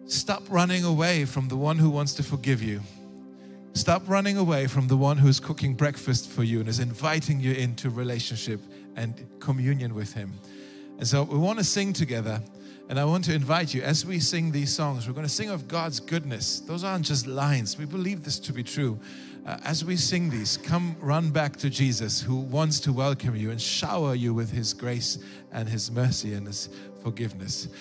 Stop 0.06 0.42
running 0.50 0.84
away 0.84 1.24
from 1.24 1.48
the 1.48 1.56
one 1.56 1.78
who 1.78 1.88
wants 1.90 2.12
to 2.14 2.22
forgive 2.22 2.62
you. 2.62 2.82
Stop 3.72 4.02
running 4.06 4.36
away 4.36 4.66
from 4.66 4.86
the 4.86 4.96
one 4.96 5.16
who's 5.16 5.40
cooking 5.40 5.74
breakfast 5.74 6.28
for 6.30 6.44
you 6.44 6.60
and 6.60 6.68
is 6.68 6.78
inviting 6.78 7.40
you 7.40 7.52
into 7.54 7.90
relationship 7.90 8.60
and 8.94 9.26
communion 9.40 9.94
with 9.94 10.12
him. 10.12 10.32
And 10.98 11.06
so 11.08 11.24
we 11.24 11.38
want 11.38 11.58
to 11.58 11.64
sing 11.64 11.92
together. 11.92 12.40
And 12.88 13.00
I 13.00 13.04
want 13.06 13.24
to 13.24 13.34
invite 13.34 13.72
you, 13.72 13.82
as 13.82 14.04
we 14.04 14.20
sing 14.20 14.52
these 14.52 14.74
songs, 14.74 15.08
we're 15.08 15.14
going 15.14 15.26
to 15.26 15.32
sing 15.32 15.48
of 15.48 15.68
God's 15.68 16.00
goodness. 16.00 16.60
Those 16.60 16.84
aren't 16.84 17.06
just 17.06 17.26
lines. 17.26 17.78
We 17.78 17.86
believe 17.86 18.24
this 18.24 18.38
to 18.40 18.52
be 18.52 18.62
true. 18.62 18.98
Uh, 19.46 19.56
as 19.64 19.84
we 19.84 19.96
sing 19.96 20.28
these, 20.28 20.58
come 20.58 20.94
run 21.00 21.30
back 21.30 21.56
to 21.56 21.70
Jesus 21.70 22.20
who 22.20 22.36
wants 22.36 22.80
to 22.80 22.92
welcome 22.92 23.36
you 23.36 23.50
and 23.50 23.60
shower 23.60 24.14
you 24.14 24.34
with 24.34 24.50
his 24.50 24.74
grace 24.74 25.18
and 25.50 25.66
his 25.66 25.90
mercy 25.90 26.34
and 26.34 26.46
his 26.46 26.68
forgiveness. 27.02 27.68